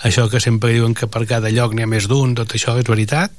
això 0.03 0.25
que 0.31 0.41
sempre 0.43 0.73
diuen 0.73 0.97
que 0.97 1.07
per 1.07 1.23
cada 1.29 1.53
lloc 1.53 1.77
n'hi 1.77 1.85
ha 1.85 1.91
més 1.91 2.09
d'un, 2.11 2.33
tot 2.35 2.57
això 2.57 2.75
és 2.81 2.89
veritat, 2.89 3.31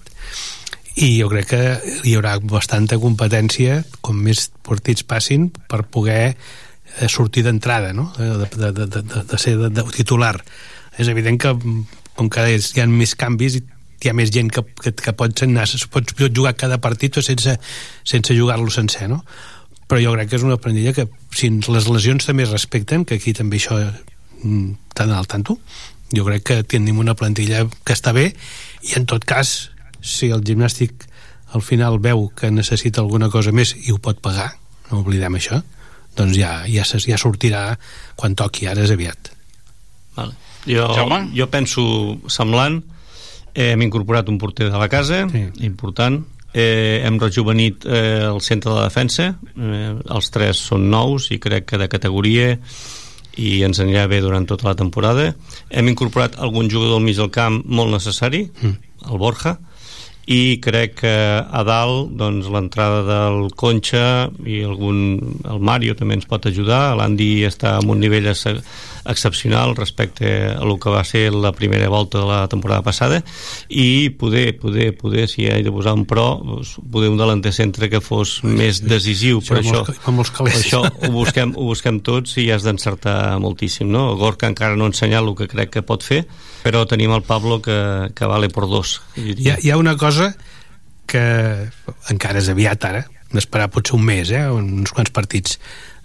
i 0.96 1.18
jo 1.18 1.28
crec 1.28 1.50
que 1.50 1.62
hi 2.08 2.14
haurà 2.16 2.38
bastanta 2.40 2.96
competència 3.02 3.82
com 4.00 4.16
més 4.16 4.46
partits 4.64 5.04
passin 5.04 5.50
per 5.68 5.82
poder 5.92 6.22
eh, 6.32 7.08
sortir 7.12 7.44
d'entrada 7.44 7.92
no? 7.92 8.08
de, 8.16 8.48
de, 8.48 8.72
de, 8.72 8.86
de, 8.86 9.02
de, 9.02 9.38
ser 9.38 9.58
de, 9.60 9.68
de 9.68 9.84
titular 9.92 10.38
és 10.96 11.10
evident 11.12 11.36
que 11.36 11.52
com 12.16 12.30
que 12.32 12.44
és, 12.56 12.72
hi 12.74 12.82
ha 12.82 12.86
més 12.90 13.14
canvis 13.18 13.60
i 13.60 13.64
hi 14.02 14.10
ha 14.10 14.14
més 14.16 14.30
gent 14.32 14.50
que, 14.52 14.62
que, 14.82 14.92
que 14.92 15.12
pot, 15.16 15.42
anar, 15.44 15.66
pot, 15.92 16.12
jugar 16.20 16.54
cada 16.58 16.78
partit 16.82 17.16
sense, 17.24 17.56
sense 18.04 18.36
jugar-lo 18.36 18.70
sencer 18.70 19.08
no? 19.08 19.22
però 19.88 20.00
jo 20.02 20.12
crec 20.16 20.30
que 20.30 20.40
és 20.40 20.46
una 20.46 20.58
plantilla 20.60 20.92
que 20.96 21.06
si 21.34 21.50
les 21.50 21.88
lesions 21.88 22.28
també 22.28 22.44
es 22.44 22.52
respecten 22.52 23.06
que 23.06 23.16
aquí 23.20 23.32
també 23.36 23.60
això 23.60 23.78
mm, 23.80 24.90
estan 24.92 25.14
al 25.16 25.28
tanto 25.30 25.58
jo 26.12 26.26
crec 26.26 26.44
que 26.50 26.62
tenim 26.76 27.00
una 27.02 27.16
plantilla 27.18 27.64
que 27.84 27.96
està 27.96 28.12
bé 28.16 28.28
i 28.86 28.96
en 28.98 29.06
tot 29.08 29.24
cas 29.24 29.70
si 30.02 30.30
el 30.30 30.44
gimnàstic 30.46 31.08
al 31.56 31.64
final 31.64 31.98
veu 32.02 32.28
que 32.36 32.50
necessita 32.52 33.00
alguna 33.00 33.30
cosa 33.32 33.54
més 33.54 33.72
i 33.86 33.94
ho 33.94 33.98
pot 34.02 34.18
pagar, 34.20 34.50
no 34.90 35.00
oblidem 35.00 35.38
això 35.38 35.62
doncs 36.16 36.36
ja, 36.36 36.64
ja, 36.68 36.84
ja 36.84 37.18
sortirà 37.20 37.70
quan 38.16 38.36
toqui, 38.36 38.68
ara 38.68 38.84
és 38.84 38.92
aviat 38.92 39.32
Vale. 40.16 40.45
Jo, 40.66 40.88
Jaume? 40.94 41.26
jo 41.36 41.48
penso 41.50 41.82
semblant. 42.28 42.82
Eh, 43.54 43.72
hem 43.72 43.86
incorporat 43.86 44.28
un 44.28 44.38
porter 44.38 44.68
de 44.70 44.78
la 44.78 44.88
casa, 44.92 45.24
sí. 45.32 45.46
important. 45.64 46.20
Eh, 46.56 47.02
hem 47.04 47.18
rejuvenit 47.20 47.84
eh, 47.84 48.24
el 48.24 48.40
centre 48.40 48.70
de 48.70 48.76
la 48.76 48.88
defensa. 48.88 49.30
Eh, 49.56 49.94
els 49.96 50.30
tres 50.32 50.60
són 50.70 50.90
nous 50.92 51.30
i 51.32 51.40
crec 51.42 51.66
que 51.70 51.80
de 51.80 51.88
categoria 51.92 52.54
i 53.36 53.60
ens 53.66 53.80
anirà 53.84 54.06
bé 54.08 54.22
durant 54.24 54.46
tota 54.48 54.70
la 54.70 54.76
temporada. 54.76 55.30
Hem 55.68 55.92
incorporat 55.92 56.38
algun 56.40 56.70
jugador 56.72 56.98
al 57.00 57.04
mig 57.04 57.16
del 57.20 57.32
camp 57.32 57.62
molt 57.64 57.92
necessari, 57.92 58.46
mm. 58.48 58.76
el 59.10 59.20
Borja, 59.20 59.56
i 60.26 60.58
crec 60.58 60.96
que 61.02 61.14
a 61.40 61.62
dalt 61.66 62.16
doncs, 62.18 62.48
l'entrada 62.50 63.04
del 63.06 63.52
Conxa 63.54 64.26
i 64.42 64.62
algun, 64.66 65.20
el 65.46 65.60
Mario 65.62 65.94
també 65.94 66.16
ens 66.18 66.26
pot 66.26 66.48
ajudar 66.50 66.96
l'Andy 66.98 67.44
està 67.46 67.76
en 67.78 67.92
un 67.94 68.02
nivell 68.02 68.26
excepcional 69.08 69.74
respecte 69.76 70.28
a 70.50 70.58
el 70.62 70.74
que 70.82 70.90
va 70.90 71.02
ser 71.04 71.30
la 71.32 71.52
primera 71.52 71.88
volta 71.88 72.18
de 72.20 72.26
la 72.26 72.48
temporada 72.48 72.82
passada 72.82 73.22
i 73.68 74.10
poder, 74.10 74.58
poder, 74.58 74.90
poder 74.98 75.26
si 75.28 75.44
hi 75.44 75.50
ha 75.50 75.60
de 75.62 75.72
posar 75.72 75.94
un 75.96 76.04
pro 76.08 76.26
doncs, 76.44 76.76
poder 76.92 77.10
un 77.12 77.18
delanter 77.20 77.52
centre 77.56 77.90
que 77.92 78.00
fos 78.04 78.40
més 78.44 78.82
decisiu 78.84 79.40
Sí, 79.40 79.52
per 79.52 79.60
això, 79.62 79.84
calés. 79.86 80.32
per 80.36 80.52
això 80.58 80.82
ho 80.84 81.12
busquem, 81.14 81.54
ho 81.56 81.70
busquem 81.70 82.00
tots 82.00 82.36
i 82.42 82.48
has 82.50 82.66
d'encertar 82.66 83.38
moltíssim 83.42 83.90
no? 83.92 84.08
Gorka 84.20 84.50
encara 84.50 84.76
no 84.76 84.88
ha 84.88 84.92
ensenyat 84.92 85.22
el 85.22 85.34
que 85.38 85.48
crec 85.50 85.74
que 85.78 85.86
pot 85.86 86.04
fer 86.06 86.24
però 86.64 86.84
tenim 86.88 87.12
el 87.14 87.22
Pablo 87.22 87.60
que, 87.62 88.10
que 88.14 88.26
vale 88.30 88.48
por 88.50 88.68
dos 88.70 89.00
hi 89.16 89.50
ha, 89.50 89.58
hi 89.62 89.70
ha 89.70 89.80
una 89.80 89.96
cosa 89.96 90.32
que 91.06 91.22
encara 92.10 92.42
és 92.42 92.48
aviat 92.50 92.84
ara 92.88 93.04
d'esperar 93.32 93.68
potser 93.74 93.96
un 93.96 94.04
mes, 94.06 94.30
eh, 94.30 94.46
uns 94.50 94.92
quants 94.94 95.10
partits 95.14 95.58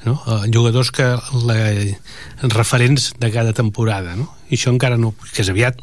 no? 0.06 0.16
Eh, 0.28 0.50
jugadors 0.54 0.92
que 0.92 1.08
la, 1.46 1.58
referents 2.56 3.14
de 3.20 3.32
cada 3.32 3.54
temporada 3.54 4.16
no? 4.16 4.30
i 4.50 4.58
això 4.58 4.74
encara 4.74 4.98
no, 4.98 5.14
que 5.34 5.44
és 5.44 5.52
aviat 5.52 5.82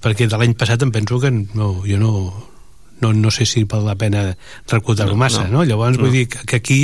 perquè 0.00 0.28
de 0.30 0.38
l'any 0.40 0.54
passat 0.56 0.82
em 0.86 0.92
penso 0.94 1.20
que 1.20 1.30
no, 1.30 1.72
jo 1.84 1.98
no, 2.00 2.12
no, 3.00 3.12
no 3.12 3.30
sé 3.34 3.46
si 3.46 3.64
val 3.64 3.84
la 3.88 3.96
pena 4.00 4.30
recordar-ho 4.70 5.16
No, 5.16 5.22
massa, 5.24 5.46
no. 5.48 5.60
no? 5.60 5.64
llavors 5.64 5.98
No. 5.98 6.06
vull 6.06 6.14
dir 6.14 6.28
que, 6.28 6.44
que 6.46 6.60
aquí 6.62 6.80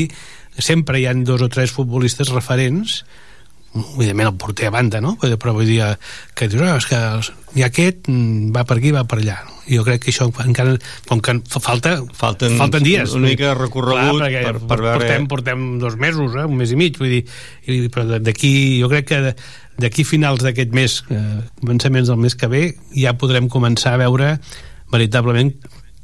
sempre 0.59 1.01
hi 1.01 1.07
han 1.07 1.25
dos 1.25 1.43
o 1.43 1.49
tres 1.53 1.73
futbolistes 1.73 2.33
referents 2.33 3.05
evidentment 3.77 4.31
el 4.31 4.39
porter 4.41 4.70
a 4.70 4.72
banda, 4.74 5.01
no? 5.05 5.16
Però, 5.20 5.53
vull 5.57 5.68
dir 5.68 5.83
que 6.37 6.49
dius, 6.53 6.62
oh, 6.62 6.77
és 6.77 6.89
que 6.91 7.01
ni 7.57 7.64
aquest 7.66 8.09
mm, 8.11 8.51
va 8.55 8.64
per 8.68 8.79
aquí, 8.79 8.93
va 8.95 9.05
per 9.09 9.20
allà. 9.20 9.37
No? 9.47 9.55
I 9.66 9.79
jo 9.81 9.85
crec 9.87 10.05
que 10.05 10.12
això 10.12 10.29
encara, 10.45 10.77
com 11.09 11.22
que 11.24 11.37
fa 11.51 11.62
falta, 11.62 11.97
falten, 12.14 12.57
falten 12.61 12.85
dies. 12.87 13.14
Una 13.18 13.33
mica 13.33 13.55
recorregut 13.59 14.20
Clar, 14.20 14.31
per, 14.35 14.55
per 14.61 14.81
veure... 14.83 14.99
Portem, 15.01 15.29
portem 15.31 15.64
dos 15.83 15.97
mesos, 16.01 16.37
eh? 16.39 16.47
un 16.47 16.59
mes 16.61 16.74
i 16.74 16.79
mig, 16.79 17.01
vull 17.01 17.16
dir, 17.16 17.22
i, 17.66 17.81
però 17.93 18.20
d'aquí, 18.22 18.53
jo 18.83 18.91
crec 18.93 19.11
que 19.11 19.22
d'aquí 19.83 20.07
finals 20.09 20.45
d'aquest 20.45 20.77
mes, 20.77 21.01
eh, 21.12 21.41
començaments 21.61 22.12
del 22.12 22.20
mes 22.20 22.37
que 22.39 22.49
ve, 22.53 22.62
ja 22.97 23.16
podrem 23.18 23.51
començar 23.53 23.97
a 23.97 24.03
veure 24.07 24.37
veritablement 24.93 25.51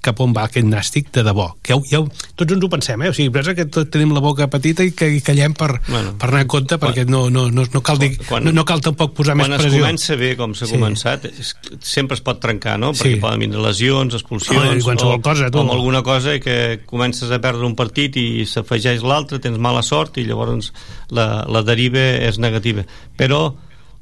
cap 0.02 0.20
on 0.22 0.32
va 0.34 0.46
aquest 0.48 0.66
nàstic 0.66 1.12
de 1.14 1.22
debò. 1.26 1.46
Que 1.62 1.76
ja, 1.76 1.78
ja, 1.92 2.00
tots 2.38 2.54
ens 2.54 2.64
ho 2.66 2.70
pensem, 2.72 3.04
eh? 3.06 3.12
O 3.12 3.16
sigui, 3.16 3.30
pensa 3.34 3.54
que 3.54 3.68
tots 3.70 3.90
tenim 3.94 4.12
la 4.14 4.22
boca 4.24 4.48
petita 4.50 4.84
i 4.86 4.92
que 4.98 5.08
i 5.14 5.20
callem 5.24 5.54
per, 5.58 5.70
bueno, 5.86 6.16
per 6.18 6.30
anar 6.30 6.42
en 6.44 6.50
compte, 6.50 6.78
perquè 6.82 7.04
no, 7.08 7.24
no, 7.30 7.46
no, 7.54 7.66
no, 7.70 7.82
cal 7.86 8.00
dir, 8.02 8.10
quan, 8.26 8.44
no, 8.46 8.54
no 8.56 8.66
cal 8.68 8.82
tampoc 8.84 9.14
posar 9.20 9.36
més 9.38 9.48
pressió. 9.48 9.70
Quan 9.70 9.78
es 9.78 9.86
comença 9.86 10.18
bé, 10.18 10.32
com 10.40 10.56
s'ha 10.58 10.68
sí. 10.68 10.76
començat, 10.76 11.28
és, 11.30 11.54
sempre 11.86 12.18
es 12.18 12.24
pot 12.26 12.42
trencar, 12.42 12.76
no? 12.82 12.92
Perquè 12.96 13.16
sí. 13.16 13.22
poden 13.22 13.46
vindre 13.46 13.62
lesions, 13.62 14.18
expulsions, 14.18 14.88
oh, 14.90 14.96
o, 15.14 15.18
cosa, 15.24 15.50
tu. 15.54 15.62
o 15.62 15.76
alguna 15.78 16.02
cosa 16.06 16.38
que 16.42 16.82
comences 16.86 17.30
a 17.30 17.40
perdre 17.42 17.68
un 17.68 17.78
partit 17.78 18.18
i 18.18 18.46
s'afegeix 18.48 19.06
l'altre, 19.06 19.38
tens 19.42 19.60
mala 19.62 19.84
sort 19.86 20.18
i 20.18 20.26
llavors 20.26 20.72
la, 21.14 21.44
la 21.46 21.62
deriva 21.66 22.02
és 22.26 22.42
negativa. 22.42 22.84
Però 23.16 23.52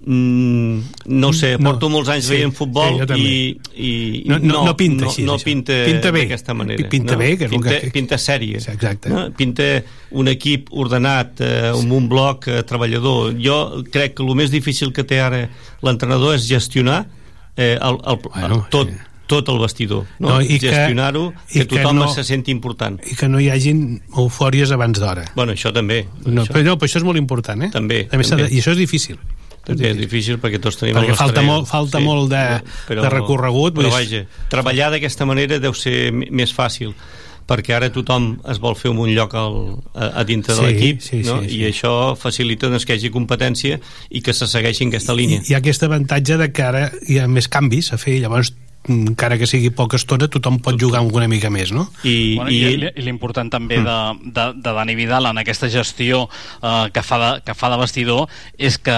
Mm, 0.02 0.80
no 1.12 1.30
sé, 1.34 1.58
no, 1.58 1.66
porto 1.74 1.90
molts 1.92 2.08
anys 2.08 2.24
sí, 2.24 2.32
veient 2.32 2.54
futbol 2.56 3.02
sí, 3.04 3.18
i, 3.20 3.32
i 3.84 3.90
no, 4.30 4.38
no, 4.40 4.62
no 4.64 4.72
pinta 4.72 5.04
així, 5.10 5.26
no, 5.28 5.34
no 5.36 5.44
pinta, 5.44 5.74
pinta 5.84 6.08
bé 6.16 6.22
d'aquesta 6.22 6.54
manera 6.56 6.86
pinta 6.88 7.18
no? 7.18 7.20
bé, 7.20 7.34
que 7.36 7.50
pinta, 7.52 7.74
que... 7.82 7.90
pinta 7.92 8.16
sèrie 8.16 8.62
exacte. 8.62 9.10
no? 9.12 9.26
pinta 9.36 9.66
un 10.16 10.30
equip 10.32 10.70
ordenat 10.72 11.42
eh, 11.44 11.50
amb 11.74 11.92
un 11.92 12.08
bloc 12.08 12.48
eh, 12.48 12.62
treballador 12.64 13.36
jo 13.44 13.58
crec 13.92 14.16
que 14.16 14.24
el 14.24 14.32
més 14.40 14.48
difícil 14.48 14.94
que 14.96 15.04
té 15.04 15.20
ara 15.20 15.42
l'entrenador 15.84 16.38
és 16.38 16.48
gestionar 16.48 17.02
eh, 17.58 17.76
el, 17.76 18.00
el, 18.00 18.20
bueno, 18.24 18.62
tot, 18.72 18.88
sí 18.88 19.06
tot 19.30 19.46
el 19.52 19.60
vestidor, 19.62 20.08
no? 20.18 20.32
no 20.32 20.38
gestionar-ho, 20.42 21.28
que, 21.44 21.60
que 21.60 21.66
tothom 21.70 22.00
que 22.00 22.00
no, 22.00 22.08
se 22.10 22.24
senti 22.26 22.50
important. 22.50 22.96
I 23.06 23.14
que 23.14 23.28
no 23.30 23.38
hi 23.38 23.46
hagin 23.54 24.00
eufòries 24.18 24.72
abans 24.74 24.98
d'hora. 24.98 25.28
Bueno, 25.36 25.54
això 25.54 25.70
també. 25.70 26.00
No, 26.24 26.42
això. 26.42 26.56
Però, 26.56 26.64
no, 26.66 26.74
però 26.80 26.90
això 26.90 26.98
és 26.98 27.06
molt 27.06 27.20
important, 27.20 27.62
eh? 27.62 27.70
També. 27.70 28.00
també. 28.10 28.26
també. 28.26 28.48
De, 28.48 28.56
I 28.56 28.58
això 28.58 28.74
és 28.74 28.80
difícil 28.80 29.20
és 29.68 29.96
difícil 29.98 30.40
perquè 30.40 30.60
tots 30.62 30.80
tenim 30.80 30.96
perquè 30.96 31.12
el 31.12 31.16
nostre... 31.16 31.26
falta 31.26 31.42
molt, 31.46 31.68
falta 31.68 32.00
sí, 32.00 32.04
molt 32.04 32.30
de, 32.32 32.44
però, 32.88 33.04
de 33.04 33.10
recorregut 33.12 33.76
però 33.76 33.92
vaja, 33.92 34.24
treballar 34.52 34.90
d'aquesta 34.94 35.28
manera 35.28 35.60
deu 35.62 35.76
ser 35.76 36.10
més 36.12 36.54
fàcil 36.56 36.94
perquè 37.50 37.74
ara 37.74 37.90
tothom 37.90 38.32
es 38.50 38.60
vol 38.62 38.76
fer 38.78 38.92
un 38.92 39.10
lloc 39.10 39.34
al, 39.38 39.58
a, 39.92 40.10
a 40.20 40.24
dintre 40.26 40.54
sí, 40.54 40.60
de 40.60 40.68
l'equip 40.68 41.02
sí, 41.02 41.22
no? 41.26 41.40
sí, 41.42 41.50
sí. 41.50 41.58
i 41.58 41.66
això 41.70 41.92
facilita 42.18 42.70
doncs, 42.70 42.86
que 42.86 42.94
hi 42.94 43.02
hagi 43.02 43.12
competència 43.14 43.80
i 44.10 44.22
que 44.22 44.34
se 44.36 44.46
segueixi 44.50 44.86
aquesta 44.86 45.16
línia. 45.18 45.42
I, 45.42 45.50
hi 45.50 45.56
ha 45.56 45.60
aquest 45.62 45.86
avantatge 45.86 46.38
de 46.40 46.50
que 46.54 46.66
ara 46.66 46.84
hi 47.10 47.18
ha 47.18 47.26
més 47.30 47.50
canvis 47.50 47.90
a 47.96 47.98
fer, 48.00 48.20
llavors 48.22 48.52
encara 48.88 49.36
que 49.36 49.46
sigui 49.46 49.68
poca 49.76 49.98
estona, 50.00 50.28
tothom 50.32 50.58
pot 50.64 50.78
jugar 50.80 51.02
una 51.04 51.28
mica 51.28 51.50
més, 51.52 51.72
no? 51.72 51.86
I, 52.02 52.36
bueno, 52.38 52.50
i, 52.50 52.88
i 52.88 53.04
l'important 53.04 53.50
també 53.52 53.78
mm. 53.80 53.84
de, 53.84 54.30
de, 54.36 54.46
de 54.64 54.74
Dani 54.78 54.96
Vidal 54.96 55.28
en 55.28 55.40
aquesta 55.42 55.68
gestió 55.68 56.24
eh, 56.62 56.88
que, 56.94 57.02
fa 57.04 57.18
de, 57.20 57.30
que 57.44 57.54
fa 57.54 57.70
de 57.72 57.80
vestidor 57.80 58.30
és 58.56 58.80
que 58.80 58.96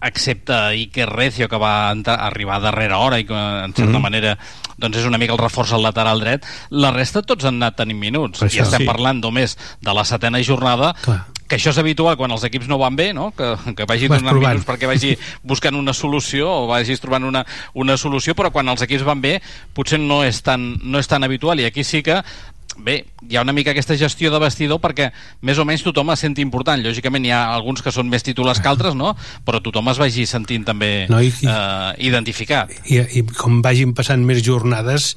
accepta 0.00 0.68
Iker 0.72 1.10
Recio 1.12 1.48
que 1.48 1.60
va 1.60 1.90
entrar, 1.92 2.18
arribar 2.24 2.56
a 2.56 2.66
darrera 2.70 3.02
hora 3.04 3.20
i 3.20 3.28
que 3.28 3.36
en 3.36 3.76
certa 3.76 3.98
mm. 3.98 4.02
manera 4.02 4.36
doncs 4.78 5.00
és 5.02 5.08
una 5.08 5.18
mica 5.20 5.34
el 5.34 5.42
reforç 5.42 5.74
al 5.74 5.84
lateral 5.84 6.22
dret 6.22 6.46
la 6.70 6.92
resta 6.94 7.22
tots 7.26 7.44
han 7.48 7.58
anat 7.58 7.80
tenint 7.82 7.98
minuts 8.00 8.46
i 8.48 8.62
estem 8.62 8.86
sí. 8.86 8.88
parlant 8.88 9.20
només 9.20 9.58
de 9.82 9.94
la 9.94 10.06
setena 10.08 10.40
jornada 10.40 10.94
Clar 11.02 11.24
que 11.48 11.56
això 11.56 11.72
és 11.72 11.80
habitual 11.80 12.18
quan 12.20 12.32
els 12.34 12.44
equips 12.44 12.68
no 12.68 12.78
van 12.80 12.96
bé, 12.96 13.10
no? 13.16 13.30
que, 13.36 13.54
que 13.74 13.88
vagi 13.88 14.10
donant 14.10 14.36
minuts 14.36 14.68
perquè 14.68 14.90
vagi 14.90 15.14
buscant 15.50 15.78
una 15.78 15.96
solució 15.96 16.50
o 16.52 16.68
vagis 16.68 17.00
trobant 17.00 17.24
una, 17.24 17.44
una 17.74 17.96
solució, 17.96 18.36
però 18.38 18.52
quan 18.52 18.68
els 18.68 18.84
equips 18.84 19.06
van 19.08 19.24
bé 19.24 19.38
potser 19.74 20.00
no 20.02 20.20
és 20.26 20.42
tan, 20.44 20.74
no 20.84 21.00
és 21.00 21.08
tan 21.08 21.24
habitual 21.24 21.60
i 21.60 21.68
aquí 21.68 21.86
sí 21.86 22.04
que 22.04 22.20
bé, 22.78 22.98
hi 23.28 23.36
ha 23.36 23.42
una 23.42 23.52
mica 23.52 23.72
aquesta 23.72 23.96
gestió 23.98 24.30
de 24.30 24.40
vestidor 24.42 24.80
perquè 24.82 25.08
més 25.42 25.58
o 25.58 25.64
menys 25.68 25.82
tothom 25.86 26.12
es 26.14 26.22
senti 26.22 26.44
important. 26.44 26.82
Lògicament 26.84 27.26
hi 27.26 27.32
ha 27.34 27.40
alguns 27.54 27.82
que 27.82 27.92
són 27.94 28.10
més 28.10 28.22
titulars 28.26 28.60
que 28.62 28.70
altres, 28.70 28.94
no? 28.98 29.14
Però 29.46 29.60
tothom 29.64 29.90
es 29.92 29.98
vagi 29.98 30.26
sentint 30.30 30.66
també 30.68 30.92
no, 31.10 31.20
i, 31.24 31.32
eh, 31.42 31.90
identificat. 32.08 32.72
I, 32.86 33.02
I 33.18 33.24
com 33.34 33.60
vagin 33.64 33.96
passant 33.98 34.22
més 34.26 34.44
jornades 34.46 35.16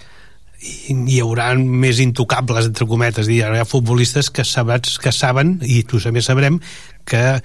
hi, 0.62 0.96
hi 1.10 1.20
haurà 1.24 1.52
més 1.58 2.00
intocables, 2.04 2.70
entre 2.70 2.88
cometes, 2.90 3.30
hi 3.30 3.42
haurà 3.46 3.66
futbolistes 3.68 4.30
que, 4.34 4.46
sabats, 4.48 4.98
que 5.02 5.14
saben, 5.16 5.58
i 5.66 5.82
tu 5.88 6.02
també 6.04 6.24
sabrem, 6.26 6.62
que 7.06 7.42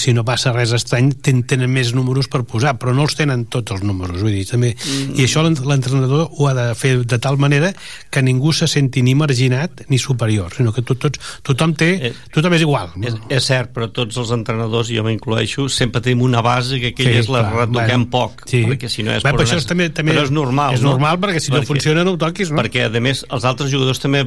si 0.00 0.12
no 0.16 0.24
passa 0.26 0.52
res 0.54 0.72
estrany 0.76 1.12
ten, 1.22 1.42
tenen 1.48 1.70
més 1.72 1.92
números 1.96 2.28
per 2.32 2.42
posar 2.48 2.76
però 2.80 2.94
no 2.96 3.06
els 3.06 3.16
tenen 3.18 3.46
tots 3.52 3.76
els 3.76 3.84
números 3.86 4.22
vull 4.22 4.34
dir, 4.34 4.44
també, 4.48 4.72
mm. 4.74 5.16
i 5.18 5.26
això 5.26 5.44
l'entrenador 5.44 6.28
ho 6.30 6.48
ha 6.48 6.54
de 6.56 6.66
fer 6.78 6.96
de 7.04 7.18
tal 7.22 7.38
manera 7.42 7.72
que 8.10 8.22
ningú 8.24 8.52
se 8.56 8.68
senti 8.70 9.02
ni 9.06 9.14
marginat 9.18 9.84
ni 9.90 9.98
superior 10.02 10.54
sinó 10.56 10.72
que 10.74 10.84
tot, 10.86 11.00
tots, 11.06 11.36
tothom 11.46 11.74
té 11.78 11.90
eh, 12.10 12.12
tothom 12.34 12.56
és 12.58 12.66
igual 12.66 12.92
no? 12.96 13.06
és, 13.08 13.18
és 13.38 13.50
cert, 13.50 13.72
però 13.76 13.90
tots 13.94 14.18
els 14.22 14.32
entrenadors 14.36 14.90
jo 14.92 15.04
m'incloeixo, 15.06 15.68
sempre 15.72 16.02
tenim 16.04 16.24
una 16.26 16.42
base 16.44 16.80
que 16.82 16.92
aquella 16.94 17.18
sí, 17.18 17.24
és 17.24 17.30
la 17.32 17.44
clar, 17.46 17.66
retoquem 17.66 18.06
bueno, 18.06 18.10
poc 18.12 18.46
sí. 18.50 18.64
perquè 18.66 18.90
si 18.92 19.06
no 19.06 19.14
és, 19.16 19.24
Bé, 19.26 19.32
però 19.32 19.46
això 19.46 19.60
és, 19.60 19.68
també, 19.68 19.90
també 19.94 20.14
però 20.14 20.26
és 20.26 20.34
normal 20.34 20.76
és 20.76 20.84
no? 20.84 20.94
normal 20.94 21.20
perquè 21.22 21.42
si 21.42 21.52
perquè, 21.52 21.64
no 21.64 21.72
funciona 21.72 22.04
no 22.06 22.16
ho 22.16 22.20
toquis 22.20 22.52
no? 22.52 22.60
perquè 22.60 22.88
a 22.88 23.02
més 23.02 23.24
els 23.30 23.48
altres 23.48 23.72
jugadors 23.72 24.02
també 24.02 24.26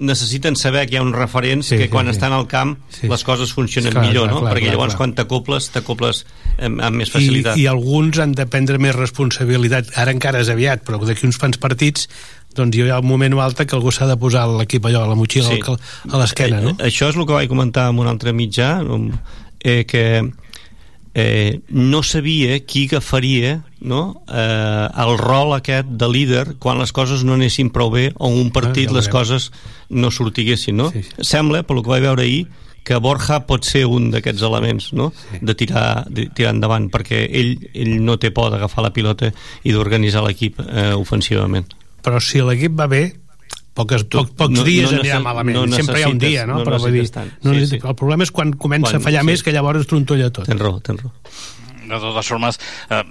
necessiten 0.00 0.56
saber 0.56 0.86
que 0.88 0.96
hi 0.96 0.98
ha 0.98 1.04
uns 1.04 1.16
referents 1.16 1.68
sí, 1.70 1.76
que 1.76 1.90
quan 1.92 2.08
sí, 2.08 2.16
estan 2.16 2.32
al 2.32 2.46
camp 2.48 2.78
sí. 2.88 3.06
les 3.10 3.24
coses 3.24 3.52
funcionen 3.52 3.92
clar, 3.92 4.06
millor, 4.06 4.26
clar, 4.26 4.34
no? 4.34 4.40
Clar, 4.40 4.54
perquè 4.54 4.66
clar, 4.66 4.74
llavors 4.74 4.94
clar. 4.94 5.00
quan 5.02 5.14
t'acoples, 5.18 5.68
t'acoples 5.74 6.22
amb, 6.56 6.82
amb 6.88 7.02
més 7.02 7.12
facilitat. 7.12 7.60
I, 7.60 7.66
I 7.66 7.70
alguns 7.70 8.20
han 8.24 8.34
de 8.36 8.48
prendre 8.50 8.80
més 8.80 8.96
responsabilitat. 8.96 9.92
Ara 10.00 10.14
encara 10.16 10.40
és 10.40 10.50
aviat, 10.52 10.84
però 10.88 11.02
d'aquí 11.04 11.28
uns 11.28 11.38
quants 11.40 11.60
partits 11.60 12.08
doncs 12.56 12.74
hi 12.74 12.88
ha 12.90 12.98
un 12.98 13.06
moment 13.06 13.36
o 13.36 13.42
altre 13.44 13.66
que 13.68 13.76
algú 13.76 13.92
s'ha 13.94 14.08
de 14.10 14.16
posar 14.18 14.48
l'equip 14.50 14.88
allò, 14.88 15.04
la 15.06 15.18
motxilla 15.18 15.54
sí. 15.54 15.60
a 16.10 16.18
l'esquena, 16.18 16.58
no? 16.64 16.74
Eh, 16.78 16.88
això 16.88 17.12
és 17.12 17.18
el 17.18 17.28
que 17.28 17.36
vaig 17.36 17.50
comentar 17.52 17.90
amb 17.92 18.02
un 18.02 18.10
altre 18.10 18.34
mitjà, 18.34 18.80
eh, 19.62 19.84
que 19.86 20.02
eh, 21.14 21.60
no 21.68 22.02
sabia 22.02 22.60
qui 22.64 22.86
agafaria 22.86 23.64
no? 23.80 24.22
eh, 24.28 24.88
el 25.04 25.18
rol 25.18 25.54
aquest 25.56 25.88
de 25.98 26.08
líder 26.08 26.44
quan 26.58 26.78
les 26.78 26.92
coses 26.92 27.24
no 27.24 27.34
anessin 27.34 27.70
prou 27.74 27.90
bé 27.90 28.10
o 28.16 28.30
en 28.30 28.38
un 28.38 28.50
partit 28.54 28.88
ah, 28.88 28.92
ja 28.92 28.98
les 29.00 29.10
coses 29.10 29.50
no 29.90 30.10
sortiguessin 30.10 30.76
no? 30.76 30.90
Sí, 30.94 31.02
sí. 31.02 31.26
sembla, 31.32 31.64
pel 31.66 31.82
que 31.82 31.94
vaig 31.94 32.06
veure 32.06 32.26
ahir 32.26 32.46
que 32.86 32.96
Borja 32.96 33.42
pot 33.46 33.66
ser 33.66 33.84
un 33.90 34.08
d'aquests 34.10 34.44
elements 34.46 34.92
no? 34.96 35.10
sí. 35.12 35.42
de, 35.42 35.54
tirar, 35.54 36.06
de 36.08 36.28
tirar 36.34 36.54
endavant 36.54 36.88
perquè 36.92 37.26
ell, 37.26 37.56
ell 37.74 37.98
no 38.04 38.16
té 38.22 38.30
por 38.34 38.52
d'agafar 38.54 38.86
la 38.86 38.94
pilota 38.94 39.32
i 39.64 39.74
d'organitzar 39.74 40.24
l'equip 40.24 40.62
eh, 40.62 40.92
ofensivament 40.94 41.68
però 42.00 42.22
si 42.22 42.40
l'equip 42.40 42.78
va 42.78 42.88
bé 42.88 43.04
pocs, 43.74 44.04
pocs, 44.10 44.34
pocs 44.36 44.56
no, 44.56 44.66
dies 44.66 44.90
no 44.90 45.00
anirà 45.00 45.20
malament 45.24 45.60
no 45.60 45.78
sempre 45.78 46.00
hi 46.00 46.04
ha 46.04 46.12
un 46.12 46.20
dia 46.22 46.44
no? 46.48 46.60
no 46.60 46.66
però 46.68 46.80
vull 46.82 46.96
dir, 46.98 47.06
no, 47.14 47.54
sí, 47.54 47.66
sí. 47.72 47.80
el 47.80 47.96
problema 47.98 48.26
és 48.26 48.34
quan 48.34 48.52
comença 48.52 48.92
quan, 48.92 49.00
a 49.00 49.06
fallar 49.06 49.24
sí. 49.24 49.30
més 49.30 49.44
que 49.46 49.54
llavors 49.54 49.88
trontolla 49.90 50.30
tot 50.34 50.50
tens 50.50 50.62
raó, 50.62 50.80
tens 50.84 51.02
raó 51.04 51.12
de 51.90 51.98
totes 51.98 52.30
formes 52.32 52.60
eh, 52.90 53.02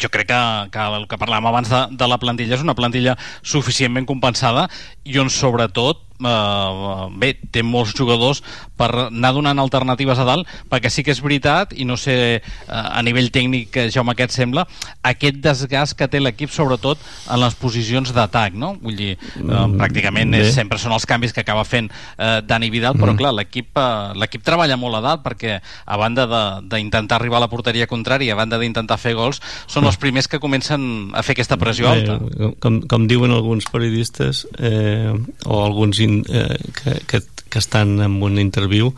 jo 0.00 0.08
crec 0.08 0.30
que, 0.30 0.40
que 0.72 0.86
el 0.98 1.06
que 1.10 1.18
parlàvem 1.20 1.50
abans 1.50 1.70
de, 1.72 1.82
de 2.00 2.08
la 2.08 2.18
plantilla 2.20 2.56
és 2.56 2.64
una 2.64 2.76
plantilla 2.78 3.16
suficientment 3.42 4.08
compensada 4.08 4.68
i 5.04 5.18
on 5.20 5.32
sobretot 5.32 6.04
eh, 6.20 7.08
bé, 7.18 7.34
té 7.50 7.62
molts 7.66 7.94
jugadors 7.96 8.42
per 8.78 8.90
anar 9.06 9.32
donant 9.34 9.60
alternatives 9.62 10.20
a 10.20 10.26
dalt 10.28 10.50
perquè 10.70 10.90
sí 10.92 11.04
que 11.06 11.14
és 11.14 11.22
veritat 11.24 11.74
i 11.76 11.86
no 11.88 11.96
sé 12.00 12.16
eh, 12.38 12.40
a 12.68 13.02
nivell 13.06 13.30
tècnic, 13.34 13.76
Jaume, 13.94 14.14
què 14.18 14.28
et 14.28 14.34
sembla 14.34 14.66
aquest 15.02 15.40
desgast 15.44 15.98
que 15.98 16.08
té 16.10 16.20
l'equip 16.22 16.52
sobretot 16.54 17.00
en 17.30 17.40
les 17.42 17.56
posicions 17.58 18.14
d'atac 18.14 18.58
no? 18.58 18.74
vull 18.82 18.98
dir, 18.98 19.14
eh, 19.16 19.42
mm, 19.42 19.76
pràcticament 19.80 20.38
és, 20.38 20.52
sempre 20.54 20.78
són 20.80 20.94
els 20.96 21.06
canvis 21.08 21.34
que 21.34 21.44
acaba 21.44 21.64
fent 21.68 21.90
eh, 21.90 22.40
Dani 22.46 22.70
Vidal, 22.70 22.98
però 22.98 23.14
mm. 23.14 23.20
clar, 23.20 23.34
l'equip 23.38 23.80
eh, 23.80 24.44
treballa 24.44 24.78
molt 24.80 25.00
a 25.00 25.02
dalt 25.04 25.24
perquè 25.24 25.58
a 25.60 25.98
banda 26.00 26.26
d'intentar 26.62 27.18
arribar 27.18 27.40
a 27.40 27.44
la 27.46 27.50
porteria 27.52 27.88
contrària 27.90 28.34
a 28.34 28.38
banda 28.38 28.58
d'intentar 28.60 28.98
fer 29.00 29.14
gols, 29.18 29.40
són 29.70 29.88
els 29.88 29.98
primers 30.00 30.28
que 30.30 30.40
comencen 30.42 31.10
a 31.14 31.22
fer 31.26 31.34
aquesta 31.36 31.58
pressió 31.60 31.90
alta 31.90 32.18
eh, 32.18 32.52
com, 32.62 32.80
com 32.90 33.08
diuen 33.10 33.34
alguns 33.34 33.66
periodistes 33.70 34.44
eh, 34.58 35.12
o 35.44 35.62
alguns 35.64 36.00
in, 36.04 36.20
eh, 36.28 36.58
que, 36.76 36.98
que, 37.10 37.20
que 37.48 37.58
estan 37.58 38.00
en 38.02 38.20
una 38.22 38.42
interviu. 38.42 38.92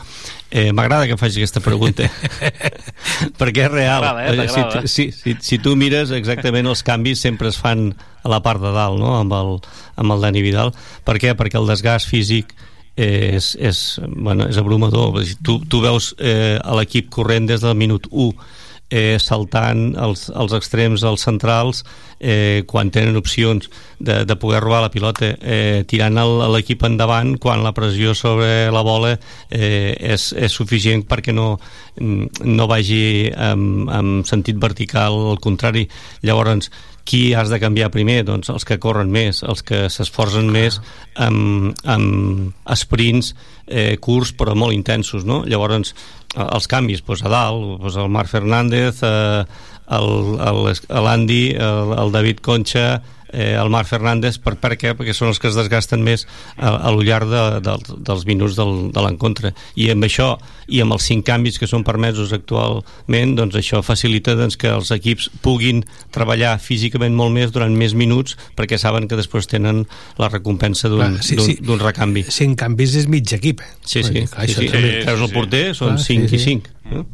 Eh, 0.50 0.72
m'agrada 0.72 1.06
que 1.06 1.18
faci 1.20 1.42
aquesta 1.42 1.60
pregunta. 1.60 2.08
Perquè 3.40 3.66
és 3.66 3.72
real. 3.72 4.06
Eh, 4.24 4.46
si, 4.48 4.62
si, 4.86 5.04
si, 5.12 5.36
si 5.40 5.58
tu 5.62 5.74
mires 5.76 6.12
exactament 6.16 6.68
els 6.70 6.84
canvis 6.86 7.22
sempre 7.22 7.50
es 7.52 7.58
fan 7.60 7.90
a 8.22 8.30
la 8.32 8.42
part 8.42 8.62
de 8.62 8.72
dalt 8.74 8.98
no? 8.98 9.16
amb, 9.18 9.34
el, 9.36 9.58
amb 10.00 10.16
el 10.16 10.24
Dani 10.24 10.44
Vidal. 10.44 10.72
Per 11.06 11.18
què? 11.22 11.36
perquè 11.38 11.60
el 11.60 11.68
desgast 11.68 12.08
físic 12.10 12.54
és, 12.96 13.52
és, 13.60 13.82
bueno, 14.08 14.48
és 14.48 14.56
abrumador. 14.56 15.20
Tu, 15.44 15.58
tu 15.68 15.82
veus 15.84 16.14
eh, 16.18 16.56
l'equip 16.78 17.10
corrent 17.12 17.46
des 17.48 17.60
del 17.60 17.76
minut 17.76 18.08
1 18.10 18.32
eh, 18.90 19.16
saltant 19.22 19.94
els, 19.98 20.28
els 20.30 20.54
extrems 20.56 21.04
als 21.04 21.26
centrals 21.26 21.82
eh, 22.20 22.62
quan 22.68 22.90
tenen 22.94 23.18
opcions 23.18 23.68
de, 23.98 24.22
de 24.24 24.36
poder 24.40 24.62
robar 24.62 24.82
la 24.84 24.92
pilota 24.94 25.32
eh, 25.40 25.84
tirant 25.88 26.16
l'equip 26.54 26.84
endavant 26.86 27.36
quan 27.42 27.64
la 27.64 27.74
pressió 27.76 28.14
sobre 28.14 28.70
la 28.72 28.82
bola 28.86 29.14
eh, 29.50 29.94
és, 29.96 30.32
és 30.32 30.52
suficient 30.52 31.06
perquè 31.08 31.34
no, 31.34 31.56
no 31.98 32.68
vagi 32.70 33.30
amb, 33.32 33.88
amb 33.90 34.28
sentit 34.28 34.60
vertical 34.60 35.18
al 35.32 35.40
contrari. 35.42 35.86
Llavors 36.22 36.70
qui 37.06 37.30
has 37.38 37.50
de 37.52 37.60
canviar 37.62 37.92
primer? 37.94 38.20
Doncs 38.26 38.50
els 38.52 38.66
que 38.66 38.80
corren 38.82 39.12
més, 39.14 39.42
els 39.46 39.62
que 39.66 39.86
s'esforcen 39.92 40.50
més 40.52 40.80
amb, 41.14 41.72
amb 41.86 42.52
sprints 42.76 43.32
eh, 43.66 43.96
curts 44.02 44.34
però 44.36 44.56
molt 44.58 44.76
intensos, 44.76 45.24
no? 45.24 45.44
Llavors, 45.46 45.94
els 46.36 46.68
canvis, 46.70 47.04
doncs 47.06 47.24
a 47.24 47.32
dalt, 47.32 47.78
doncs 47.80 47.98
el 48.02 48.12
Marc 48.12 48.32
Fernández, 48.32 49.02
eh, 49.06 49.44
el, 49.96 50.08
el, 50.42 50.62
l'Andy, 51.06 51.42
el, 51.54 51.94
el 52.02 52.12
David 52.14 52.42
Concha, 52.42 52.88
eh, 53.32 53.54
el 53.58 53.70
Marc 53.70 53.88
Fernández, 53.88 54.38
per, 54.38 54.54
per 54.60 54.74
què? 54.78 54.94
Perquè 54.96 55.14
són 55.14 55.28
els 55.32 55.38
que 55.42 55.48
es 55.48 55.56
desgasten 55.58 56.02
més 56.04 56.26
a, 56.56 56.74
a 56.88 56.90
lo 56.94 57.02
llarg 57.02 57.28
de, 57.30 57.42
de, 57.64 57.76
dels 58.06 58.26
minuts 58.26 58.56
del, 58.58 58.90
de 58.94 59.02
l'encontre. 59.04 59.52
I 59.76 59.90
amb 59.94 60.04
això, 60.06 60.36
i 60.68 60.80
amb 60.82 60.92
els 60.96 61.06
cinc 61.06 61.26
canvis 61.26 61.58
que 61.58 61.66
són 61.70 61.84
permesos 61.86 62.32
actualment, 62.36 63.34
doncs 63.38 63.56
això 63.58 63.82
facilita 63.86 64.34
doncs, 64.38 64.56
que 64.60 64.68
els 64.72 64.90
equips 64.94 65.28
puguin 65.44 65.84
treballar 66.14 66.56
físicament 66.62 67.14
molt 67.16 67.34
més 67.34 67.52
durant 67.54 67.74
més 67.76 67.94
minuts 67.94 68.36
perquè 68.56 68.78
saben 68.78 69.08
que 69.08 69.18
després 69.18 69.46
tenen 69.50 69.84
la 70.18 70.28
recompensa 70.32 70.88
d'un 70.92 71.18
sí, 71.22 71.36
d'un- 71.36 71.78
sí. 71.78 71.82
recanvi. 71.82 72.24
Cinc 72.30 72.58
canvis 72.58 72.96
és 73.02 73.06
mig 73.08 73.30
equip. 73.32 73.60
eh? 73.60 73.72
Sí, 73.84 74.02
sí, 74.02 74.12
dir, 74.12 74.26
clar, 74.28 74.46
sí, 74.46 74.52
això 74.52 74.62
sí. 74.64 74.68
també- 74.72 75.04
Treus 75.04 75.20
el 75.28 75.32
porter, 75.34 75.64
són 75.74 75.94
Clar, 75.96 76.04
5 76.06 76.28
sí, 76.28 76.36
i 76.36 76.38
sí. 76.38 76.44
5. 76.56 76.74
Eh? 76.92 77.04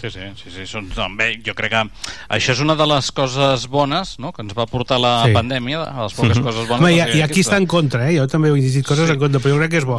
Sí, 0.00 0.10
sí, 0.10 0.20
sí, 0.36 0.50
sí 0.54 0.66
són, 0.66 0.88
també, 0.94 1.40
jo 1.44 1.54
crec 1.58 1.72
que 1.72 1.82
això 2.30 2.52
és 2.52 2.60
una 2.60 2.76
de 2.78 2.86
les 2.86 3.10
coses 3.12 3.66
bones 3.66 4.16
no? 4.18 4.32
que 4.32 4.42
ens 4.42 4.54
va 4.56 4.66
portar 4.66 5.00
la 5.00 5.24
Sí. 5.26 5.32
pandèmia, 5.34 5.84
de 5.84 6.02
les 6.02 6.14
poques 6.14 6.38
Mhm. 6.38 6.44
coses 6.44 6.68
bones. 6.68 6.80
Home, 6.82 6.92
i, 6.94 7.18
i 7.18 7.22
aquí 7.22 7.40
està 7.40 7.56
en 7.56 7.66
contra, 7.66 8.08
eh? 8.10 8.16
Jo 8.18 8.26
també 8.28 8.48
he 8.48 8.52
llegit 8.60 8.86
coses 8.86 9.06
Sí. 9.06 9.12
en 9.12 9.18
contra, 9.18 9.40
però 9.40 9.54
jo 9.54 9.58
crec 9.58 9.70
que 9.70 9.78
és 9.78 9.84
bo. 9.84 9.98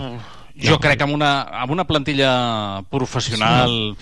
Jo 0.60 0.78
crec 0.78 0.98
que 0.98 1.04
amb 1.04 1.14
una, 1.14 1.44
amb 1.62 1.72
una 1.72 1.86
plantilla 1.88 2.82
professional, 2.90 3.96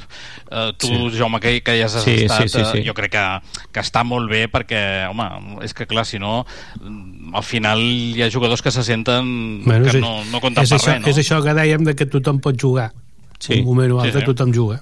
eh, 0.50 0.74
tu, 0.78 0.88
Sí. 0.88 1.18
Jaume, 1.18 1.40
que, 1.40 1.62
que 1.62 1.78
ja 1.80 1.86
has 1.86 2.04
Sí, 2.04 2.12
estat, 2.26 2.42
sí, 2.44 2.50
sí, 2.50 2.66
sí. 2.72 2.78
eh, 2.80 2.84
jo 2.88 2.94
crec 2.94 3.12
que, 3.12 3.42
que 3.72 3.80
està 3.80 4.04
molt 4.04 4.30
bé 4.30 4.48
perquè, 4.50 5.08
home, 5.10 5.64
és 5.64 5.74
que 5.74 5.86
clar, 5.86 6.06
si 6.06 6.18
no, 6.20 6.46
mm, 6.82 7.36
al 7.36 7.44
final 7.44 7.80
hi 7.82 8.22
ha 8.24 8.30
jugadors 8.32 8.62
que 8.62 8.72
se 8.72 8.84
senten 8.84 9.64
Bueno, 9.66 9.84
que 9.86 9.98
és, 9.98 10.02
no, 10.02 10.24
no 10.26 10.40
compten 10.42 10.64
és, 10.64 10.70
per 10.70 10.80
això, 10.80 10.94
res, 10.94 11.02
no? 11.02 11.08
és 11.08 11.18
això 11.18 11.44
que 11.44 11.54
dèiem 11.54 11.84
de 11.84 11.96
que 11.96 12.06
tothom 12.06 12.40
pot 12.40 12.56
jugar. 12.60 12.92
Sí. 13.40 13.60
Un 13.60 13.66
moment 13.66 13.92
o 13.92 14.02
Sí, 14.02 14.08
altre 14.08 14.22
sí. 14.22 14.26
tothom 14.26 14.52
juga. 14.54 14.82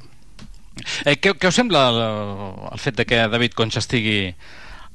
Eh, 1.05 1.15
què, 1.15 1.35
què 1.39 1.51
us 1.51 1.57
sembla 1.61 1.87
el, 1.91 2.01
el 2.71 2.81
fet 2.81 2.99
de 2.99 3.05
que 3.07 3.23
David 3.31 3.55
Concha 3.55 3.81
estigui 3.83 4.35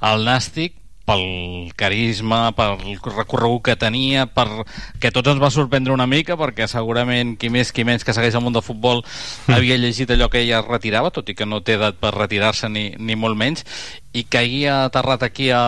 al 0.00 0.24
Nàstic 0.26 0.76
pel 1.10 1.72
carisma, 1.80 2.52
pel 2.54 2.76
recorregut 3.02 3.64
que 3.66 3.76
tenia, 3.80 4.26
per 4.30 4.46
que 5.02 5.10
tots 5.10 5.32
ens 5.32 5.42
va 5.42 5.50
sorprendre 5.50 5.94
una 5.94 6.06
mica, 6.06 6.36
perquè 6.38 6.68
segurament 6.70 7.34
qui 7.40 7.50
més 7.50 7.72
qui 7.74 7.84
menys 7.88 8.06
que 8.06 8.14
segueix 8.14 8.36
el 8.38 8.44
món 8.44 8.54
del 8.54 8.64
futbol 8.66 9.02
havia 9.50 9.78
llegit 9.80 10.12
allò 10.14 10.30
que 10.30 10.44
ella 10.44 10.62
retirava, 10.62 11.10
tot 11.10 11.28
i 11.32 11.34
que 11.34 11.48
no 11.48 11.62
té 11.66 11.78
edat 11.80 11.98
per 12.00 12.14
retirar-se 12.14 12.70
ni, 12.70 12.90
ni 12.98 13.18
molt 13.18 13.38
menys, 13.40 13.66
i 14.12 14.22
que 14.22 14.44
hagi 14.44 14.66
aterrat 14.70 15.26
aquí 15.26 15.50
a, 15.54 15.64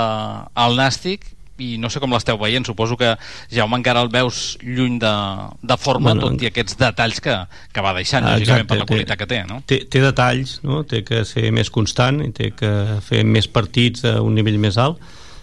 al 0.55 0.79
Nàstic 0.79 1.27
i 1.59 1.77
no 1.79 1.91
sé 1.93 2.01
com 2.01 2.11
l'esteu 2.15 2.39
veient, 2.41 2.65
suposo 2.67 2.97
que 2.97 3.13
Jaume 3.53 3.77
encara 3.77 4.01
el 4.03 4.09
veus 4.09 4.57
lluny 4.63 4.99
de, 4.99 5.13
de 5.63 5.77
forma, 5.77 6.11
Bueno, 6.15 6.31
tot 6.33 6.43
i 6.43 6.49
aquests 6.49 6.79
detalls 6.81 7.21
que, 7.21 7.35
que 7.73 7.81
va 7.85 7.93
deixant, 7.95 8.25
Ah, 8.25 8.37
lògicament, 8.39 8.65
exacte, 8.65 8.69
per 8.73 8.79
la 8.79 8.85
té- 8.87 8.95
qualitat 8.95 9.19
que 9.19 9.27
té, 9.31 9.41
no? 9.49 9.61
Té, 9.67 9.81
té 9.91 10.01
detalls, 10.01 10.61
no? 10.65 10.83
té 10.89 11.03
que 11.05 11.25
ser 11.29 11.51
més 11.53 11.71
constant 11.71 12.23
i 12.25 12.31
té 12.33 12.51
que 12.57 12.73
fer 13.05 13.23
més 13.25 13.47
partits 13.49 14.05
a 14.09 14.21
un 14.23 14.35
nivell 14.35 14.59
més 14.59 14.79
alt 14.79 14.99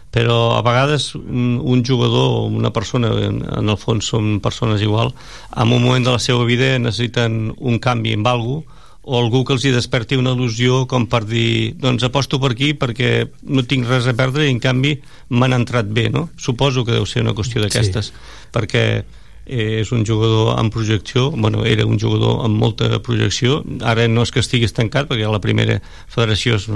però 0.10 0.56
a 0.58 0.62
vegades 0.66 1.12
un, 1.14 1.84
jugador 1.86 2.32
o 2.40 2.46
una 2.50 2.72
persona, 2.74 3.12
en, 3.28 3.44
en 3.46 3.70
el 3.70 3.78
fons 3.78 4.08
són 4.10 4.40
persones 4.42 4.82
igual, 4.82 5.12
en 5.56 5.70
un 5.72 5.84
moment 5.84 6.02
de 6.04 6.16
la 6.16 6.18
seva 6.18 6.44
vida 6.50 6.72
necessiten 6.82 7.54
un 7.60 7.78
canvi 7.78 8.16
amb 8.18 8.26
algú 8.28 8.64
o 9.10 9.18
algú 9.18 9.42
que 9.46 9.56
els 9.56 9.64
hi 9.66 9.72
desperti 9.74 10.20
una 10.20 10.36
il·lusió 10.38 10.84
com 10.90 11.08
per 11.10 11.24
dir, 11.26 11.74
doncs 11.82 12.06
aposto 12.06 12.38
per 12.42 12.54
aquí 12.54 12.76
perquè 12.78 13.14
no 13.50 13.66
tinc 13.66 13.90
res 13.90 14.10
a 14.10 14.14
perdre 14.18 14.46
i 14.46 14.54
en 14.54 14.62
canvi 14.62 15.00
m'han 15.34 15.58
entrat 15.58 15.90
bé, 15.90 16.10
no? 16.14 16.28
Suposo 16.38 16.86
que 16.86 16.94
deu 16.94 17.08
ser 17.10 17.26
una 17.26 17.34
qüestió 17.38 17.64
d'aquestes, 17.64 18.14
perquè 18.54 18.86
eh, 19.50 19.82
és 19.82 19.92
un 19.92 20.06
jugador 20.06 20.60
amb 20.60 20.72
projecció 20.72 21.32
bueno, 21.32 21.66
era 21.66 21.86
un 21.90 21.98
jugador 22.00 22.46
amb 22.46 22.62
molta 22.62 23.02
projecció 23.02 23.64
ara 23.82 24.06
no 24.08 24.24
és 24.24 24.32
que 24.32 24.44
estigui 24.44 24.70
estancat 24.70 25.10
perquè 25.10 25.26
la 25.26 25.42
primera 25.42 25.80
federació 26.08 26.60
és, 26.60 26.70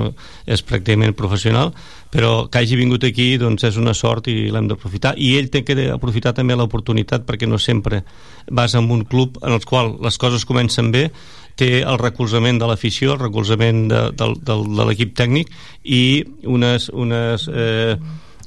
és 0.58 0.66
pràcticament 0.66 1.14
professional 1.14 1.72
però 2.14 2.50
que 2.50 2.64
hagi 2.64 2.78
vingut 2.80 3.06
aquí 3.06 3.36
doncs 3.42 3.68
és 3.70 3.78
una 3.78 3.94
sort 3.94 4.28
i 4.34 4.50
l'hem 4.54 4.68
d'aprofitar 4.72 5.14
i 5.18 5.36
ell 5.38 5.52
té 5.54 5.64
que 5.68 5.78
aprofitar 5.94 6.34
també 6.34 6.58
l'oportunitat 6.58 7.30
perquè 7.30 7.48
no 7.50 7.62
sempre 7.62 8.02
vas 8.50 8.74
en 8.74 8.90
un 8.90 9.06
club 9.06 9.38
en 9.44 9.54
el 9.54 9.64
qual 9.70 9.96
les 10.02 10.18
coses 10.18 10.46
comencen 10.46 10.92
bé 10.92 11.10
té 11.56 11.82
el 11.84 11.98
recolzament 12.02 12.58
de 12.60 12.68
l'afició, 12.70 13.14
el 13.14 13.20
recolzament 13.20 13.88
de, 13.92 14.02
de, 14.18 14.28
de, 14.42 14.56
de 14.80 14.86
l'equip 14.90 15.14
tècnic 15.18 15.52
i 15.84 16.24
unes, 16.50 16.90
unes 16.94 17.46
eh, 17.52 17.98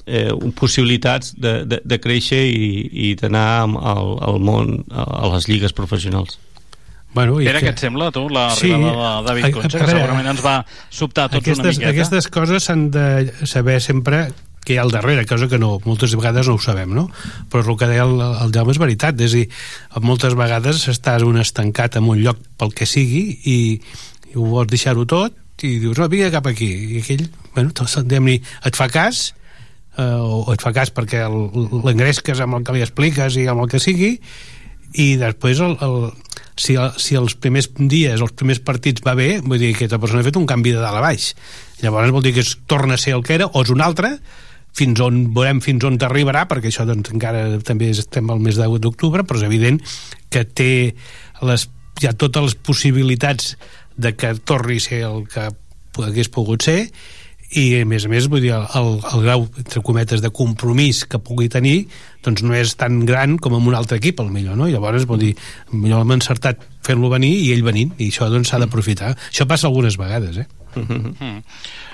eh, 0.07 0.33
possibilitats 0.59 1.35
de, 1.39 1.65
de, 1.71 1.81
de 1.85 1.99
créixer 2.03 2.43
i, 2.51 2.67
i 3.11 3.15
d'anar 3.21 3.47
al, 3.69 4.11
al 4.27 4.41
món, 4.43 4.81
a, 4.91 5.07
les 5.37 5.47
lligues 5.51 5.73
professionals. 5.77 6.39
Bueno, 7.17 7.39
i 7.41 7.47
Pere, 7.49 7.61
que- 7.63 7.71
què 7.71 7.73
et 7.73 7.81
sembla, 7.81 8.11
tu, 8.13 8.27
l'arribada 8.29 9.23
de 9.23 9.29
David 9.31 9.45
a- 9.45 9.49
a 9.49 9.53
Concha, 9.55 9.79
que 9.81 9.87
segurament 9.89 10.27
ens 10.35 10.43
va 10.45 10.57
sobtar 10.91 11.31
tots 11.31 11.41
aquestes, 11.47 11.63
una 11.65 11.73
miqueta? 11.73 11.93
Aquestes 11.95 12.27
coses 12.29 12.67
s'han 12.69 12.91
de 12.93 13.07
saber 13.49 13.79
sempre 13.81 14.27
que 14.67 14.75
hi 14.75 14.81
ha 14.81 14.83
al 14.83 14.91
darrere, 14.91 15.25
cosa 15.31 15.47
que 15.49 15.61
no, 15.63 15.77
moltes 15.87 16.17
vegades 16.19 16.51
no 16.51 16.57
ho 16.59 16.63
sabem, 16.63 16.91
no? 16.91 17.07
Però 17.53 17.63
el 17.63 17.79
que 17.79 17.87
deia 17.87 18.05
el, 18.05 18.19
el 18.19 18.53
Jaume 18.55 18.75
és 18.75 18.83
veritat, 18.83 19.21
és 19.23 19.33
a 19.33 19.39
dir, 19.39 19.47
moltes 20.03 20.35
vegades 20.35 20.83
estàs 20.91 21.23
un 21.23 21.39
estancat 21.39 22.01
en 22.01 22.11
un 22.11 22.19
lloc 22.25 22.43
pel 22.59 22.75
que 22.75 22.89
sigui 22.91 23.25
i, 23.47 23.59
i 24.33 24.35
ho 24.35 24.51
vols 24.51 24.73
deixar-ho 24.73 25.07
tot 25.07 25.39
i 25.65 25.79
dius, 25.81 25.97
no, 25.97 26.11
vinga 26.13 26.33
cap 26.35 26.51
aquí. 26.51 26.69
I 26.69 27.01
aquell, 27.01 27.25
bueno, 27.55 27.73
diguem-ne, 27.73 28.41
et 28.69 28.77
fa 28.77 28.91
cas? 28.93 29.31
Eh, 29.97 30.05
o, 30.05 30.43
et 30.53 30.61
fa 30.61 30.75
cas 30.77 30.93
perquè 30.93 31.23
l'engresques 31.31 32.43
amb 32.45 32.59
el 32.59 32.67
que 32.67 32.75
li 32.77 32.85
expliques 32.85 33.39
i 33.41 33.47
amb 33.49 33.65
el 33.65 33.71
que 33.73 33.81
sigui. 33.81 34.17
I 35.01 35.07
després 35.21 35.63
el, 35.65 35.79
el, 35.85 36.11
si, 36.61 36.77
si 37.01 37.17
els 37.17 37.37
primers 37.41 37.71
dies, 37.79 38.21
els 38.21 38.35
primers 38.37 38.61
partits 38.65 39.05
va 39.07 39.17
bé, 39.17 39.39
vull 39.45 39.61
dir 39.61 39.73
que 39.73 39.85
aquesta 39.85 40.01
persona 40.03 40.25
ha 40.25 40.29
fet 40.29 40.41
un 40.41 40.49
canvi 40.49 40.75
de 40.77 40.83
dalt 40.83 41.01
a 41.01 41.05
baix. 41.05 41.31
Llavors 41.83 42.13
vol 42.13 42.25
dir 42.25 42.35
que 42.37 42.45
es 42.45 42.57
torna 42.69 42.97
a 42.97 43.01
ser 43.01 43.17
el 43.17 43.25
que 43.25 43.37
era 43.39 43.49
o 43.49 43.65
és 43.65 43.73
un 43.73 43.85
altre 43.85 44.17
fins 44.77 45.01
on 45.01 45.23
veurem 45.37 45.63
fins 45.65 45.85
on 45.89 45.97
t'arribarà 46.01 46.45
perquè 46.51 46.71
això 46.71 46.87
doncs, 46.89 47.13
encara 47.15 47.47
també 47.65 47.91
estem 47.95 48.31
al 48.31 48.43
mes 48.45 48.59
d'octubre 48.59 49.25
però 49.25 49.41
és 49.41 49.47
evident 49.49 49.81
que 50.33 50.45
té 50.45 50.73
les, 51.43 51.69
hi 52.03 52.09
ha 52.09 52.17
totes 52.17 52.51
les 52.51 52.57
possibilitats 52.69 53.55
de 53.97 54.13
que 54.13 54.35
torni 54.45 54.77
a 54.77 54.85
ser 54.85 55.05
el 55.09 55.25
que 55.33 55.49
hagués 56.05 56.29
pogut 56.29 56.67
ser 56.67 56.83
i 57.57 57.81
a 57.81 57.85
més 57.89 58.05
a 58.05 58.11
més 58.11 58.27
vull 58.29 58.43
dir, 58.43 58.53
el, 58.53 58.89
el 59.01 59.23
grau 59.25 59.47
entre 59.57 59.83
cometes 59.87 60.21
de 60.21 60.33
compromís 60.35 61.05
que 61.07 61.23
pugui 61.23 61.49
tenir 61.49 61.87
doncs 62.27 62.45
no 62.47 62.57
és 62.59 62.75
tan 62.79 63.05
gran 63.09 63.39
com 63.39 63.57
en 63.57 63.71
un 63.71 63.79
altre 63.79 64.01
equip 64.03 64.21
al 64.21 64.33
millor, 64.35 64.59
no? 64.59 64.69
llavors 64.71 65.07
vol 65.09 65.23
dir 65.23 65.33
millor 65.73 66.03
l'hem 66.03 66.19
encertat 66.19 66.63
fent-lo 66.87 67.11
venir 67.13 67.33
i 67.47 67.51
ell 67.55 67.65
venint 67.67 67.95
i 67.99 68.11
això 68.11 68.31
doncs 68.33 68.53
s'ha 68.53 68.63
d'aprofitar 68.63 69.15
això 69.17 69.49
passa 69.49 69.71
algunes 69.71 69.99
vegades 70.01 70.45
eh? 70.45 70.49
Mm. 70.77 71.43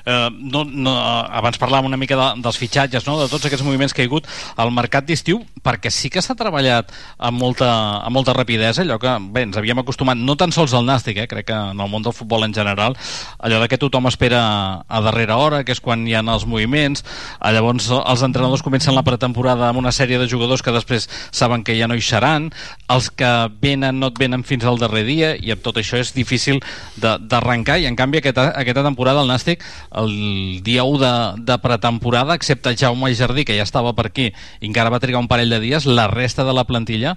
Eh, 0.04 0.30
no, 0.34 0.64
no, 0.66 0.92
abans 1.30 1.58
parlàvem 1.62 1.86
una 1.86 1.98
mica 2.00 2.16
de, 2.18 2.26
dels 2.42 2.58
fitxatges, 2.58 3.04
no? 3.06 3.14
de 3.20 3.28
tots 3.30 3.46
aquests 3.46 3.62
moviments 3.62 3.94
que 3.94 4.02
hi 4.02 4.08
ha 4.08 4.10
hagut 4.10 4.26
al 4.58 4.72
mercat 4.74 5.06
d'estiu, 5.06 5.38
perquè 5.62 5.92
sí 5.94 6.10
que 6.10 6.22
s'ha 6.24 6.34
treballat 6.38 6.90
amb 7.22 7.38
molta, 7.38 7.68
amb 8.02 8.16
molta 8.16 8.34
rapidesa, 8.34 8.82
allò 8.82 8.98
que 9.02 9.12
bé, 9.30 9.44
ens 9.46 9.58
havíem 9.60 9.82
acostumat, 9.82 10.18
no 10.18 10.34
tan 10.38 10.54
sols 10.54 10.74
al 10.74 10.86
nàstic, 10.88 11.22
eh? 11.22 11.28
crec 11.30 11.46
que 11.52 11.58
en 11.70 11.78
el 11.78 11.92
món 11.92 12.02
del 12.02 12.16
futbol 12.16 12.42
en 12.46 12.54
general, 12.54 12.96
allò 13.38 13.62
de 13.62 13.70
que 13.70 13.78
tothom 13.78 14.10
espera 14.10 14.42
a 14.82 15.02
darrera 15.04 15.38
hora, 15.38 15.62
que 15.62 15.76
és 15.76 15.82
quan 15.82 16.02
hi 16.08 16.16
ha 16.18 16.24
els 16.24 16.46
moviments, 16.50 17.06
eh, 17.38 17.52
llavors 17.54 17.90
els 17.94 18.26
entrenadors 18.26 18.66
comencen 18.66 18.98
la 18.98 19.06
pretemporada 19.06 19.70
amb 19.70 19.82
una 19.82 19.94
sèrie 19.94 20.18
de 20.22 20.30
jugadors 20.30 20.62
que 20.62 20.74
després 20.74 21.08
saben 21.34 21.66
que 21.66 21.76
ja 21.78 21.88
no 21.90 21.98
hi 21.98 22.04
seran, 22.06 22.48
els 22.92 23.10
que 23.10 23.30
venen 23.62 24.00
no 24.00 24.12
et 24.12 24.18
venen 24.22 24.46
fins 24.46 24.64
al 24.64 24.80
darrer 24.80 25.04
dia, 25.08 25.34
i 25.36 25.52
amb 25.52 25.62
tot 25.64 25.80
això 25.82 26.00
és 26.00 26.14
difícil 26.16 26.62
d'arrencar, 27.02 27.80
i 27.82 27.88
en 27.90 27.98
canvi 27.98 28.22
aquesta, 28.22 28.50
aquesta 28.56 28.86
temporada 28.86 29.22
el 29.22 29.30
Nàstic 29.30 29.62
el 29.98 30.12
dia 30.64 30.86
1 30.88 31.02
de, 31.02 31.14
de 31.52 31.60
pretemporada, 31.62 32.38
excepte 32.38 32.76
Jaume 32.78 33.12
Jardí, 33.18 33.44
que 33.44 33.58
ja 33.58 33.66
estava 33.66 33.94
per 33.98 34.08
aquí 34.10 34.30
i 34.32 34.68
encara 34.68 34.92
va 34.92 35.02
trigar 35.02 35.22
un 35.22 35.30
parell 35.30 35.52
de 35.52 35.60
dies, 35.62 35.86
la 35.86 36.08
resta 36.10 36.46
de 36.46 36.54
la 36.54 36.64
plantilla 36.68 37.16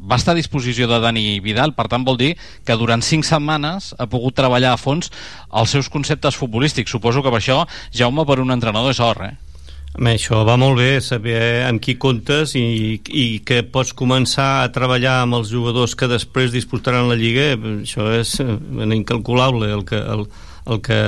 va 0.00 0.16
estar 0.16 0.32
a 0.32 0.38
disposició 0.38 0.88
de 0.88 1.00
Dani 1.02 1.40
Vidal, 1.44 1.74
per 1.76 1.86
tant 1.92 2.06
vol 2.06 2.16
dir 2.20 2.32
que 2.64 2.76
durant 2.80 3.02
5 3.04 3.26
setmanes 3.26 3.92
ha 3.98 4.08
pogut 4.08 4.36
treballar 4.38 4.72
a 4.72 4.80
fons 4.80 5.10
els 5.52 5.76
seus 5.76 5.90
conceptes 5.92 6.38
futbolístics. 6.40 6.90
Suposo 6.90 7.22
que 7.22 7.32
per 7.32 7.42
això, 7.42 7.62
Jaume, 7.92 8.24
per 8.24 8.40
un 8.40 8.54
entrenador 8.54 8.96
és 8.96 9.02
or, 9.04 9.24
eh? 9.28 9.49
Home, 9.90 10.12
això 10.14 10.44
va 10.46 10.54
molt 10.54 10.78
bé, 10.78 11.00
saber 11.02 11.64
amb 11.66 11.82
qui 11.82 11.96
comptes 11.98 12.52
i, 12.54 13.00
i 13.10 13.24
que 13.42 13.64
pots 13.66 13.90
començar 13.98 14.62
a 14.62 14.68
treballar 14.70 15.16
amb 15.24 15.40
els 15.40 15.50
jugadors 15.50 15.96
que 15.98 16.06
després 16.06 16.52
disputaran 16.54 17.08
la 17.10 17.18
Lliga, 17.18 17.56
això 17.72 18.06
és 18.14 18.36
eh, 18.38 18.54
incalculable 18.94 19.72
el 19.74 19.82
que, 19.88 19.98
el, 19.98 20.22
el 20.70 20.80
que, 20.86 21.00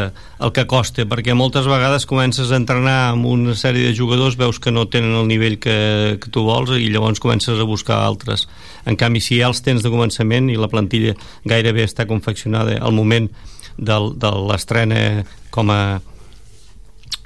el 0.42 0.52
que 0.56 0.66
costa, 0.66 1.06
perquè 1.06 1.38
moltes 1.38 1.70
vegades 1.70 2.08
comences 2.10 2.50
a 2.50 2.58
entrenar 2.58 2.98
amb 3.12 3.30
una 3.30 3.54
sèrie 3.54 3.86
de 3.86 3.94
jugadors, 3.94 4.34
veus 4.40 4.58
que 4.58 4.74
no 4.74 4.88
tenen 4.90 5.14
el 5.14 5.30
nivell 5.30 5.60
que, 5.62 6.18
que 6.18 6.34
tu 6.34 6.42
vols 6.50 6.74
i 6.74 6.90
llavors 6.90 7.22
comences 7.22 7.62
a 7.62 7.68
buscar 7.68 8.02
altres. 8.02 8.48
En 8.82 8.98
canvi, 8.98 9.22
si 9.22 9.38
ja 9.38 9.52
els 9.52 9.62
tens 9.62 9.86
de 9.86 9.94
començament 9.94 10.50
i 10.50 10.58
la 10.58 10.70
plantilla 10.72 11.14
gairebé 11.46 11.86
està 11.86 12.10
confeccionada 12.10 12.80
al 12.82 12.98
moment 12.98 13.30
del, 13.78 14.16
de 14.18 14.38
l'estrena 14.50 15.22
com 15.54 15.70
a 15.70 15.82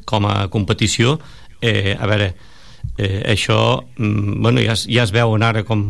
com 0.06 0.22
a 0.30 0.46
competició 0.54 1.16
eh, 1.60 1.96
a 1.98 2.06
veure 2.06 2.34
eh, 2.98 3.22
això 3.32 3.82
mm, 3.98 4.42
bueno, 4.42 4.60
ja, 4.64 4.72
es- 4.76 4.86
ja 4.88 5.02
es 5.04 5.12
veuen 5.12 5.42
ara 5.42 5.62
com, 5.64 5.82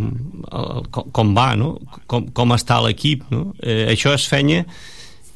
com, 0.90 1.10
com 1.12 1.34
va 1.36 1.54
no? 1.56 1.76
com, 2.06 2.28
com 2.32 2.52
està 2.56 2.80
l'equip 2.84 3.24
no? 3.30 3.52
eh, 3.62 3.86
això 3.92 4.14
és 4.14 4.26
fenya 4.28 4.64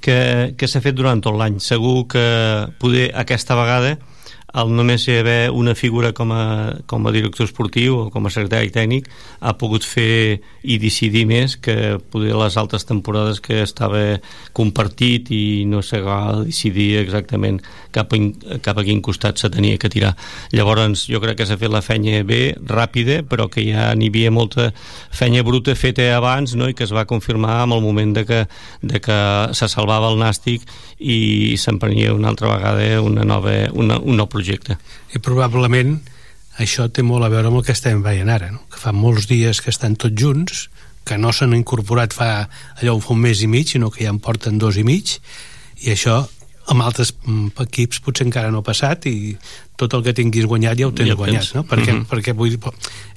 que, 0.01 0.55
que 0.57 0.66
s'ha 0.68 0.81
fet 0.81 0.97
durant 0.97 1.20
tot 1.20 1.37
l'any 1.37 1.59
segur 1.61 2.07
que 2.09 2.22
poder 2.81 3.11
aquesta 3.14 3.55
vegada 3.59 3.99
el 4.55 4.72
només 4.74 5.05
hi 5.07 5.18
haver 5.20 5.51
una 5.55 5.74
figura 5.78 6.12
com 6.16 6.32
a, 6.34 6.74
com 6.90 7.07
a 7.07 7.12
director 7.14 7.46
esportiu 7.46 7.96
o 7.96 8.05
com 8.11 8.26
a 8.26 8.32
secretari 8.34 8.72
tècnic 8.74 9.07
ha 9.40 9.55
pogut 9.59 9.86
fer 9.86 10.40
i 10.62 10.78
decidir 10.82 11.24
més 11.30 11.57
que 11.62 11.98
poder 12.11 12.34
les 12.34 12.57
altres 12.59 12.86
temporades 12.88 13.40
que 13.40 13.61
estava 13.62 14.18
compartit 14.57 15.30
i 15.34 15.64
no 15.70 15.82
s'acabava 15.86 16.40
de 16.40 16.51
decidir 16.51 16.88
exactament 17.01 17.61
cap 17.94 18.12
a, 18.16 18.20
cap 18.62 18.80
a 18.80 18.86
quin 18.86 19.03
costat 19.05 19.38
se 19.38 19.51
tenia 19.53 19.78
que 19.78 19.90
tirar 19.92 20.16
llavors 20.53 21.07
jo 21.07 21.22
crec 21.22 21.40
que 21.40 21.46
s'ha 21.46 21.59
fet 21.61 21.70
la 21.70 21.84
fenya 21.84 22.24
bé, 22.26 22.57
ràpida 22.59 23.20
però 23.22 23.46
que 23.51 23.64
ja 23.68 23.90
n'hi 23.94 24.11
havia 24.11 24.34
molta 24.34 24.70
fenya 25.14 25.44
bruta 25.46 25.76
feta 25.78 26.11
abans 26.16 26.57
no? 26.59 26.68
i 26.68 26.74
que 26.74 26.84
es 26.88 26.94
va 26.94 27.07
confirmar 27.07 27.62
amb 27.62 27.78
el 27.78 27.84
moment 27.86 28.16
de 28.18 28.26
que, 28.26 28.44
de 28.82 29.01
que 29.01 29.18
se 29.55 29.70
salvava 29.70 30.11
el 30.11 30.18
nàstic 30.18 30.66
i 31.01 31.57
s'emprenia 31.57 32.12
una 32.14 32.28
altra 32.28 32.51
vegada 32.51 33.01
una 33.01 33.24
nova, 33.24 33.55
una, 33.72 33.98
un 34.01 34.18
nou 34.18 34.26
projecte 34.26 34.39
i 35.14 35.18
probablement 35.18 36.01
això 36.59 36.88
té 36.93 37.03
molt 37.03 37.24
a 37.24 37.28
veure 37.32 37.49
amb 37.49 37.57
el 37.61 37.64
que 37.64 37.72
estem 37.72 38.03
veient 38.03 38.28
ara, 38.28 38.51
no? 38.51 38.61
que 38.70 38.78
fa 38.78 38.93
molts 38.93 39.26
dies 39.30 39.61
que 39.61 39.70
estan 39.70 39.97
tots 39.97 40.16
junts, 40.20 40.68
que 41.05 41.16
no 41.18 41.32
s'han 41.32 41.55
incorporat 41.57 42.12
fa 42.12 42.49
allò 42.82 42.99
fa 43.01 43.14
un 43.14 43.20
mes 43.20 43.41
i 43.43 43.47
mig, 43.49 43.68
sinó 43.72 43.91
que 43.91 44.05
ja 44.05 44.11
en 44.11 44.18
porten 44.20 44.59
dos 44.59 44.76
i 44.76 44.84
mig, 44.84 45.16
i 45.80 45.91
això 45.95 46.18
amb 46.70 46.82
altres 46.84 47.14
mm, 47.24 47.55
equips 47.64 48.01
potser 48.05 48.26
encara 48.28 48.51
no 48.53 48.61
ha 48.61 48.66
passat 48.66 49.07
i 49.11 49.36
tot 49.80 49.95
el 49.97 50.05
que 50.05 50.12
tinguis 50.14 50.45
guanyat 50.47 50.78
ja 50.78 50.86
ho 50.86 50.93
tens 50.93 51.09
Ja 51.09 51.16
guanyat, 51.18 51.41
tens. 51.43 51.55
no? 51.57 51.64
Perquè, 51.64 51.93
Mhm. 51.95 52.05
perquè 52.11 52.34
vull 52.36 52.51
dir, 52.51 52.61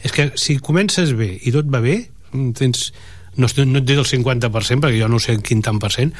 és 0.02 0.12
que 0.12 0.32
si 0.36 0.58
comences 0.60 1.12
bé 1.14 1.38
i 1.44 1.52
tot 1.52 1.66
va 1.70 1.80
bé, 1.84 2.10
mm, 2.32 2.52
tens 2.54 2.94
no, 3.36 3.48
no 3.66 3.78
et 3.80 3.86
diré 3.86 4.00
el 4.00 4.06
50% 4.06 4.80
perquè 4.82 5.00
jo 5.02 5.08
no 5.10 5.20
sé 5.20 5.34
en 5.34 5.42
quin 5.42 5.62
tant 5.62 5.80
per 5.80 5.92
cent 5.92 6.14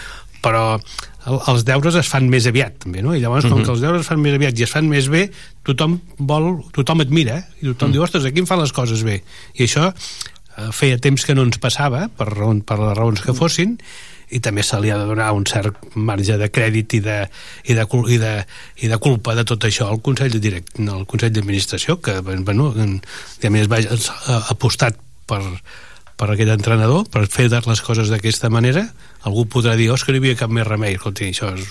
però 0.44 0.64
el, 0.76 1.38
els 1.54 1.64
deures 1.64 1.96
es 1.96 2.10
fan 2.12 2.28
més 2.30 2.46
aviat 2.50 2.82
també, 2.84 3.02
no? 3.02 3.14
i 3.16 3.22
llavors 3.24 3.46
com 3.48 3.58
Mhm. 3.62 3.66
que 3.66 3.72
els 3.72 3.82
deures 3.82 4.02
es 4.04 4.08
fan 4.12 4.20
més 4.22 4.36
aviat 4.36 4.60
i 4.60 4.64
es 4.68 4.72
fan 4.74 4.90
més 4.92 5.08
bé 5.10 5.30
tothom 5.64 5.98
vol, 6.20 6.66
tothom 6.76 7.02
et 7.06 7.10
mira 7.16 7.38
eh? 7.40 7.44
i 7.62 7.68
tothom 7.72 7.90
Mm. 7.90 7.94
diu, 7.98 8.04
ostres, 8.04 8.26
aquí 8.28 8.40
em 8.44 8.48
fan 8.50 8.60
les 8.60 8.74
coses 8.76 9.04
bé 9.08 9.22
i 9.56 9.64
això 9.64 9.90
eh, 9.94 10.72
feia 10.72 10.98
temps 11.00 11.24
que 11.26 11.34
no 11.36 11.44
ens 11.48 11.58
passava 11.64 12.10
per, 12.10 12.28
raon, 12.36 12.62
per 12.62 12.78
les 12.80 12.98
raons 12.98 13.22
que 13.24 13.34
fossin 13.34 13.78
i 14.34 14.40
també 14.42 14.64
se 14.66 14.80
li 14.82 14.90
ha 14.90 14.98
de 14.98 15.06
donar 15.06 15.32
un 15.38 15.46
cert 15.46 15.76
marge 15.96 16.36
de 16.38 16.48
crèdit 16.50 16.94
i 16.98 17.00
de, 17.06 17.18
i 17.70 17.74
de, 17.78 17.86
i 18.10 18.18
de, 18.18 18.34
i 18.82 18.88
de 18.90 18.98
culpa 18.98 19.36
de 19.38 19.44
tot 19.46 19.64
això 19.68 19.88
al 19.92 20.02
Consell 20.02 20.32
de 20.34 20.40
direct, 20.42 20.80
al 20.80 21.06
Consell 21.06 21.32
d'Administració 21.32 22.00
que 22.02 22.20
bueno, 22.22 22.74
a 22.74 23.50
més 23.54 23.68
va 23.70 23.78
ha 23.78 24.40
apostat 24.50 24.98
per, 25.30 25.42
per 26.20 26.30
aquest 26.32 26.52
entrenador, 26.54 27.08
per 27.12 27.26
fer 27.32 27.50
les 27.50 27.82
coses 27.82 28.12
d'aquesta 28.14 28.50
manera, 28.54 28.86
algú 29.26 29.46
podrà 29.50 29.76
dir, 29.80 29.90
oh, 29.92 29.98
és 29.98 30.04
que 30.04 30.14
no 30.14 30.20
hi 30.20 30.24
havia 30.24 30.40
cap 30.40 30.54
més 30.54 30.68
remei, 30.68 30.98
escolti, 31.00 31.32
això 31.34 31.54
és, 31.56 31.66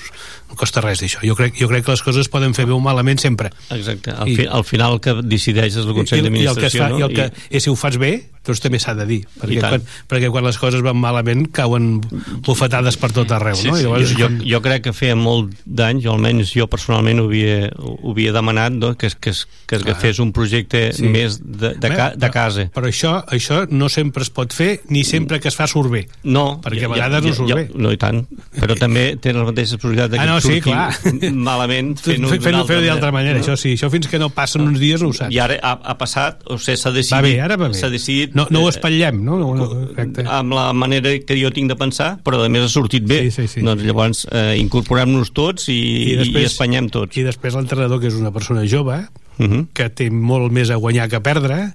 no 0.53 0.59
costa 0.61 0.83
res 0.85 1.01
d'això. 1.01 1.23
Jo 1.25 1.35
crec, 1.39 1.57
jo 1.59 1.69
crec 1.71 1.87
que 1.87 1.95
les 1.97 2.03
coses 2.05 2.29
poden 2.29 2.53
fer 2.55 2.67
bé 2.69 2.77
o 2.77 2.81
malament 2.85 3.19
sempre. 3.23 3.49
Exacte, 3.73 4.13
al, 4.13 4.29
I- 4.29 4.37
fi, 4.37 4.47
al 4.47 4.65
final 4.69 5.01
que 5.01 5.17
decideix 5.23 5.73
és 5.81 5.87
el 5.87 5.95
Consell 5.97 6.21
I, 6.21 6.29
i, 6.29 6.47
el 6.47 6.57
que 6.61 6.69
es 6.69 6.77
d'Administració 6.77 6.89
no? 6.93 7.01
i, 7.01 7.09
el 7.09 7.17
que, 7.17 7.57
i 7.57 7.61
si 7.65 7.73
ho 7.73 7.77
fas 7.77 7.97
bé 7.99 8.13
doncs 8.43 8.59
també 8.59 8.79
s'ha 8.83 8.91
de 8.99 9.05
dir 9.07 9.21
perquè 9.39 9.55
I 9.55 9.61
quan, 9.63 9.83
perquè 10.11 10.29
quan 10.35 10.43
les 10.43 10.57
coses 10.59 10.83
van 10.83 10.97
malament 10.99 11.45
cauen 11.55 12.01
bufetades 12.43 12.97
per 12.99 13.13
tot 13.15 13.31
arreu 13.37 13.55
no? 13.67 13.77
I 13.79 13.85
llavors, 13.85 14.15
jo, 14.19 14.27
jo, 14.27 14.47
jo 14.51 14.61
crec 14.65 14.83
que 14.89 14.93
feia 14.97 15.15
molt 15.15 15.53
d'anys, 15.65 16.09
almenys 16.11 16.51
jo 16.57 16.67
personalment 16.71 17.21
ho 17.23 17.29
havia, 17.29 17.69
ho 17.79 18.11
havia 18.11 18.33
demanat 18.35 18.75
no? 18.75 18.93
que, 18.99 19.13
que, 19.15 19.31
que 19.31 19.77
es 19.79 19.85
agafés 19.87 20.19
un 20.23 20.33
projecte 20.35 20.83
Sí. 20.93 21.05
sí. 21.05 21.09
més 21.15 21.37
de, 21.39 21.75
de, 21.79 21.91
ca, 21.95 22.09
de 22.19 22.31
casa 22.35 22.67
però 22.75 22.91
això, 22.91 23.13
això 23.31 23.63
no 23.71 23.87
sempre 23.93 24.27
es 24.27 24.33
pot 24.35 24.51
fer 24.53 24.81
ni 24.91 25.05
sempre 25.07 25.39
que 25.41 25.47
es 25.53 25.57
fa 25.57 25.69
surt 25.71 25.93
bé 25.93 26.05
no, 26.25 26.59
perquè 26.65 26.89
a 26.89 26.93
vegades 26.93 27.23
no 27.29 27.35
surt 27.39 27.55
bé 27.55 27.69
no 27.79 27.93
i 27.95 28.01
tant, 28.01 28.25
però 28.59 28.75
també 28.79 29.13
té 29.23 29.33
les 29.37 29.47
mateixes 29.47 29.79
possibilitats 29.79 30.11
de 30.17 30.19
que 30.19 30.23
Ah, 30.27 30.27
no, 30.35 30.41
sí, 30.43 30.61
clar. 30.65 30.91
malament 31.33 31.95
fent-ho 32.05 32.33
fent-ho 32.33 32.51
d'una 32.51 32.67
fer 32.69 32.81
d'altra 32.87 33.13
manera, 33.15 33.39
no? 33.39 33.45
això 33.45 33.57
sí, 33.61 33.75
això 33.79 33.91
fins 33.93 34.11
que 34.11 34.21
no 34.23 34.31
passen 34.35 34.67
uns 34.67 34.81
dies 34.83 35.03
no 35.03 35.13
ho 35.13 35.17
saps 35.17 35.35
i 35.35 35.41
ara 35.43 35.59
ha, 35.63 35.77
ha 35.93 35.97
passat, 36.01 36.43
o 36.51 36.59
sigui, 36.59 36.79
s'ha 36.81 36.95
decidit 36.95 37.17
va 37.17 37.23
bé, 37.27 37.35
ara 37.41 37.59
va 37.61 37.71
bé 37.73 37.93
decidit 37.93 38.37
no, 38.39 38.47
no 38.51 38.65
ho 38.65 38.69
eh, 38.69 38.75
espatllem 38.75 39.23
no? 39.25 39.39
no, 39.41 39.55
no 39.57 39.69
exacte. 39.85 40.25
amb 40.27 40.57
la 40.57 40.67
manera 40.77 41.15
que 41.27 41.39
jo 41.39 41.51
tinc 41.55 41.71
de 41.73 41.79
pensar, 41.79 42.13
però 42.25 42.43
a 42.45 42.51
més 42.53 42.67
ha 42.67 42.71
sortit 42.73 43.07
bé. 43.09 43.23
Sí, 43.29 43.35
sí, 43.43 43.49
sí. 43.57 43.65
Doncs 43.67 43.85
llavors 43.87 44.25
eh, 44.31 44.55
incorporem-nos 44.61 45.33
tots 45.37 45.69
i, 45.73 45.81
i, 46.13 46.17
i 46.29 46.45
espanyem 46.45 46.91
tots. 46.93 47.19
i 47.21 47.27
després 47.27 47.57
l'entrenador 47.59 48.01
que 48.03 48.11
és 48.11 48.19
una 48.19 48.35
persona 48.35 48.67
jove 48.69 49.03
Uh 49.39 49.47
-huh. 49.49 49.67
que 49.73 49.89
té 49.89 50.11
molt 50.11 50.53
més 50.53 50.69
a 50.69 50.77
guanyar 50.77 51.09
que 51.09 51.17
a 51.17 51.23
perdre 51.23 51.73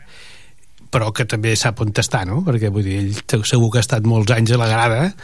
però 0.91 1.11
que 1.11 1.25
també 1.25 1.55
sap 1.55 1.81
on 1.81 1.91
està, 1.91 2.23
no? 2.25 2.43
Perquè 2.45 2.69
vull 2.69 2.83
dir, 2.83 2.99
ell 2.99 3.43
segur 3.43 3.71
que 3.71 3.79
ha 3.79 3.85
estat 3.85 4.05
molts 4.05 4.31
anys 4.31 4.51
a 4.51 4.57
la 4.57 4.67
grada 4.67 5.15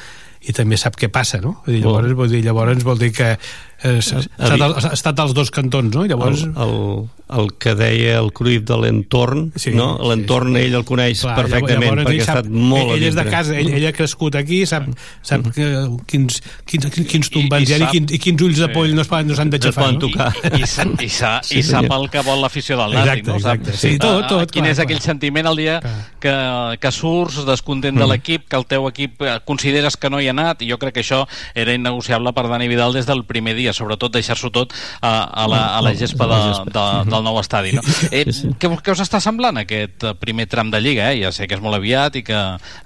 i 0.48 0.54
també 0.56 0.78
sap 0.78 0.98
què 1.00 1.10
passa, 1.10 1.40
no? 1.42 1.58
Vull 1.66 1.76
dir, 1.78 1.84
llavors, 1.86 2.12
Oh. 2.12 2.16
vull 2.16 2.30
dir, 2.30 2.44
llavors 2.46 2.84
vol 2.84 3.00
dir 3.00 3.12
que 3.16 3.38
eh, 3.84 4.00
ha, 4.40 4.70
ha 4.72 4.94
estat 4.94 5.20
als 5.20 5.34
dos 5.36 5.52
cantons, 5.52 5.94
no? 5.96 6.06
Llavors, 6.08 6.44
el, 6.44 6.54
el, 6.56 7.10
el 7.40 7.48
que 7.60 7.74
deia 7.76 8.20
el 8.20 8.32
Cruyff 8.36 8.64
de 8.68 8.78
l'entorn, 8.78 9.52
Sí, 9.60 9.72
no? 9.76 9.98
l'entorn 10.10 10.56
ell 10.60 10.76
el 10.78 10.84
coneix 10.86 11.22
Clar, 11.24 11.36
perfectament 11.40 11.90
llavors 11.98 12.04
perquè 12.04 12.14
ell 12.14 12.22
ha 12.22 12.26
sap- 12.28 12.40
estat 12.44 12.52
molt 12.54 12.84
ell, 12.92 12.96
ell 12.98 13.06
és 13.10 13.16
de 13.18 13.26
casa, 13.30 13.56
ell, 13.58 13.70
ell 13.78 13.88
ha 13.90 13.94
crescut 13.96 14.36
aquí 14.40 14.62
sap, 14.70 14.86
sap 15.26 15.48
que, 15.56 15.68
quins, 16.10 16.42
quins, 16.70 16.90
quins 17.10 17.32
tombants 17.34 17.70
hi 17.70 17.74
ha 17.74 17.78
i, 17.78 17.84
sap- 17.86 17.92
quins, 17.96 18.14
i 18.14 18.20
quins 18.28 18.46
ulls 18.48 18.62
de 18.64 18.70
poll 18.76 18.94
no 18.96 19.04
poden- 19.10 19.28
no 19.34 19.38
s'han 19.40 19.50
d'aixafar 19.54 19.90
no? 19.98 20.10
I, 20.10 20.68
sa, 20.70 20.86
i, 21.02 21.10
sa, 21.10 21.34
Sí, 21.48 21.60
i 21.60 21.64
sap 21.66 21.90
el 21.98 22.08
que 22.14 22.22
vol 22.28 22.42
l'afició 22.44 22.78
del 22.80 22.94
Nàstic, 23.00 23.26
no? 23.28 23.40
Sap, 23.40 23.58
exacte. 23.64 23.78
Sí, 23.82 23.96
tot, 24.00 24.28
tot, 24.30 24.52
Quin 24.54 24.64
clar, 24.68 24.72
és 24.72 24.78
clar. 24.78 24.86
aquell 24.88 25.02
sentiment 25.04 25.50
el 25.52 25.58
dia 25.64 25.80
que, 26.24 26.34
que 26.80 26.92
surts 26.94 27.44
descontent 27.50 27.98
de 27.98 28.04
Mm. 28.04 28.10
l'equip, 28.12 28.48
que 28.50 28.58
el 28.60 28.66
teu 28.70 28.88
equip 28.90 29.22
eh, 29.24 29.40
consideres 29.46 29.96
que 29.98 30.10
no 30.10 30.20
hi 30.22 30.28
ha 30.28 30.34
anat, 30.36 30.62
i 30.62 30.70
jo 30.70 30.78
crec 30.78 30.94
que 30.98 31.02
això 31.04 31.24
era 31.56 31.74
innegociable 31.74 32.34
per 32.36 32.46
Dani 32.52 32.68
Vidal 32.70 32.94
des 32.94 33.06
del 33.10 33.24
primer 33.26 33.56
dia, 33.58 33.73
sobretot 33.74 34.14
deixar-s'ho 34.14 34.52
tot 34.54 34.74
a, 35.02 35.12
a, 35.26 35.48
la, 35.50 35.62
a 35.78 35.82
la 35.86 35.94
gespa 35.98 36.28
de, 36.30 36.40
de, 36.70 36.86
del 37.10 37.26
nou 37.26 37.40
estadi. 37.42 37.74
No? 37.78 37.84
Eh, 38.14 38.26
què, 38.30 38.70
què 38.70 38.94
us 38.94 39.04
està 39.04 39.20
semblant 39.24 39.58
aquest 39.62 40.06
eh, 40.08 40.14
primer 40.20 40.48
tram 40.52 40.72
de 40.74 40.82
Lliga? 40.84 41.12
Eh? 41.12 41.22
Ja 41.24 41.34
sé 41.36 41.48
que 41.50 41.58
és 41.58 41.64
molt 41.64 41.78
aviat 41.80 42.20
i 42.20 42.24
que 42.26 42.40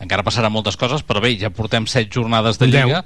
encara 0.04 0.26
passaran 0.28 0.54
moltes 0.54 0.78
coses, 0.80 1.04
però 1.06 1.22
bé, 1.24 1.36
ja 1.40 1.52
portem 1.54 1.88
set 1.90 2.12
jornades 2.14 2.60
de. 2.62 2.68
Lliga. 2.72 3.04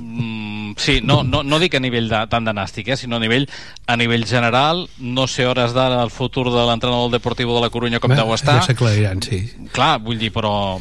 Mm, 0.00 0.74
sí, 0.80 1.00
no, 1.04 1.22
no, 1.22 1.42
no 1.44 1.58
dic 1.60 1.76
a 1.76 1.80
nivell 1.82 2.08
de, 2.08 2.22
tant 2.32 2.46
de 2.46 2.54
nàstic, 2.56 2.88
eh, 2.92 2.96
sinó 2.96 3.18
a 3.20 3.22
nivell, 3.22 3.48
a 3.86 3.96
nivell 3.96 4.26
general. 4.28 4.86
No 4.98 5.26
sé 5.30 5.46
hores 5.46 5.74
d'ara 5.76 6.02
el 6.02 6.10
futur 6.14 6.48
de 6.50 6.64
l'entrenador 6.68 7.10
del 7.10 7.18
Deportivo 7.18 7.56
de 7.56 7.64
la 7.66 7.70
Corunya 7.70 8.00
com 8.00 8.12
Bé, 8.12 8.20
deu 8.20 8.32
estar. 8.34 8.60
ja 8.60 8.70
s'aclariran, 8.70 9.22
sí 9.24 9.42
Clar, 9.72 9.98
vull 10.00 10.18
dir, 10.20 10.30
però 10.34 10.78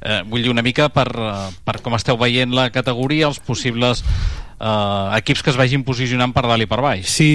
eh, 0.00 0.22
vull 0.26 0.44
dir 0.44 0.52
una 0.52 0.64
mica 0.66 0.88
per, 0.92 1.08
per 1.64 1.80
com 1.82 1.96
esteu 1.98 2.18
veient 2.20 2.54
la 2.54 2.68
categoria, 2.74 3.26
els 3.30 3.40
possibles 3.42 4.04
eh, 4.60 5.18
equips 5.20 5.42
que 5.42 5.52
es 5.54 5.58
vagin 5.60 5.84
posicionant 5.86 6.34
per 6.36 6.46
dalt 6.48 6.64
i 6.64 6.70
per 6.70 6.80
baix. 6.84 7.08
si 7.10 7.30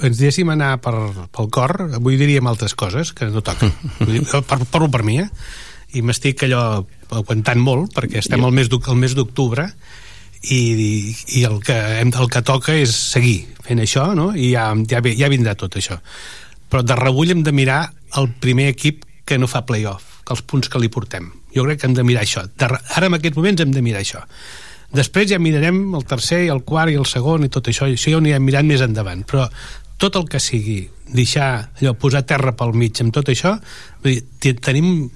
ens 0.00 0.16
deixéssim 0.16 0.48
anar 0.52 0.78
per, 0.80 0.94
pel 1.32 1.50
cor 1.52 1.76
avui 1.98 2.16
diríem 2.20 2.46
altres 2.48 2.74
coses 2.74 3.12
que 3.12 3.28
no 3.28 3.42
toquen 3.44 3.72
parlo 4.72 4.88
per 4.90 5.02
mi 5.04 5.20
eh? 5.20 5.28
i 5.94 6.02
m'estic 6.02 6.46
allò 6.46 6.84
aguantant 7.10 7.60
molt 7.60 7.94
perquè 7.96 8.20
estem 8.22 8.44
al 8.44 8.54
mes 8.54 8.70
d'octubre 8.70 9.66
i, 10.40 10.60
i 11.36 11.42
el, 11.44 11.58
que 11.60 11.76
hem, 12.00 12.12
el 12.16 12.30
que 12.32 12.42
toca 12.46 12.76
és 12.78 12.94
seguir 12.94 13.42
fent 13.66 13.82
això 13.82 14.06
no? 14.16 14.30
i 14.32 14.54
ja, 14.54 14.70
ja, 14.88 15.02
ja 15.04 15.32
vindrà 15.32 15.56
tot 15.58 15.76
això 15.76 15.98
però 16.70 16.84
de 16.86 16.96
rebull 16.96 17.34
hem 17.34 17.44
de 17.44 17.52
mirar 17.52 17.82
el 18.16 18.30
primer 18.40 18.70
equip 18.72 19.04
que 19.26 19.38
no 19.38 19.50
fa 19.50 19.66
playoff 19.68 20.22
que 20.24 20.32
els 20.36 20.42
punts 20.46 20.70
que 20.70 20.80
li 20.80 20.88
portem 20.92 21.28
jo 21.54 21.66
crec 21.66 21.82
que 21.82 21.90
hem 21.90 21.98
de 21.98 22.06
mirar 22.06 22.24
això 22.24 22.46
de, 22.48 22.70
ara 22.70 23.10
en 23.10 23.18
aquests 23.18 23.36
moments 23.36 23.66
hem 23.66 23.74
de 23.74 23.84
mirar 23.84 24.00
això 24.00 24.24
després 24.96 25.28
ja 25.30 25.38
mirarem 25.38 25.94
el 25.94 26.04
tercer 26.08 26.44
i 26.46 26.50
el 26.52 26.62
quart 26.66 26.90
i 26.92 26.98
el 26.98 27.06
segon 27.06 27.44
i 27.46 27.50
tot 27.52 27.68
això, 27.70 27.86
això 27.86 28.10
ja 28.10 28.16
ho 28.18 28.22
anirem 28.22 28.42
mirant 28.46 28.66
més 28.68 28.82
endavant 28.82 29.22
però 29.28 29.46
tot 30.00 30.16
el 30.16 30.24
que 30.32 30.40
sigui 30.40 30.80
deixar 31.12 31.68
allò, 31.80 31.92
posar 31.98 32.22
terra 32.26 32.52
pel 32.56 32.72
mig 32.78 32.98
amb 33.02 33.12
tot 33.14 33.28
això 33.28 33.56
vull 34.02 34.14
dir, 34.16 34.24
te- 34.40 34.54
tenim 34.54 35.10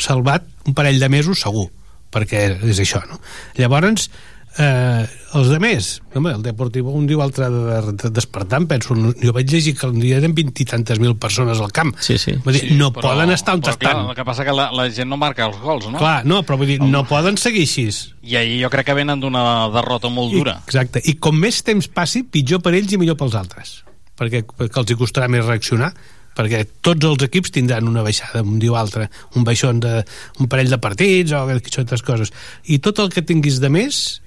salvat 0.00 0.46
un 0.66 0.74
parell 0.74 1.00
de 1.02 1.08
mesos 1.12 1.42
segur 1.44 1.68
perquè 2.12 2.42
és 2.68 2.78
això, 2.82 3.00
no? 3.08 3.16
Llavors, 3.56 4.10
eh, 4.58 5.06
els 5.34 5.48
de 5.48 5.58
més. 5.62 5.88
Home, 6.14 6.32
el 6.36 6.42
Deportivo 6.44 6.92
un 6.96 7.06
diu 7.08 7.22
altre 7.24 7.48
de, 7.52 7.76
de 8.02 8.10
despertar 8.12 8.60
em 8.60 8.66
penso, 8.70 8.94
jo 8.94 9.32
vaig 9.32 9.48
llegir 9.50 9.74
que 9.78 9.88
un 9.88 9.98
dia 10.02 10.18
eren 10.20 10.34
20 10.36 10.62
i 10.64 10.66
tantes 10.68 11.00
mil 11.02 11.14
persones 11.20 11.60
al 11.62 11.72
camp. 11.72 11.94
Sí, 12.04 12.18
sí. 12.20 12.34
Vull 12.44 12.56
dir, 12.58 12.62
Sí, 12.68 12.76
no 12.78 12.90
però- 12.92 13.10
poden 13.12 13.32
estar 13.34 13.54
on 13.56 13.62
però, 13.64 13.76
clar, 13.78 13.92
estan 13.96 14.10
el 14.10 14.16
que 14.18 14.24
passa 14.28 14.44
que 14.44 14.52
la, 14.56 14.70
la 14.76 14.88
gent 14.92 15.08
no 15.08 15.16
marca 15.20 15.46
els 15.48 15.58
gols, 15.62 15.88
no? 15.90 15.98
clar, 15.98 16.24
no, 16.28 16.42
però 16.44 16.58
vull 16.60 16.68
dir, 16.74 16.80
no 16.82 17.04
poden 17.08 17.36
seguir 17.40 17.64
així. 17.68 17.88
I 18.22 18.36
ahir 18.40 18.58
jo 18.64 18.70
crec 18.70 18.86
que 18.90 18.94
venen 18.98 19.20
d'una 19.20 19.68
derrota 19.74 20.08
molt 20.12 20.32
dura. 20.36 20.58
I, 20.60 20.68
exacte, 20.68 21.02
i 21.08 21.16
com 21.18 21.38
més 21.38 21.62
temps 21.64 21.88
passi 21.88 22.22
pitjor 22.24 22.60
per 22.62 22.74
ells 22.76 22.92
i 22.92 22.98
millor 23.00 23.16
pels 23.20 23.34
altres. 23.38 23.78
Perquè, 24.18 24.44
perquè 24.46 24.82
els 24.84 24.90
hi 24.92 24.98
costarà 25.00 25.28
més 25.32 25.46
reaccionar 25.46 25.94
perquè 26.32 26.62
tots 26.80 27.04
els 27.04 27.20
equips 27.26 27.50
tindran 27.52 27.84
una 27.90 28.00
baixada 28.00 28.40
un 28.40 28.54
dia 28.58 28.72
o 28.72 28.76
altre, 28.80 29.10
un 29.36 29.44
baixón 29.44 29.80
de 29.84 29.98
un 30.40 30.48
parell 30.48 30.70
de 30.72 30.78
partits 30.80 31.34
o 31.36 31.42
aquestes 31.44 32.00
coses. 32.00 32.30
I 32.72 32.78
tot 32.80 33.02
el 33.04 33.10
que 33.12 33.20
tinguis 33.20 33.58
de 33.60 33.68
més 33.68 34.21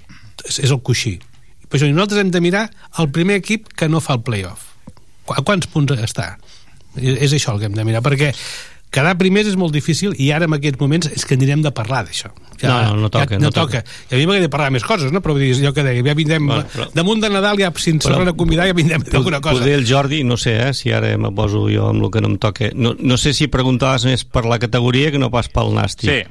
és, 0.47 0.59
és 0.63 0.71
el 0.71 0.81
coixí 0.85 1.17
per 1.65 1.79
això 1.79 1.89
nosaltres 1.91 2.21
hem 2.21 2.31
de 2.31 2.41
mirar 2.45 2.67
el 3.01 3.09
primer 3.11 3.39
equip 3.41 3.67
que 3.73 3.89
no 3.89 3.99
fa 4.03 4.17
el 4.19 4.23
playoff 4.27 4.71
a 5.33 5.41
quants 5.41 5.67
punts 5.73 5.93
està 5.97 6.35
és, 6.95 7.17
és 7.27 7.33
això 7.39 7.55
el 7.55 7.59
que 7.63 7.69
hem 7.71 7.75
de 7.77 7.83
mirar 7.87 8.03
perquè 8.05 8.31
quedar 8.95 9.17
primers 9.19 9.49
és 9.49 9.57
molt 9.59 9.73
difícil 9.75 10.13
i 10.21 10.29
ara 10.31 10.45
en 10.47 10.53
aquests 10.55 10.79
moments 10.79 11.09
és 11.11 11.25
que 11.27 11.35
anirem 11.35 11.63
de 11.65 11.71
parlar 11.75 12.05
d'això 12.07 12.29
No, 12.63 12.71
no, 12.71 12.95
no 12.95 13.09
toca, 13.11 13.33
ja, 13.35 13.37
no 13.37 13.49
no 13.49 13.51
toca. 13.51 13.81
I 14.09 14.13
a 14.15 14.17
mi 14.17 14.23
m'agradaria 14.25 14.49
parlar 14.49 14.69
més 14.71 14.85
coses, 14.87 15.11
no? 15.11 15.19
Però 15.19 15.33
vull 15.35 15.43
dir, 15.43 15.57
jo 15.59 15.73
que 15.75 15.83
deia, 15.83 15.99
ja 16.05 16.13
vindrem... 16.15 16.45
Bueno, 16.47 16.63
però- 16.71 16.85
damunt 16.95 17.19
de 17.19 17.29
Nadal, 17.33 17.59
ja, 17.59 17.67
si 17.75 17.91
ens 17.91 18.05
tornen 18.07 18.31
a 18.31 18.33
convidar, 18.39 18.69
ja 18.69 18.73
vindrem 18.77 19.03
d'alguna 19.03 19.41
cosa. 19.43 19.59
Poder 19.59 19.73
el 19.75 19.83
Jordi, 19.85 20.21
no 20.23 20.37
sé, 20.39 20.53
eh, 20.69 20.73
si 20.73 20.93
ara 20.95 21.09
me 21.19 21.33
poso 21.35 21.65
jo 21.67 21.89
amb 21.91 22.05
el 22.07 22.13
que 22.13 22.21
no 22.23 22.29
em 22.31 22.37
toca. 22.39 22.69
No, 22.73 22.93
no 22.97 23.17
sé 23.19 23.33
si 23.35 23.49
preguntaves 23.51 24.05
més 24.07 24.23
per 24.23 24.45
la 24.47 24.55
categoria 24.63 25.11
que 25.11 25.19
no 25.19 25.27
pas 25.33 25.51
pel 25.51 25.75
nàstic. 25.75 26.07
Sí, 26.07 26.21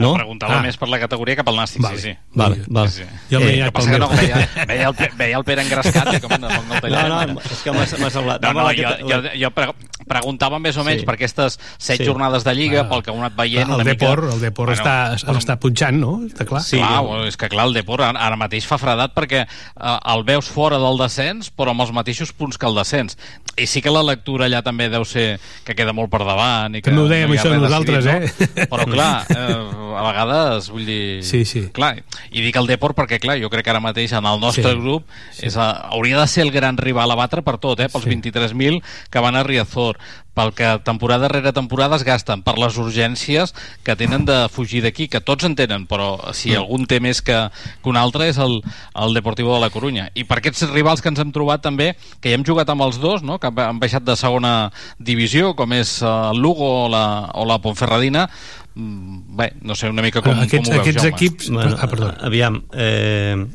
no? 0.00 0.14
preguntava 0.14 0.58
Ah. 0.58 0.62
més 0.62 0.76
per 0.80 0.88
la 0.88 0.98
categoria 0.98 1.36
que 1.36 1.44
pel 1.44 1.56
nàstic, 1.56 1.82
Vale, 1.82 1.98
sí, 2.00 2.10
sí. 2.10 2.18
vale, 2.34 2.62
vale. 2.68 2.90
Sí, 2.90 3.02
sí. 3.04 3.08
Jo 3.30 3.40
Eh, 3.40 3.60
anat 3.60 3.70
que 3.70 3.72
passa 3.72 3.90
pel 3.90 3.94
que 3.94 4.00
no, 4.00 4.08
veia, 4.08 4.66
veia, 4.66 4.88
el, 4.88 5.16
veia 5.16 5.36
el 5.36 5.44
Pere 5.44 5.62
engrescat 5.62 6.14
i 6.16 6.20
com 6.20 6.30
no, 6.40 6.48
no, 6.48 6.74
el 6.74 6.80
tallem. 6.80 7.08
No, 7.08 7.26
no, 7.34 7.40
és 7.40 7.62
que 7.62 7.72
m'ha- 7.72 7.86
semblat. 8.10 8.42
No, 8.42 8.52
no, 8.52 8.62
la 8.66 8.74
jo, 8.74 8.96
jo, 9.08 9.22
jo 9.44 9.50
pre 9.52 9.68
preguntava 10.10 10.58
més 10.58 10.76
o 10.76 10.82
menys 10.82 11.00
Sí. 11.02 11.06
per 11.06 11.14
aquestes 11.14 11.58
set 11.78 11.98
Sí. 12.00 12.04
jornades 12.04 12.42
de 12.42 12.54
Lliga, 12.54 12.80
Ah. 12.80 12.88
pel 12.88 13.02
que 13.02 13.10
he 13.12 13.14
anat 13.16 13.36
veient 13.36 13.68
el 13.68 13.74
una 13.76 13.84
Depor, 13.84 14.22
mica... 14.22 14.34
el 14.34 14.40
Depor 14.40 14.68
està, 14.70 15.14
està 15.14 15.56
punxant, 15.60 15.96
no? 16.00 16.20
Està 16.26 16.44
clar. 16.44 16.62
Sí, 16.62 16.78
clar, 16.78 17.00
bueno, 17.04 17.26
és 17.26 17.36
que 17.36 17.48
clar, 17.48 17.66
el 17.68 17.74
Depor 17.74 18.02
ara, 18.02 18.18
ara 18.18 18.36
mateix 18.36 18.66
fa 18.66 18.78
fredat 18.78 19.14
perquè 19.14 19.46
eh, 19.46 19.98
el 20.14 20.24
veus 20.24 20.48
fora 20.48 20.78
del 20.78 20.98
descens 20.98 21.52
però 21.54 21.70
amb 21.70 21.82
els 21.82 21.92
mateixos 21.92 22.32
punts 22.32 22.58
que 22.58 22.66
el 22.66 22.74
descens 22.74 23.16
i 23.56 23.66
sí 23.66 23.80
que 23.82 23.90
la 23.90 24.02
lectura 24.02 24.46
allà 24.46 24.62
també 24.62 24.88
deu 24.88 25.04
ser 25.04 25.38
que 25.64 25.74
queda 25.74 25.92
molt 25.92 26.10
per 26.10 26.24
davant 26.24 26.74
i 26.74 26.82
que 26.82 26.90
També 26.90 27.02
ho 27.02 27.08
dèiem 27.08 27.28
no 27.28 27.34
això 27.36 27.50
res 27.50 27.60
nosaltres, 27.60 28.04
decidit, 28.04 28.58
eh? 28.58 28.66
no? 28.68 28.76
però 28.76 28.84
clar, 28.90 29.26
eh, 29.30 29.89
a 29.96 30.02
vegades 30.06 30.70
vull 30.70 30.86
dir... 30.86 31.22
Sí, 31.26 31.44
sí. 31.44 31.66
Clar, 31.72 31.96
i 32.30 32.42
dic 32.44 32.56
el 32.56 32.66
Depor 32.70 32.94
perquè 32.94 33.18
clar, 33.20 33.38
jo 33.42 33.50
crec 33.50 33.64
que 33.66 33.70
ara 33.74 33.80
mateix 33.84 34.12
en 34.16 34.26
el 34.26 34.40
nostre 34.40 34.72
Sí, 34.72 34.78
grup 34.80 35.04
és, 35.40 35.56
a, 35.56 35.70
hauria 35.94 36.20
de 36.20 36.26
ser 36.28 36.44
el 36.46 36.50
gran 36.54 36.76
rival 36.78 37.10
a 37.10 37.18
batre 37.18 37.42
per 37.42 37.58
tot, 37.58 37.80
eh? 37.80 37.88
pels 37.88 38.04
Sí. 38.04 38.10
23.000 38.10 38.82
que 39.10 39.20
van 39.22 39.36
a 39.36 39.42
Riazor 39.44 39.98
pel 40.30 40.52
que 40.54 40.68
temporada 40.86 41.26
rere 41.28 41.50
temporada 41.52 41.96
es 41.98 42.04
gasten 42.06 42.44
per 42.46 42.54
les 42.56 42.76
urgències 42.78 43.50
que 43.82 43.96
tenen 43.98 44.22
de 44.24 44.46
fugir 44.48 44.78
d'aquí, 44.84 45.08
que 45.10 45.20
tots 45.20 45.44
en 45.44 45.56
tenen 45.58 45.88
però 45.90 46.32
si 46.32 46.52
Mm. 46.54 46.60
algun 46.62 46.86
té 46.86 47.00
més 47.02 47.20
que, 47.20 47.34
que 47.82 47.88
un 47.90 47.98
altre 47.98 48.28
és 48.30 48.38
el, 48.38 48.60
el 48.94 49.12
Deportivo 49.14 49.52
de 49.56 49.60
la 49.60 49.70
Corunya 49.74 50.08
i 50.14 50.22
per 50.24 50.38
aquests 50.38 50.70
rivals 50.70 51.02
que 51.02 51.10
ens 51.10 51.18
hem 51.20 51.32
trobat 51.34 51.60
també 51.66 51.96
que 52.22 52.30
ja 52.30 52.38
hem 52.38 52.44
jugat 52.46 52.70
amb 52.70 52.82
els 52.86 53.00
dos, 53.02 53.24
no? 53.26 53.38
que 53.42 53.50
han- 53.50 53.80
baixat 53.82 54.04
de 54.06 54.14
segona 54.16 54.70
divisió 54.98 55.54
com 55.58 55.72
és 55.74 55.98
eh, 56.00 56.06
el 56.06 56.38
Lugo 56.38 56.86
o 56.86 56.88
la, 56.88 57.30
o 57.34 57.44
la 57.44 57.58
Ponferradina 57.58 58.28
bé, 58.74 59.52
no 59.62 59.74
sé, 59.74 59.88
una 59.90 60.02
mica 60.02 60.22
com, 60.22 60.32
Aquests- 60.38 60.68
com 60.68 60.74
ho 60.74 60.78
veus, 60.78 60.80
aquests 60.86 61.02
Jaume? 61.02 61.16
equips- 61.16 61.50
Bueno, 61.50 61.76
Ah, 61.80 61.88
perdó. 61.88 62.14
Aviam, 62.20 62.62
eh, 62.72 63.46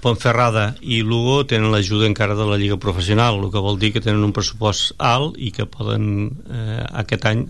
Ponferrada 0.00 0.74
i 0.82 1.00
Lugo 1.02 1.46
tenen 1.48 1.72
l'ajuda 1.72 2.06
encara 2.06 2.34
de 2.36 2.44
la 2.46 2.58
Lliga 2.60 2.76
Professional, 2.78 3.40
el 3.42 3.50
que 3.50 3.58
vol 3.64 3.78
dir 3.80 3.92
que 3.94 4.02
tenen 4.04 4.22
un 4.22 4.32
pressupost 4.36 4.92
alt 4.98 5.38
i 5.40 5.50
que 5.56 5.64
poden 5.66 6.30
eh, 6.52 6.84
aquest 7.00 7.24
any 7.26 7.46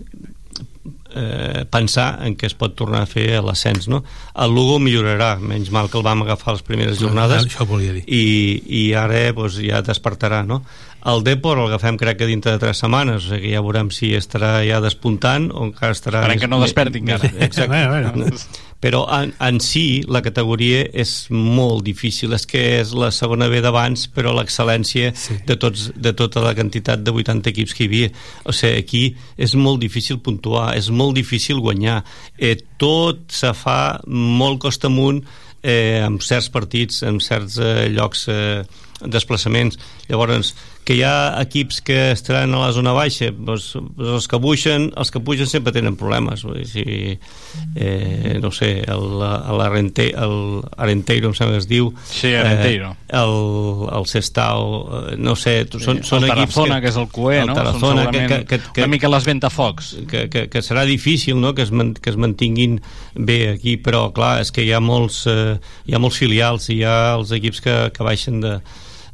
eh, 1.13 1.65
pensar 1.69 2.23
en 2.25 2.37
què 2.39 2.47
es 2.47 2.55
pot 2.57 2.73
tornar 2.79 3.03
a 3.03 3.09
fer 3.09 3.41
l'ascens 3.43 3.87
no? 3.91 3.99
el 4.33 4.55
Lugo 4.55 4.79
millorarà, 4.79 5.35
menys 5.39 5.69
mal 5.75 5.89
que 5.91 5.97
el 5.99 6.05
vam 6.07 6.23
agafar 6.23 6.55
les 6.55 6.63
primeres 6.65 6.97
jornades 7.03 7.43
Ah, 7.43 7.47
això 7.51 7.67
volia 7.67 7.93
dir. 7.99 8.05
i, 8.07 8.63
i 8.79 8.93
ara 8.97 9.27
doncs, 9.33 9.59
ja 9.61 9.83
despertarà 9.83 10.41
no? 10.47 10.63
El 11.07 11.23
Depor 11.23 11.59
el 11.61 11.69
agafem 11.69 11.97
crec 11.99 12.19
que 12.19 12.27
dintre 12.27 12.51
de 12.51 12.59
3 12.59 12.83
setmanes 12.83 13.27
o 13.27 13.33
sigui 13.33 13.53
ja 13.53 13.63
veurem 13.63 13.89
si 13.95 14.11
estarà 14.17 14.59
ja 14.67 14.81
despuntant 14.83 15.49
o 15.53 15.63
encara 15.69 15.95
estarà 15.95 16.23
Esperem 16.25 16.41
que 16.41 16.49
no 16.51 16.59
desperti 16.63 17.03
encara. 17.03 17.29
exacte 17.47 17.67
Bueno, 17.71 18.11
bueno. 18.11 18.37
però 18.83 19.05
en, 19.15 19.33
en 19.39 19.59
si 19.63 20.03
la 20.05 20.21
categoria 20.21 20.83
és 20.93 21.13
molt 21.31 21.85
difícil 21.87 22.35
és 22.35 22.45
que 22.49 22.61
és 22.81 22.91
la 22.93 23.09
segona 23.15 23.47
B 23.49 23.61
d'abans 23.63 24.07
però 24.13 24.35
l'excel·lència 24.35 25.13
sí. 25.15 25.39
de, 25.47 25.55
tots, 25.55 25.89
de 25.95 26.13
tota 26.13 26.43
la 26.43 26.53
quantitat 26.57 27.01
de 27.01 27.15
80 27.15 27.53
equips 27.55 27.73
que 27.73 27.85
hi 27.85 27.89
havia 27.89 28.11
o 28.43 28.53
sigui, 28.53 28.77
aquí 28.83 29.03
és 29.37 29.55
molt 29.55 29.81
difícil 29.81 30.19
puntuar 30.19 30.75
és 30.77 30.91
molt 30.91 31.15
difícil 31.17 31.63
guanyar 31.63 32.03
eh, 32.37 32.57
tot 32.77 33.23
se 33.31 33.53
fa 33.57 33.97
molt 34.07 34.61
costa 34.67 34.91
amunt 34.91 35.23
eh, 35.63 36.03
amb 36.03 36.21
certs 36.21 36.51
partits, 36.53 37.01
en 37.07 37.21
certs 37.23 37.57
eh, 37.57 37.87
llocs 37.95 38.27
eh, 38.29 38.63
desplaçaments 39.07 39.77
llavors 40.09 40.53
que 40.87 40.95
hi 40.95 41.01
ha 41.03 41.35
equips 41.43 41.81
que 41.83 41.97
estaran 42.13 42.53
a 42.55 42.61
la 42.61 42.69
zona 42.71 42.93
baixa 42.95 43.27
doncs, 43.35 43.73
doncs 43.75 44.13
els 44.21 44.27
que 44.31 44.39
pugen 44.39 44.85
els 44.95 45.11
que 45.11 45.19
pugen 45.19 45.49
sempre 45.51 45.73
tenen 45.75 45.97
problemes 45.99 46.45
vull 46.47 46.61
dir, 46.61 46.67
si, 46.71 46.85
eh, 47.75 48.37
no 48.39 48.51
sé 48.55 48.69
el, 48.87 49.03
el, 49.25 49.61
Arente, 49.65 50.05
el 50.15 50.37
Arenteiro 50.77 51.27
em 51.31 51.35
sembla 51.35 51.57
que 51.57 51.63
es 51.65 51.67
diu 51.67 51.91
Sí, 52.07 52.31
Arenteiro. 52.39 52.93
eh, 52.95 53.17
el, 53.19 53.35
el 53.99 54.07
Sestao 54.07 54.69
eh, 55.11 55.17
no 55.19 55.35
sé, 55.35 55.57
són, 55.75 55.99
Sí, 55.99 56.07
són 56.13 56.23
el 56.23 56.31
equips 56.31 56.55
Tarazona, 56.55 56.79
que 56.81 56.91
és 56.93 57.01
el 57.03 57.09
Cué, 57.11 57.41
el 57.41 57.51
no? 57.51 57.59
Tarazona, 57.59 58.07
que, 58.11 58.23
que, 58.27 58.39
que, 58.45 58.61
que, 58.71 58.81
una 58.85 58.91
mica 58.95 59.11
les 59.11 59.27
ventafocs. 59.27 59.93
que, 60.07 60.27
que, 60.31 60.47
que 60.47 60.63
serà 60.63 60.85
difícil 60.87 61.39
no? 61.41 61.53
que, 61.53 61.67
es 61.67 61.71
man, 61.71 61.93
que 61.93 62.09
es 62.13 62.15
mantinguin 62.15 62.79
bé 63.15 63.39
aquí, 63.57 63.75
però 63.83 64.07
clar, 64.15 64.37
és 64.45 64.55
que 64.55 64.63
hi 64.63 64.71
ha 64.71 64.79
molts, 64.79 65.25
eh, 65.27 65.57
hi 65.87 65.95
ha 65.95 65.99
molts 65.99 66.23
filials, 66.23 66.71
hi 66.71 66.83
ha 66.87 67.17
els 67.17 67.35
equips 67.35 67.63
que, 67.65 67.77
que 67.91 68.07
baixen 68.07 68.39
de, 68.43 68.57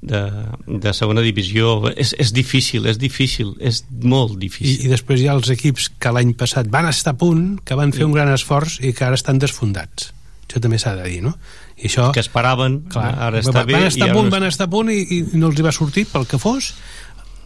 de, 0.03 0.21
de 0.67 0.93
segona 0.95 1.23
divisió 1.23 1.75
és, 1.93 2.13
és 2.19 2.33
difícil, 2.35 2.87
és 2.91 2.99
difícil 2.99 3.53
és 3.63 3.83
molt 4.03 4.35
I, 4.35 4.41
difícil 4.47 4.87
I 4.87 4.91
després 4.91 5.21
hi 5.23 5.29
ha 5.29 5.37
els 5.37 5.51
equips 5.53 5.89
que 6.01 6.11
l'any 6.13 6.33
passat 6.39 6.69
van 6.73 6.89
estar 6.89 7.15
a 7.15 7.19
punt, 7.19 7.45
que 7.63 7.77
van 7.79 7.95
fer 7.95 8.07
un 8.07 8.15
gran 8.15 8.31
esforç 8.33 8.79
i 8.83 8.93
que 8.95 9.07
ara 9.07 9.19
estan 9.19 9.39
desfondats. 9.41 10.11
Això 10.43 10.61
també 10.61 10.77
s'ha 10.77 10.93
de 10.99 11.07
dir, 11.07 11.21
no? 11.25 11.33
I 11.79 11.87
això, 11.89 12.11
que 12.13 12.21
esperaven, 12.21 12.83
clar, 12.93 13.07
ara 13.29 13.39
està 13.41 13.55
van, 13.55 13.69
bé 13.69 13.79
van 13.79 13.87
estar 13.87 14.03
i 14.03 14.05
a 14.05 14.11
ara 14.11 14.19
punt, 14.19 14.29
no 14.29 14.35
van 14.35 14.45
estar 14.49 14.67
a 14.67 14.73
punt 14.73 14.91
i, 14.93 14.99
i 15.01 15.23
no 15.39 15.49
els 15.49 15.57
hi 15.57 15.65
va 15.65 15.73
sortir 15.73 16.05
pel 16.11 16.27
que 16.29 16.37
fos. 16.41 16.73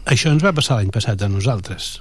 Això 0.07 0.33
ens 0.33 0.43
va 0.43 0.51
passar 0.57 0.79
l'any 0.79 0.91
passat 0.91 1.23
a 1.23 1.29
nosaltres. 1.31 1.97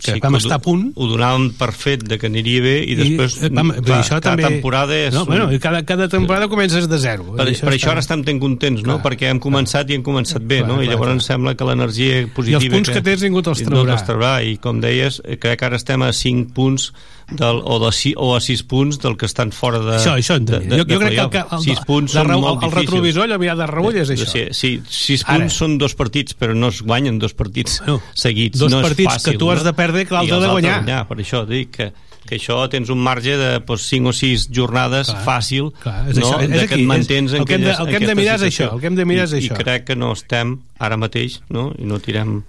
Que 0.00 0.14
Sí, 0.14 0.20
vam 0.22 0.36
estar 0.38 0.56
a 0.56 0.62
punt 0.64 0.92
ho 0.96 1.06
donàvem 1.10 1.48
per 1.58 1.72
fet 1.76 2.04
de 2.08 2.16
que 2.16 2.28
aniria 2.30 2.62
bé 2.64 2.74
i 2.88 2.94
després 2.96 3.34
eh, 3.42 3.50
vam, 3.52 3.68
clar, 3.74 3.82
clar, 3.84 3.98
això 4.00 4.16
cada 4.16 4.30
també... 4.30 4.46
temporada 4.46 4.96
és 4.96 5.12
no, 5.12 5.26
bueno, 5.28 5.48
i 5.52 5.58
cada, 5.60 5.82
cada 5.84 6.06
temporada 6.08 6.46
comences 6.48 6.86
de 6.88 6.98
zero 7.02 7.26
per, 7.36 7.48
I 7.50 7.56
per 7.58 7.74
això 7.74 7.90
ara 7.92 8.00
estem 8.00 8.22
tan 8.24 8.38
contents, 8.40 8.80
no? 8.86 8.96
Clar, 8.96 9.10
Perquè 9.10 9.28
hem 9.28 9.40
començat 9.42 9.90
i 9.90 9.98
hem 9.98 10.04
començat 10.06 10.40
bé, 10.46 10.62
Clar, 10.62 10.70
no? 10.70 10.78
I 10.80 10.86
clar, 10.86 10.94
llavors 10.94 11.12
clar. 11.18 11.26
sembla 11.26 11.54
que 11.58 11.68
l'energia 11.68 12.22
positiva... 12.32 12.62
I 12.62 12.70
els 12.70 12.74
punts 12.78 12.92
que 12.94 13.02
tens 13.10 13.26
ningú 13.26 13.42
te'ls 13.44 13.60
No 13.66 13.70
traurà. 13.74 13.90
te'ls 13.92 14.06
traurà. 14.08 14.32
I 14.46 14.56
com 14.62 14.80
deies, 14.80 15.20
crec 15.42 15.58
que 15.60 15.68
ara 15.68 15.76
estem 15.82 16.06
a 16.06 16.12
5 16.16 16.54
punts 16.56 16.92
del, 17.30 17.60
o, 17.64 17.78
de, 17.84 17.92
si- 17.92 18.14
o 18.16 18.34
a 18.36 18.40
6 18.40 18.62
punts 18.64 18.98
del 18.98 19.16
que 19.16 19.26
estan 19.26 19.52
fora 19.52 19.78
de... 19.78 19.96
Això, 19.98 20.16
això 20.18 20.36
en 20.36 20.44
de, 20.48 20.58
jo, 20.66 20.84
jo 20.88 20.98
crec 20.98 21.14
que 21.30 21.38
el, 21.38 21.46
el, 21.58 21.62
6 21.64 21.80
punts 21.86 22.12
de, 22.12 22.18
són 22.18 22.30
molt 22.32 22.44
el, 22.46 22.50
el 22.50 22.60
difícils. 22.60 22.80
retrovisor 22.82 23.24
allò 23.28 23.38
mirar 23.38 23.56
de 23.60 23.66
Raül 23.70 23.96
és 24.02 24.10
això. 24.10 24.26
Sí, 24.30 24.44
sí, 24.52 24.72
6 24.88 25.24
Ara. 25.26 25.38
punts 25.38 25.54
són 25.62 25.78
dos 25.78 25.94
partits, 25.94 26.34
però 26.34 26.54
no 26.54 26.68
es 26.74 26.82
guanyen 26.82 27.18
dos 27.22 27.34
partits 27.34 27.80
No, 27.86 28.00
seguits. 28.14 28.58
dos 28.58 28.70
no 28.72 28.80
és 28.82 28.88
partits 28.90 29.14
fàcil, 29.14 29.32
que 29.32 29.38
tu 29.38 29.50
has 29.50 29.62
de 29.64 29.72
perdre 29.72 30.02
i 30.02 30.06
que 30.06 30.14
l'altre 30.14 30.36
de 30.40 30.46
altres 30.50 30.76
guanyar. 30.76 31.06
Per 31.08 31.18
això 31.22 31.44
dic 31.46 31.70
que, 31.76 31.92
que 32.26 32.36
això 32.36 32.58
tens 32.68 32.90
un 32.92 32.98
marge 33.00 33.36
de 33.38 33.50
doncs, 33.60 33.86
5 33.88 34.08
o 34.10 34.12
6 34.12 34.48
jornades 34.52 35.08
Clar, 35.08 35.24
fàcil 35.24 35.70
clar, 35.82 36.08
és 36.10 36.18
no? 36.18 36.26
això, 36.26 36.40
és 36.42 36.48
de 36.50 36.58
aquí, 36.60 36.68
que 36.68 36.74
et 36.74 36.80
és- 36.80 36.86
mantens 36.86 37.32
en 37.32 37.40
el 37.40 37.46
que 37.46 37.54
hem 37.54 37.62
de- 37.62 37.72
aquelles- 37.72 37.80
el 37.80 37.86
que 37.90 37.96
hem 38.02 38.06
de 38.10 38.14
mirar 38.14 38.34
és 38.36 38.42
això, 38.50 38.72
el 38.74 38.80
que 38.80 38.86
hem 38.90 38.96
de 38.98 39.04
mirar 39.08 39.24
és 39.24 39.32
I, 39.32 39.36
això. 39.40 39.54
I 39.54 39.64
crec 39.64 39.84
que 39.86 39.96
no 39.96 40.12
estem 40.12 40.58
ara 40.78 40.96
mateix 41.00 41.40
no? 41.48 41.72
i 41.78 41.84
no 41.88 41.98
tirem 41.98 42.42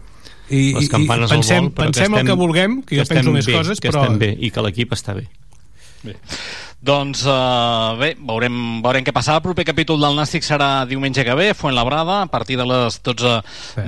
I, 0.51 0.63
les 0.77 0.87
i, 0.87 0.91
campanes 0.91 1.31
i 1.31 1.37
pensem, 1.37 1.63
al 1.63 1.69
vol, 1.69 1.75
però 1.77 1.91
pensem 1.91 2.15
que 2.15 2.23
el 2.23 2.31
que 2.31 2.39
vulguem, 2.43 2.81
que 2.83 2.99
jo 2.99 3.05
estem 3.07 3.21
penso 3.21 3.35
més 3.37 3.47
bé, 3.47 3.55
coses, 3.59 3.79
que 3.83 3.91
però... 3.91 4.03
estem 4.03 4.19
bé 4.21 4.33
i 4.37 4.51
que 4.51 4.65
l'equip 4.67 4.97
està 4.97 5.15
bé. 5.17 5.29
Bé. 6.01 6.15
Doncs 6.81 7.19
uh, 7.29 7.93
bé, 7.99 8.15
veurem, 8.25 8.55
veurem 8.81 9.03
què 9.05 9.13
passarà. 9.13 9.37
El 9.37 9.43
proper 9.45 9.67
capítol 9.69 10.01
del 10.01 10.15
Nàstic 10.17 10.41
serà 10.41 10.87
diumenge 10.89 11.21
que 11.21 11.35
ve, 11.37 11.51
Fuentlabrada, 11.53 12.23
a 12.25 12.29
partir 12.31 12.57
de 12.57 12.65
les 12.65 12.97
12 13.05 13.35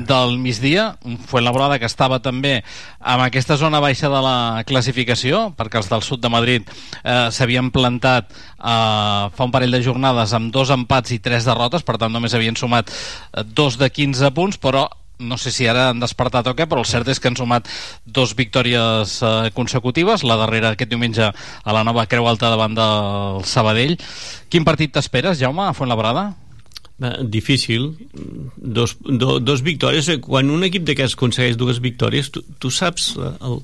del 0.05 0.37
migdia. 0.37 0.91
Un 1.09 1.17
Fuentlabrada 1.17 1.79
que 1.81 1.89
estava 1.89 2.21
també 2.21 2.59
amb 3.01 3.25
aquesta 3.25 3.57
zona 3.57 3.81
baixa 3.81 4.13
de 4.13 4.21
la 4.21 4.37
classificació, 4.69 5.47
perquè 5.57 5.81
els 5.81 5.89
del 5.89 6.05
sud 6.05 6.21
de 6.21 6.29
Madrid 6.29 6.69
eh, 6.69 7.31
s'havien 7.33 7.73
plantat 7.73 8.29
eh, 8.29 9.25
fa 9.33 9.41
un 9.41 9.55
parell 9.57 9.73
de 9.73 9.81
jornades 9.81 10.37
amb 10.37 10.53
dos 10.53 10.69
empats 10.69 11.17
i 11.17 11.21
tres 11.23 11.49
derrotes, 11.49 11.81
per 11.81 11.97
tant 11.97 12.13
només 12.13 12.37
havien 12.37 12.53
sumat 12.53 12.93
eh, 12.93 13.41
dos 13.41 13.81
de 13.81 13.89
15 13.89 14.29
punts, 14.37 14.61
però 14.61 14.85
no 15.23 15.39
sé 15.41 15.53
si 15.55 15.67
ara 15.69 15.89
han 15.91 16.03
despertat 16.03 16.51
o 16.51 16.55
què, 16.57 16.67
però 16.69 16.83
el 16.83 16.89
cert 16.89 17.09
és 17.11 17.21
que 17.21 17.31
han 17.31 17.39
sumat 17.39 17.69
dos 18.05 18.35
victòries 18.39 19.17
eh, 19.23 19.49
consecutives, 19.55 20.27
la 20.27 20.37
darrera 20.39 20.73
aquest 20.73 20.91
diumenge 20.91 21.31
a 21.31 21.75
la 21.75 21.83
nova 21.87 22.05
Creu 22.11 22.27
Alta 22.29 22.51
davant 22.53 22.75
del 22.77 23.43
Sabadell. 23.47 23.97
Quin 24.51 24.67
partit 24.67 24.93
t'esperes, 24.93 25.39
Jaume, 25.41 25.67
a 25.67 25.73
Fuentlabrada? 25.77 26.33
Eh, 27.01 27.23
difícil 27.25 27.95
dos, 28.55 28.97
do, 29.01 29.39
dos 29.39 29.63
victòries 29.65 30.07
eh, 30.13 30.19
quan 30.21 30.51
un 30.53 30.61
equip 30.67 30.83
d'aquests 30.85 31.17
aconsegueix 31.17 31.57
dues 31.57 31.79
victòries 31.81 32.29
tu, 32.29 32.43
tu 32.61 32.69
saps 32.69 33.15
el, 33.17 33.55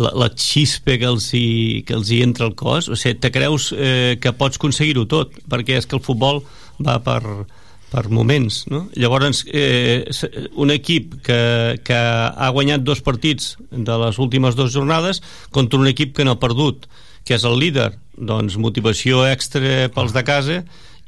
la, 0.00 0.10
la 0.16 0.28
xispa 0.32 0.96
que 0.96 1.10
els, 1.10 1.26
hi, 1.36 1.82
que 1.84 1.92
els 1.92 2.08
hi 2.08 2.22
entra 2.24 2.48
al 2.48 2.54
cos 2.56 2.88
o 2.88 2.96
sigui, 2.96 3.18
te 3.20 3.30
creus 3.34 3.68
eh, 3.76 4.16
que 4.16 4.32
pots 4.32 4.56
aconseguir-ho 4.56 5.04
tot 5.04 5.36
perquè 5.44 5.76
és 5.76 5.84
que 5.84 5.98
el 5.98 6.02
futbol 6.02 6.40
va 6.80 6.96
per, 7.04 7.20
per 7.94 8.08
moments 8.10 8.64
no? 8.72 8.88
llavors 8.98 9.44
eh, 9.54 10.02
un 10.58 10.74
equip 10.74 11.20
que, 11.22 11.40
que 11.86 11.94
ha 11.96 12.50
guanyat 12.50 12.82
dos 12.82 13.04
partits 13.06 13.54
de 13.70 13.98
les 14.02 14.18
últimes 14.18 14.58
dues 14.58 14.74
jornades 14.74 15.22
contra 15.54 15.78
un 15.78 15.86
equip 15.86 16.16
que 16.16 16.26
no 16.26 16.34
ha 16.34 16.42
perdut 16.42 16.88
que 17.24 17.38
és 17.38 17.44
el 17.48 17.56
líder. 17.58 17.92
Doncs 18.14 18.58
motivació 18.60 19.24
extra 19.26 19.88
pels 19.94 20.14
de 20.14 20.22
casa 20.26 20.60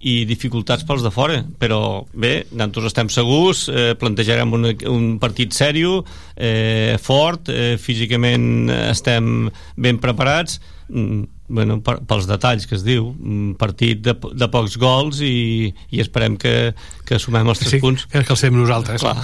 i 0.06 0.24
dificultats 0.28 0.84
pels 0.86 1.04
de 1.04 1.12
fora. 1.12 1.38
Però 1.60 1.80
bé, 2.12 2.46
nosaltres 2.50 2.90
estem 2.90 3.10
segurs 3.12 3.66
eh, 3.70 3.92
plantejarem 4.00 4.56
un, 4.56 4.70
un 4.90 5.06
partit 5.22 5.54
sèrio 5.56 6.00
eh, 6.34 6.96
fort 7.02 7.52
eh, 7.52 7.76
físicament 7.80 8.72
estem 8.88 9.50
ben 9.76 10.00
preparats. 10.02 10.60
Mm, 10.88 11.35
bueno, 11.48 11.78
per, 11.84 11.98
pels 12.08 12.26
detalls 12.28 12.66
que 12.66 12.76
es 12.78 12.84
diu 12.86 13.08
un 13.08 13.54
partit 13.58 14.02
de, 14.04 14.14
de 14.14 14.48
pocs 14.52 14.76
gols 14.82 15.20
i, 15.24 15.72
i 15.94 16.02
esperem 16.02 16.36
que, 16.40 16.72
que 17.06 17.18
sumem 17.22 17.48
els 17.48 17.62
tres 17.62 17.76
sí, 17.76 17.80
punts 17.82 18.06
que, 18.10 18.22
els 18.22 18.42
fem 18.42 18.56
nosaltres 18.56 19.02
Clar. 19.04 19.16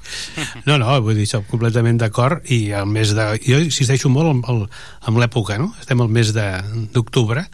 no, 0.68 0.76
no, 0.80 0.92
vull 1.04 1.18
dir, 1.18 1.28
soc 1.30 1.48
completament 1.50 2.00
d'acord 2.00 2.46
i 2.50 2.70
el 2.76 2.88
mes 2.90 3.14
de... 3.16 3.26
jo 3.46 3.60
insisteixo 3.62 4.12
molt 4.12 4.32
amb, 4.34 4.52
el, 4.52 4.62
amb 5.10 5.22
l'època, 5.22 5.58
no? 5.60 5.72
estem 5.80 6.00
al 6.00 6.12
mes 6.12 6.34
de- 6.36 6.86
d'octubre 6.94 7.44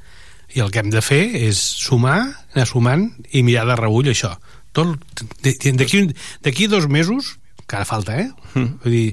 i 0.56 0.62
el 0.62 0.70
que 0.72 0.80
hem 0.80 0.92
de 0.92 1.02
fer 1.04 1.22
és 1.36 1.58
sumar, 1.58 2.20
anar 2.54 2.68
sumant 2.70 3.10
i 3.36 3.42
mirar 3.44 3.66
de 3.68 3.76
reull 3.76 4.08
això. 4.08 4.36
D'aquí 4.76 6.66
dos 6.70 6.86
mesos, 6.88 7.36
que 7.66 7.76
ara 7.76 7.88
falta, 7.88 8.16
eh? 8.20 8.30
Mm. 8.54 8.78
Vull 8.82 8.94
dir, 8.94 9.06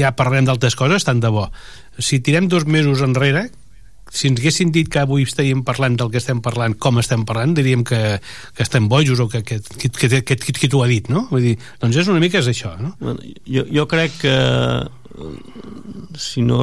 ja 0.00 0.14
parlarem 0.18 0.48
d'altres 0.48 0.76
coses, 0.78 1.04
tant 1.06 1.20
de 1.22 1.30
bo. 1.30 1.48
Si 1.98 2.20
tirem 2.24 2.48
dos 2.48 2.64
mesos 2.66 3.02
enrere, 3.04 3.50
si 4.12 4.28
ens 4.28 4.40
haguessin 4.40 4.72
dit 4.74 4.90
que 4.92 5.00
avui 5.00 5.24
estaríem 5.24 5.62
parlant 5.64 5.96
del 5.96 6.10
que 6.12 6.20
estem 6.20 6.42
parlant, 6.44 6.76
com 6.76 7.00
estem 7.00 7.24
parlant, 7.28 7.54
diríem 7.56 7.82
que, 7.88 8.00
que 8.52 8.66
estem 8.66 8.88
bojos 8.92 9.22
o 9.24 9.28
que, 9.32 9.40
que, 9.42 9.60
que, 9.64 9.88
que, 9.88 10.10
que, 10.20 10.36
que, 10.36 10.52
que 10.52 10.68
t'ho 10.68 10.82
ha 10.84 10.90
dit, 10.90 11.08
no? 11.12 11.26
Vull 11.30 11.46
dir, 11.48 11.54
doncs 11.80 12.02
és 12.04 12.10
una 12.12 12.20
mica 12.20 12.42
és 12.42 12.50
això, 12.52 12.74
no? 12.80 12.92
Bueno, 13.00 13.24
jo, 13.48 13.64
jo 13.72 13.86
crec 13.88 14.20
que 14.20 14.36
si 16.16 16.42
no 16.42 16.62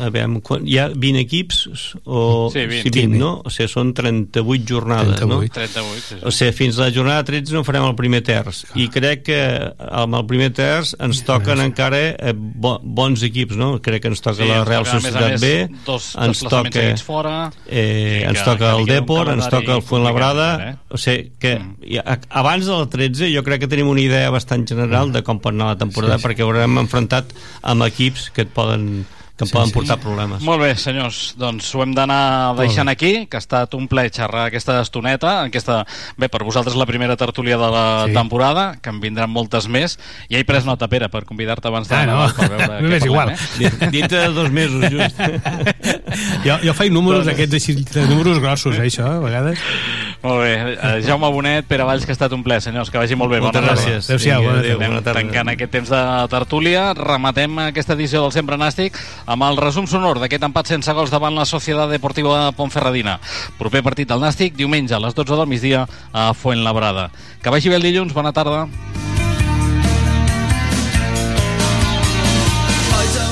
a 0.00 0.08
veure, 0.10 0.40
quan, 0.42 0.64
hi 0.66 0.76
ha 0.78 0.88
20 0.90 1.20
equips 1.24 1.58
o 2.04 2.50
Sí, 2.52 2.64
20. 2.66 2.82
sí, 2.82 2.90
20 2.90 3.18
no? 3.18 3.30
o 3.44 3.50
sigui, 3.52 3.68
són 3.70 3.92
38 3.96 4.64
jornades 4.68 5.16
38. 5.18 5.28
no? 5.30 5.38
38, 5.54 5.94
sí, 5.94 6.02
sí. 6.14 6.18
o 6.22 6.30
sigui, 6.34 6.52
fins 6.56 6.78
a 6.78 6.86
la 6.88 6.92
jornada 6.94 7.24
13 7.26 7.54
no 7.54 7.64
farem 7.66 7.86
el 7.88 7.96
primer 7.98 8.22
terç 8.26 8.64
i 8.78 8.88
crec 8.92 9.24
que 9.28 9.38
amb 9.78 10.18
el 10.18 10.26
primer 10.30 10.50
terç 10.56 10.94
ens 11.02 11.22
toquen 11.26 11.62
encara 11.64 12.00
eh, 12.14 12.34
bo, 12.34 12.76
bons 12.82 13.22
equips 13.26 13.58
no? 13.58 13.72
crec 13.82 14.02
que 14.04 14.12
ens 14.12 14.22
toca 14.24 14.42
Sí, 14.44 14.48
la 14.50 14.62
Real 14.66 14.86
Societat 14.88 15.36
més, 15.36 15.40
B 15.42 15.52
dos 15.86 16.10
ens 16.18 16.42
toca 16.46 16.84
fora, 17.04 17.36
eh, 17.66 18.24
ens 18.28 18.42
toca 18.46 18.74
el 18.78 18.86
Depor 18.90 19.32
ens 19.34 19.48
toca 19.52 19.76
el 19.78 19.82
Fuenlabrada 19.86 20.48
eh? 20.70 20.74
o 20.90 20.98
sigui 21.00 21.30
que 21.40 21.56
i 21.84 21.98
a- 22.00 22.18
abans 22.42 22.66
de 22.66 22.74
la 22.78 22.86
13 22.90 23.30
jo 23.34 23.42
crec 23.46 23.64
que 23.64 23.70
tenim 23.70 23.88
una 23.90 24.02
idea 24.02 24.30
bastant 24.34 24.66
general 24.68 25.12
de 25.14 25.22
com 25.26 25.38
pot 25.42 25.54
anar 25.54 25.72
la 25.74 25.78
temporada 25.80 26.16
Sí, 26.18 26.22
sí. 26.22 26.28
perquè 26.28 26.44
haurem 26.46 26.78
enfrontat 26.84 27.30
amb 27.62 27.83
equips 27.86 28.30
que 28.34 28.42
et 28.42 28.48
poden 28.54 29.04
que 29.34 29.42
em 29.42 29.48
Sí, 29.48 29.52
poden 29.56 29.66
sí. 29.66 29.74
portar 29.74 29.96
problemes 29.98 30.42
Molt 30.46 30.60
bé, 30.62 30.68
senyors, 30.78 31.32
doncs 31.36 31.66
ho 31.74 31.80
hem 31.82 31.90
d'anar 31.90 32.54
deixant 32.54 32.86
aquí, 32.88 33.26
que 33.26 33.34
ha 33.34 33.42
estat 33.42 33.72
un 33.74 33.88
ple 33.90 34.04
xerrar 34.14 34.44
aquesta 34.46 34.76
estoneta, 34.80 35.32
aquesta, 35.48 35.80
bé, 36.16 36.28
per 36.30 36.44
vosaltres 36.46 36.76
la 36.78 36.86
primera 36.86 37.16
tertúlia 37.18 37.56
de 37.58 37.66
la 37.72 38.04
Sí. 38.06 38.12
temporada, 38.14 38.76
que 38.80 38.90
en 38.94 39.00
vindran 39.02 39.28
moltes 39.34 39.66
més, 39.66 39.98
i 40.28 40.36
he 40.38 40.44
pres 40.46 40.62
nota, 40.64 40.86
Pere, 40.86 41.08
per 41.10 41.24
convidar-te 41.26 41.66
abans 41.66 41.88
de 41.90 41.96
Ah, 41.96 42.06
no. 42.06 42.28
Per 42.32 42.48
veure 42.48 42.80
M'és 42.86 43.02
què 43.02 43.06
igual. 43.10 43.30
eh? 43.34 43.90
dintre 43.90 44.18
de 44.20 44.28
dos 44.38 44.52
mesos 44.52 44.86
just 44.88 45.18
jo, 46.46 46.58
jo 46.62 46.74
faig 46.78 46.92
números 46.94 47.26
aquests 47.26 47.54
així, 47.58 47.74
de 47.90 48.06
números 48.06 48.38
grossos, 48.38 48.78
eh, 48.78 48.86
això, 48.86 49.16
a 49.16 49.18
vegades. 49.18 49.58
Molt 50.24 50.40
bé, 50.40 50.52
eh, 50.72 51.02
Jaume 51.04 51.28
Bonet, 51.28 51.66
Pere 51.68 51.84
Valls, 51.84 52.06
que 52.06 52.12
ha 52.12 52.16
estat 52.16 52.32
un 52.32 52.42
ple, 52.42 52.56
senyors, 52.64 52.88
que 52.88 52.96
vagi 52.96 53.14
molt 53.14 53.30
bé. 53.30 53.42
Moltes 53.44 53.60
Bona 53.60 53.74
gràcies. 53.74 54.06
Adéu-siau, 54.08 54.40
Adéu, 54.48 54.78
tarda. 54.78 54.86
bona 54.88 55.02
tarda. 55.02 55.20
Tancant 55.20 55.50
aquest 55.52 55.70
temps 55.70 55.90
de 55.92 56.28
tertúlia, 56.32 56.94
rematem 56.96 57.58
aquesta 57.66 57.92
edició 57.92 58.22
del 58.22 58.32
Sempre 58.32 58.56
Nàstic 58.56 58.96
amb 59.26 59.44
el 59.44 59.60
resum 59.60 59.86
sonor 59.86 60.18
d'aquest 60.18 60.42
empat 60.48 60.66
sense 60.72 60.90
gols 60.96 61.12
davant 61.12 61.36
la 61.36 61.44
Societat 61.44 61.90
Deportiva 61.92 62.52
Ponferradina. 62.56 63.18
Proper 63.58 63.82
partit 63.82 64.08
del 64.08 64.24
Nàstic, 64.24 64.56
diumenge 64.56 64.94
a 64.96 64.98
les 64.98 65.14
12 65.14 65.36
del 65.36 65.46
migdia 65.46 65.86
a 66.14 66.32
Fuentlabrada. 66.32 67.10
Que 67.42 67.50
vagi 67.50 67.68
bé 67.68 67.76
el 67.76 67.82
dilluns, 67.82 68.14
bona 68.14 68.32
tarda. 68.32 68.66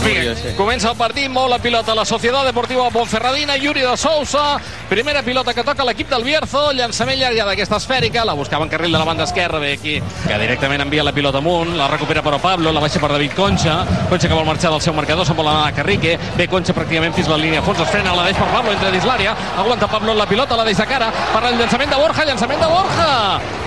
Vinga, 0.02 0.34
comença 0.58 0.88
el 0.90 0.96
partit, 0.98 1.28
mou 1.30 1.44
la 1.46 1.60
pilota 1.62 1.94
la 1.94 2.02
Societat 2.04 2.48
Deportiva 2.48 2.88
Ponferradina, 2.90 3.54
Yuri 3.54 3.84
de 3.86 3.92
Sousa, 3.96 4.58
primera 4.90 5.22
pilota 5.22 5.54
que 5.54 5.62
toca 5.62 5.84
l'equip 5.86 6.08
del 6.10 6.24
Bierzo, 6.26 6.72
llançament 6.74 7.20
llarga 7.20 7.44
d'aquesta 7.46 7.78
esfèrica, 7.78 8.24
la 8.26 8.34
buscava 8.34 8.66
en 8.66 8.72
carril 8.72 8.90
de 8.90 8.98
la 8.98 9.06
banda 9.06 9.22
esquerra, 9.28 9.60
ve 9.62 9.72
aquí, 9.76 9.94
que 10.26 10.40
directament 10.42 10.82
envia 10.82 11.04
la 11.06 11.12
pilota 11.14 11.38
amunt, 11.38 11.76
la 11.78 11.86
recupera 11.86 12.24
però 12.26 12.40
Pablo, 12.42 12.72
la 12.74 12.82
baixa 12.82 12.98
per 12.98 13.12
David 13.12 13.36
Concha, 13.38 13.76
Concha 14.10 14.26
que 14.26 14.34
vol 14.34 14.48
marxar 14.48 14.72
del 14.74 14.82
seu 14.82 14.94
marcador, 14.98 15.26
se'n 15.28 15.38
vol 15.38 15.52
anar 15.52 15.68
a 15.68 15.76
Carrique, 15.76 16.18
ve 16.34 16.48
Concha 16.50 16.74
pràcticament 16.74 17.14
fins 17.14 17.30
la 17.30 17.38
línia 17.38 17.62
fons, 17.62 17.84
es 17.86 17.94
frena, 17.94 18.16
la 18.18 18.26
deix 18.26 18.42
per 18.42 18.50
Pablo, 18.50 18.74
entra 18.74 18.90
dins 18.90 19.06
l'àrea, 19.06 19.36
aguanta 19.54 19.86
Pablo 19.86 20.18
la 20.18 20.26
pilota, 20.26 20.58
la 20.58 20.66
deix 20.66 20.82
de 20.82 20.88
cara, 20.90 21.12
per 21.30 21.44
al 21.46 21.54
llançament 21.62 21.94
de 21.94 22.02
Borja, 22.02 22.26
llançament 22.26 22.66
de 22.66 22.74
Borja, 22.74 23.14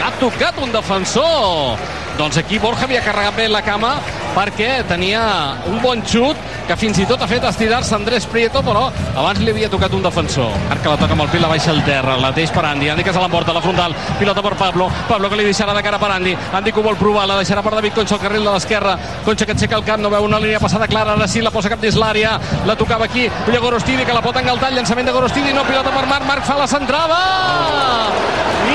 ha 0.03 0.13
tocat 0.19 0.59
un 0.59 0.75
defensor, 0.75 1.79
doncs 2.19 2.43
aquí 2.43 2.59
Borja 2.59 2.89
havia 2.89 3.03
carregat 3.07 3.39
bé 3.39 3.47
la 3.47 3.63
cama 3.63 3.95
perquè 4.35 4.83
tenia 4.89 5.21
un 5.71 5.79
bon 5.83 6.03
xut 6.05 6.37
que 6.67 6.77
fins 6.79 6.99
i 6.99 7.07
tot 7.09 7.21
ha 7.21 7.29
fet 7.29 7.43
estirar-se 7.47 7.95
Andrés 7.95 8.27
Prieto 8.29 8.61
però 8.65 8.87
abans 9.15 9.39
li 9.39 9.51
havia 9.53 9.69
tocat 9.71 9.93
un 9.95 10.03
defensor. 10.03 10.51
Marca 10.69 10.93
la 10.93 10.99
toca 11.01 11.15
amb 11.17 11.25
el 11.25 11.31
pit, 11.33 11.41
la 11.41 11.51
baixa 11.51 11.71
al 11.71 11.83
terra 11.87 12.17
la 12.19 12.31
deix 12.35 12.51
per 12.51 12.65
Andy, 12.65 12.89
Andy 12.93 13.03
que 13.03 13.13
se 13.13 13.21
l'emporta 13.21 13.51
a 13.53 13.57
la 13.57 13.63
frontal 13.63 13.95
pilota 14.19 14.43
per 14.43 14.55
Pablo, 14.59 14.89
Pablo 15.09 15.29
que 15.29 15.39
li 15.39 15.47
deixarà 15.47 15.73
de 15.75 15.83
cara 15.85 15.99
per 16.01 16.11
Andy 16.11 16.35
Andy 16.53 16.71
que 16.71 16.81
ho 16.81 16.85
vol 16.85 16.99
provar, 16.99 17.27
la 17.29 17.39
deixarà 17.41 17.63
per 17.63 17.75
David 17.75 17.95
Concha 17.95 18.15
al 18.15 18.21
carril 18.21 18.43
de 18.43 18.51
l'esquerra, 18.51 18.97
Concha 19.25 19.45
que 19.45 19.55
aixeca 19.55 19.77
el 19.79 19.85
cap 19.87 19.99
no 20.01 20.11
veu 20.11 20.25
una 20.27 20.39
línia 20.39 20.59
passada 20.59 20.87
clara, 20.87 21.15
ara 21.15 21.27
sí 21.27 21.41
la 21.41 21.51
posa 21.53 21.71
cap 21.71 21.81
dins 21.81 21.97
l'àrea. 21.99 22.35
La 22.65 22.75
tocava 22.79 23.05
aquí, 23.05 23.27
Ulla 23.47 23.61
Gorostidi 23.63 24.05
que 24.05 24.15
la 24.15 24.23
pot 24.25 24.37
engaltar, 24.41 24.71
llançament 24.73 25.07
de 25.07 25.15
Gorostidi, 25.15 25.53
no 25.53 25.65
pilota 25.67 25.93
per 25.95 26.05
Marc. 26.09 26.25
Marc 26.25 26.45
fa 26.47 26.57
la 26.59 26.67
centrada. 26.67 27.21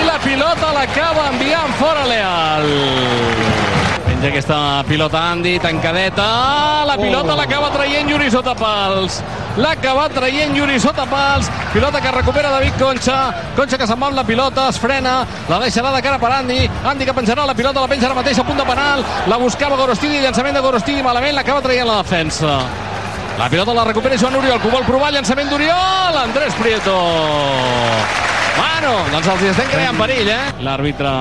I 0.00 0.06
la 0.06 0.18
pilota 0.22 0.72
l'acaba 0.76 1.28
enviant 1.34 1.76
fora 1.80 2.06
Leal 2.06 3.79
Penja 4.20 4.34
aquesta 4.36 4.84
pilota 4.84 5.16
Andy, 5.32 5.58
tancadeta, 5.58 6.84
la 6.84 6.96
pilota 7.00 7.32
l'acaba 7.32 7.70
traient 7.72 8.04
Yuri 8.04 8.28
sota 8.28 8.52
pals. 8.52 9.22
L'acaba 9.56 10.10
traient 10.12 10.52
Yuri 10.52 10.76
sota 10.76 11.06
pals. 11.08 11.48
Pilota 11.72 12.02
que 12.04 12.10
recupera 12.12 12.50
David 12.52 12.76
Concha. 12.76 13.32
Concha 13.56 13.78
que 13.80 13.86
se'n 13.88 13.96
va 13.96 14.10
amb 14.10 14.18
la 14.18 14.24
pilota, 14.28 14.66
es 14.68 14.76
frena, 14.76 15.22
la 15.48 15.58
deixarà 15.62 15.94
de 15.94 16.02
cara 16.04 16.18
per 16.20 16.34
Andy. 16.36 16.68
Andy 16.90 17.06
que 17.08 17.14
penjarà 17.16 17.46
la 17.48 17.54
pilota, 17.56 17.80
la 17.80 17.88
penja 17.88 18.10
ara 18.10 18.18
mateix 18.18 18.38
a 18.38 18.44
punt 18.44 18.60
de 18.60 18.66
penal. 18.68 19.00
La 19.32 19.38
buscava 19.40 19.78
Gorostidi, 19.80 20.20
llançament 20.20 20.58
de 20.58 20.60
Gorostidi 20.66 21.02
malament, 21.02 21.38
l'acaba 21.38 21.62
traient 21.64 21.88
la 21.88 22.02
defensa. 22.02 22.58
La 23.38 23.48
pilota 23.48 23.72
la 23.72 23.86
recupera 23.88 24.18
Joan 24.20 24.36
Oriol, 24.36 24.60
que 24.60 24.68
ho 24.68 24.74
vol 24.74 24.84
provar, 24.84 25.14
llançament 25.16 25.48
d'Oriol, 25.48 26.20
Andrés 26.26 26.52
Prieto. 26.60 26.98
Bueno, 28.60 28.92
doncs 29.14 29.32
els 29.32 29.46
hi 29.46 29.50
estem 29.54 29.72
creant 29.72 29.96
perill, 29.96 30.28
eh? 30.28 30.44
L'àrbitre 30.60 31.14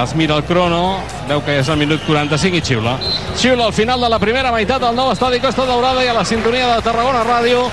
es 0.00 0.14
mira 0.14 0.36
el 0.36 0.44
crono, 0.44 1.00
veu 1.28 1.42
que 1.44 1.58
és 1.60 1.68
el 1.68 1.78
minut 1.80 2.00
45 2.06 2.58
i 2.58 2.64
xiula. 2.64 2.96
Xiula 3.36 3.66
al 3.68 3.74
final 3.76 4.00
de 4.00 4.08
la 4.08 4.18
primera 4.22 4.52
meitat 4.54 4.80
del 4.80 4.96
nou 4.96 5.12
estadi 5.12 5.40
Costa 5.42 5.66
Daurada 5.68 6.04
i 6.04 6.08
a 6.08 6.16
la 6.16 6.24
sintonia 6.24 6.70
de 6.70 6.84
Tarragona 6.84 7.24
Ràdio, 7.28 7.66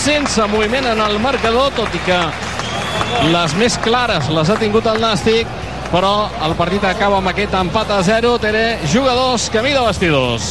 sense 0.00 0.46
moviment 0.50 0.90
en 0.90 1.02
el 1.06 1.18
marcador, 1.22 1.70
tot 1.76 1.94
i 1.94 2.02
que 2.06 2.20
les 3.30 3.54
més 3.60 3.78
clares 3.84 4.28
les 4.34 4.50
ha 4.50 4.58
tingut 4.58 4.86
el 4.90 5.00
Nàstic, 5.02 5.46
però 5.90 6.30
el 6.46 6.54
partit 6.54 6.84
acaba 6.86 7.18
amb 7.18 7.30
aquest 7.32 7.54
empat 7.58 7.90
a 7.90 8.00
0. 8.06 8.36
Tere, 8.42 8.78
jugadors, 8.92 9.48
camí 9.50 9.72
de 9.74 9.80
vestidors. 9.82 10.44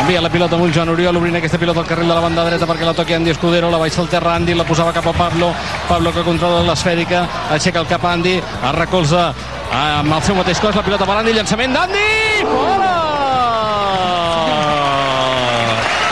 Envia 0.00 0.22
la 0.22 0.30
pilota 0.30 0.56
amb 0.56 0.64
un 0.66 0.72
Joan 0.74 0.90
Oriol, 0.94 1.16
obrint 1.18 1.38
aquesta 1.38 1.58
pilota 1.58 1.82
al 1.82 1.86
carril 1.86 2.08
de 2.10 2.14
la 2.14 2.22
banda 2.22 2.44
dreta 2.46 2.66
perquè 2.66 2.86
la 2.86 2.94
toqui 2.94 3.14
Andy 3.14 3.34
Escudero, 3.34 3.70
la 3.70 3.78
baixa 3.78 4.00
al 4.02 4.10
terra 4.10 4.34
Andy, 4.38 4.54
la 4.54 4.66
posava 4.66 4.92
cap 4.94 5.06
a 5.06 5.14
Pablo, 5.14 5.52
Pablo 5.88 6.12
que 6.14 6.24
controla 6.26 6.62
l'esfèrica, 6.66 7.26
aixeca 7.54 7.82
el 7.82 7.90
cap 7.90 8.04
a 8.04 8.14
Andy, 8.14 8.36
es 8.38 8.74
recolza 8.78 9.32
amb 9.74 10.14
el 10.14 10.22
seu 10.22 10.38
mateix 10.38 10.60
cos, 10.62 10.74
la 10.74 10.86
pilota 10.86 11.06
per 11.06 11.18
Andy, 11.20 11.34
llançament 11.34 11.74
d'Andy, 11.74 12.08
fora! 12.50 12.92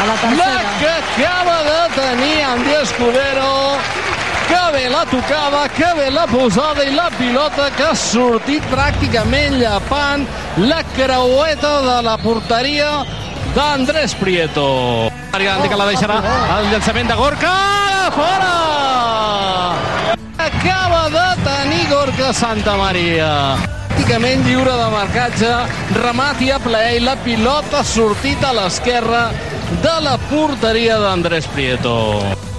A 0.03 0.07
la 0.09 0.17
La 0.39 0.55
que 0.79 0.89
acaba 0.89 1.59
de 1.63 1.81
tenir 1.95 2.43
Andy 2.43 2.75
Escudero, 2.83 3.52
la 4.93 5.07
tocada, 5.07 5.69
que 5.73 5.89
bé 5.97 6.11
la 6.11 6.27
posada 6.27 6.85
i 6.85 6.93
la 6.93 7.09
pilota 7.17 7.71
que 7.77 7.87
ha 7.89 7.97
sortit 7.97 8.65
pràcticament 8.69 9.57
llapant 9.63 10.27
la 10.61 10.83
creueta 10.93 11.73
de 11.87 11.97
la 12.05 12.19
porteria 12.21 12.91
d'Andrés 13.57 14.15
Prieto. 14.21 14.69
Ariandi 15.33 15.73
que 15.73 15.81
la 15.81 15.89
deixarà 15.89 16.21
el 16.59 16.69
llançament 16.75 17.09
de 17.09 17.17
Gorka 17.17 17.53
fora! 18.19 18.55
Acaba 20.49 21.05
de 21.17 21.29
tenir 21.47 21.87
Gorka 21.89 22.35
Santa 22.37 22.77
Maria 22.77 23.31
pràcticament 24.03 24.41
lliure 24.43 24.73
de 24.75 24.87
marcatge, 24.91 25.51
remat 25.95 26.41
i 26.43 26.49
a 26.51 26.57
ple 26.59 26.81
i 26.97 27.01
la 27.01 27.15
pilota 27.23 27.79
ha 27.81 27.87
sortit 27.87 28.43
a 28.43 28.51
l'esquerra 28.57 29.21
de 29.83 29.95
la 30.05 30.17
porteria 30.31 30.99
d'Andrés 31.01 31.47
Prieto. 31.55 31.95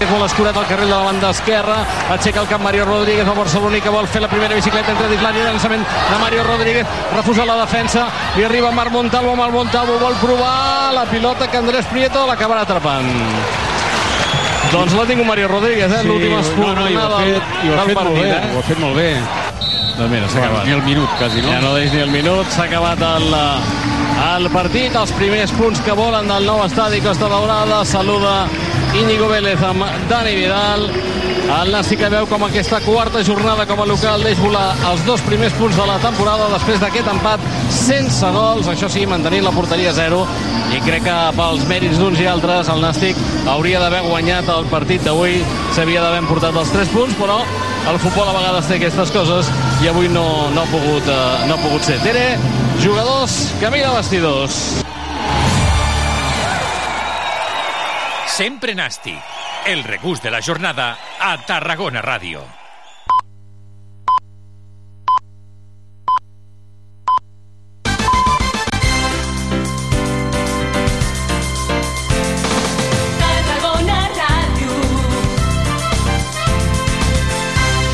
És 0.00 0.10
molt 0.10 0.24
escurat 0.26 0.56
al 0.58 0.66
carril 0.68 0.88
de 0.90 0.94
la 0.96 1.04
banda 1.06 1.30
esquerra, 1.30 1.76
aixeca 2.12 2.42
el 2.42 2.48
cap 2.50 2.60
Mario 2.60 2.84
Rodríguez, 2.84 3.26
el 3.26 3.36
barceloní 3.38 3.80
que 3.80 3.88
vol 3.92 4.06
fer 4.10 4.20
la 4.24 4.28
primera 4.28 4.54
bicicleta 4.54 4.90
entre 4.92 5.08
Dislani 5.08 5.38
i 5.40 5.44
llançament 5.46 5.84
de 5.86 6.18
Mario 6.20 6.42
Rodríguez, 6.44 6.86
refusa 7.14 7.46
la 7.48 7.56
defensa, 7.62 8.08
li 8.36 8.44
arriba 8.44 8.72
Marc 8.72 8.90
Montalvo, 8.92 9.36
Marc 9.38 9.52
Montalvo 9.54 9.98
vol 10.02 10.14
provar 10.20 10.92
la 10.92 11.04
pilota 11.06 11.46
que 11.48 11.56
Andrés 11.62 11.86
Prieto 11.92 12.26
l'acabarà 12.26 12.66
atrapant. 12.66 13.08
Doncs 14.72 14.94
l'ha 14.98 15.06
tingut 15.06 15.26
Mario 15.28 15.48
Rodríguez, 15.48 15.92
eh? 15.92 16.00
Sí, 16.02 16.08
l'última 16.08 16.40
no, 16.42 16.74
no, 16.74 16.88
i 16.90 16.96
ho 16.96 17.00
ha 17.00 17.08
del, 17.14 17.34
fet- 17.38 17.64
i 17.64 17.68
ho 17.70 17.74
ha 17.74 17.76
del 17.76 17.86
fet 17.86 17.94
molt 17.94 18.08
partit, 18.08 18.22
bé, 18.22 18.30
eh? 18.34 18.52
ho 18.54 18.58
ha 18.58 18.68
fet 18.68 18.78
molt 18.82 18.96
bé. 18.98 19.10
Doncs 19.94 20.10
mira, 20.10 20.28
s'ha 20.28 20.40
acabat. 20.42 20.64
ni 20.66 20.72
el 20.74 20.82
minut, 20.82 21.10
quasi, 21.20 21.40
no? 21.44 21.52
Ja 21.54 21.60
no 21.62 21.74
deix 21.76 21.92
ni 21.94 22.00
el 22.02 22.10
minut, 22.10 22.48
s'ha 22.50 22.64
acabat 22.66 23.04
el, 23.06 23.28
el 24.34 24.48
partit, 24.50 24.94
els 24.98 25.12
primers 25.14 25.52
punts 25.54 25.78
que 25.84 25.94
volen 25.94 26.26
del 26.26 26.46
nou 26.48 26.62
estadi 26.64 26.98
Costa 27.04 27.28
Daurada, 27.30 27.84
saluda 27.86 28.48
Íñigo 28.98 29.28
Vélez 29.30 29.62
amb 29.62 29.84
Dani 30.10 30.32
Vidal, 30.34 30.88
el 31.44 31.70
Nasti 31.70 31.98
que 32.00 32.08
veu 32.10 32.26
com 32.26 32.42
aquesta 32.46 32.80
quarta 32.82 33.22
jornada 33.26 33.66
com 33.68 33.82
a 33.82 33.86
local 33.86 34.24
deix 34.26 34.40
volar 34.42 34.72
els 34.90 35.04
dos 35.06 35.22
primers 35.28 35.54
punts 35.58 35.78
de 35.78 35.86
la 35.86 36.00
temporada 36.02 36.48
després 36.50 36.82
d'aquest 36.82 37.10
empat 37.12 37.46
sense 37.70 38.32
gols, 38.34 38.70
això 38.70 38.90
sí, 38.90 39.04
mantenint 39.06 39.46
la 39.46 39.54
porteria 39.54 39.92
a 39.92 39.98
zero. 39.98 40.24
I 40.74 40.80
crec 40.82 41.06
que 41.06 41.16
pels 41.36 41.66
mèrits 41.70 42.00
d'uns 42.00 42.18
i 42.18 42.26
altres 42.26 42.72
el 42.72 42.82
Nàstic 42.82 43.20
hauria 43.50 43.82
d'haver 43.82 44.02
guanyat 44.08 44.50
el 44.56 44.66
partit 44.72 45.04
d'avui, 45.06 45.44
s'havia 45.76 46.02
d'haver 46.02 46.24
emportat 46.24 46.56
els 46.58 46.74
tres 46.74 46.90
punts, 46.90 47.14
però 47.20 47.38
el 47.92 48.00
futbol 48.02 48.30
a 48.30 48.38
vegades 48.40 48.66
té 48.66 48.80
aquestes 48.80 49.14
coses 49.14 49.52
i 49.84 49.92
avui 49.92 50.08
no, 50.08 50.26
no, 50.54 50.64
ha, 50.64 50.70
pogut, 50.72 51.06
eh, 51.06 51.48
no 51.48 51.58
ha 51.58 51.62
pogut 51.68 51.84
ser. 51.86 52.00
Tere, 52.02 52.32
jugadors, 52.84 53.54
camí 53.60 53.78
de 53.78 53.88
vestidors. 53.88 54.84
Sempre 58.28 58.74
Nàstic, 58.74 59.22
el 59.66 59.84
regús 59.84 60.20
de 60.20 60.30
la 60.30 60.42
jornada 60.42 60.98
a 61.20 61.38
Tarragona 61.46 62.02
Ràdio. 62.02 62.44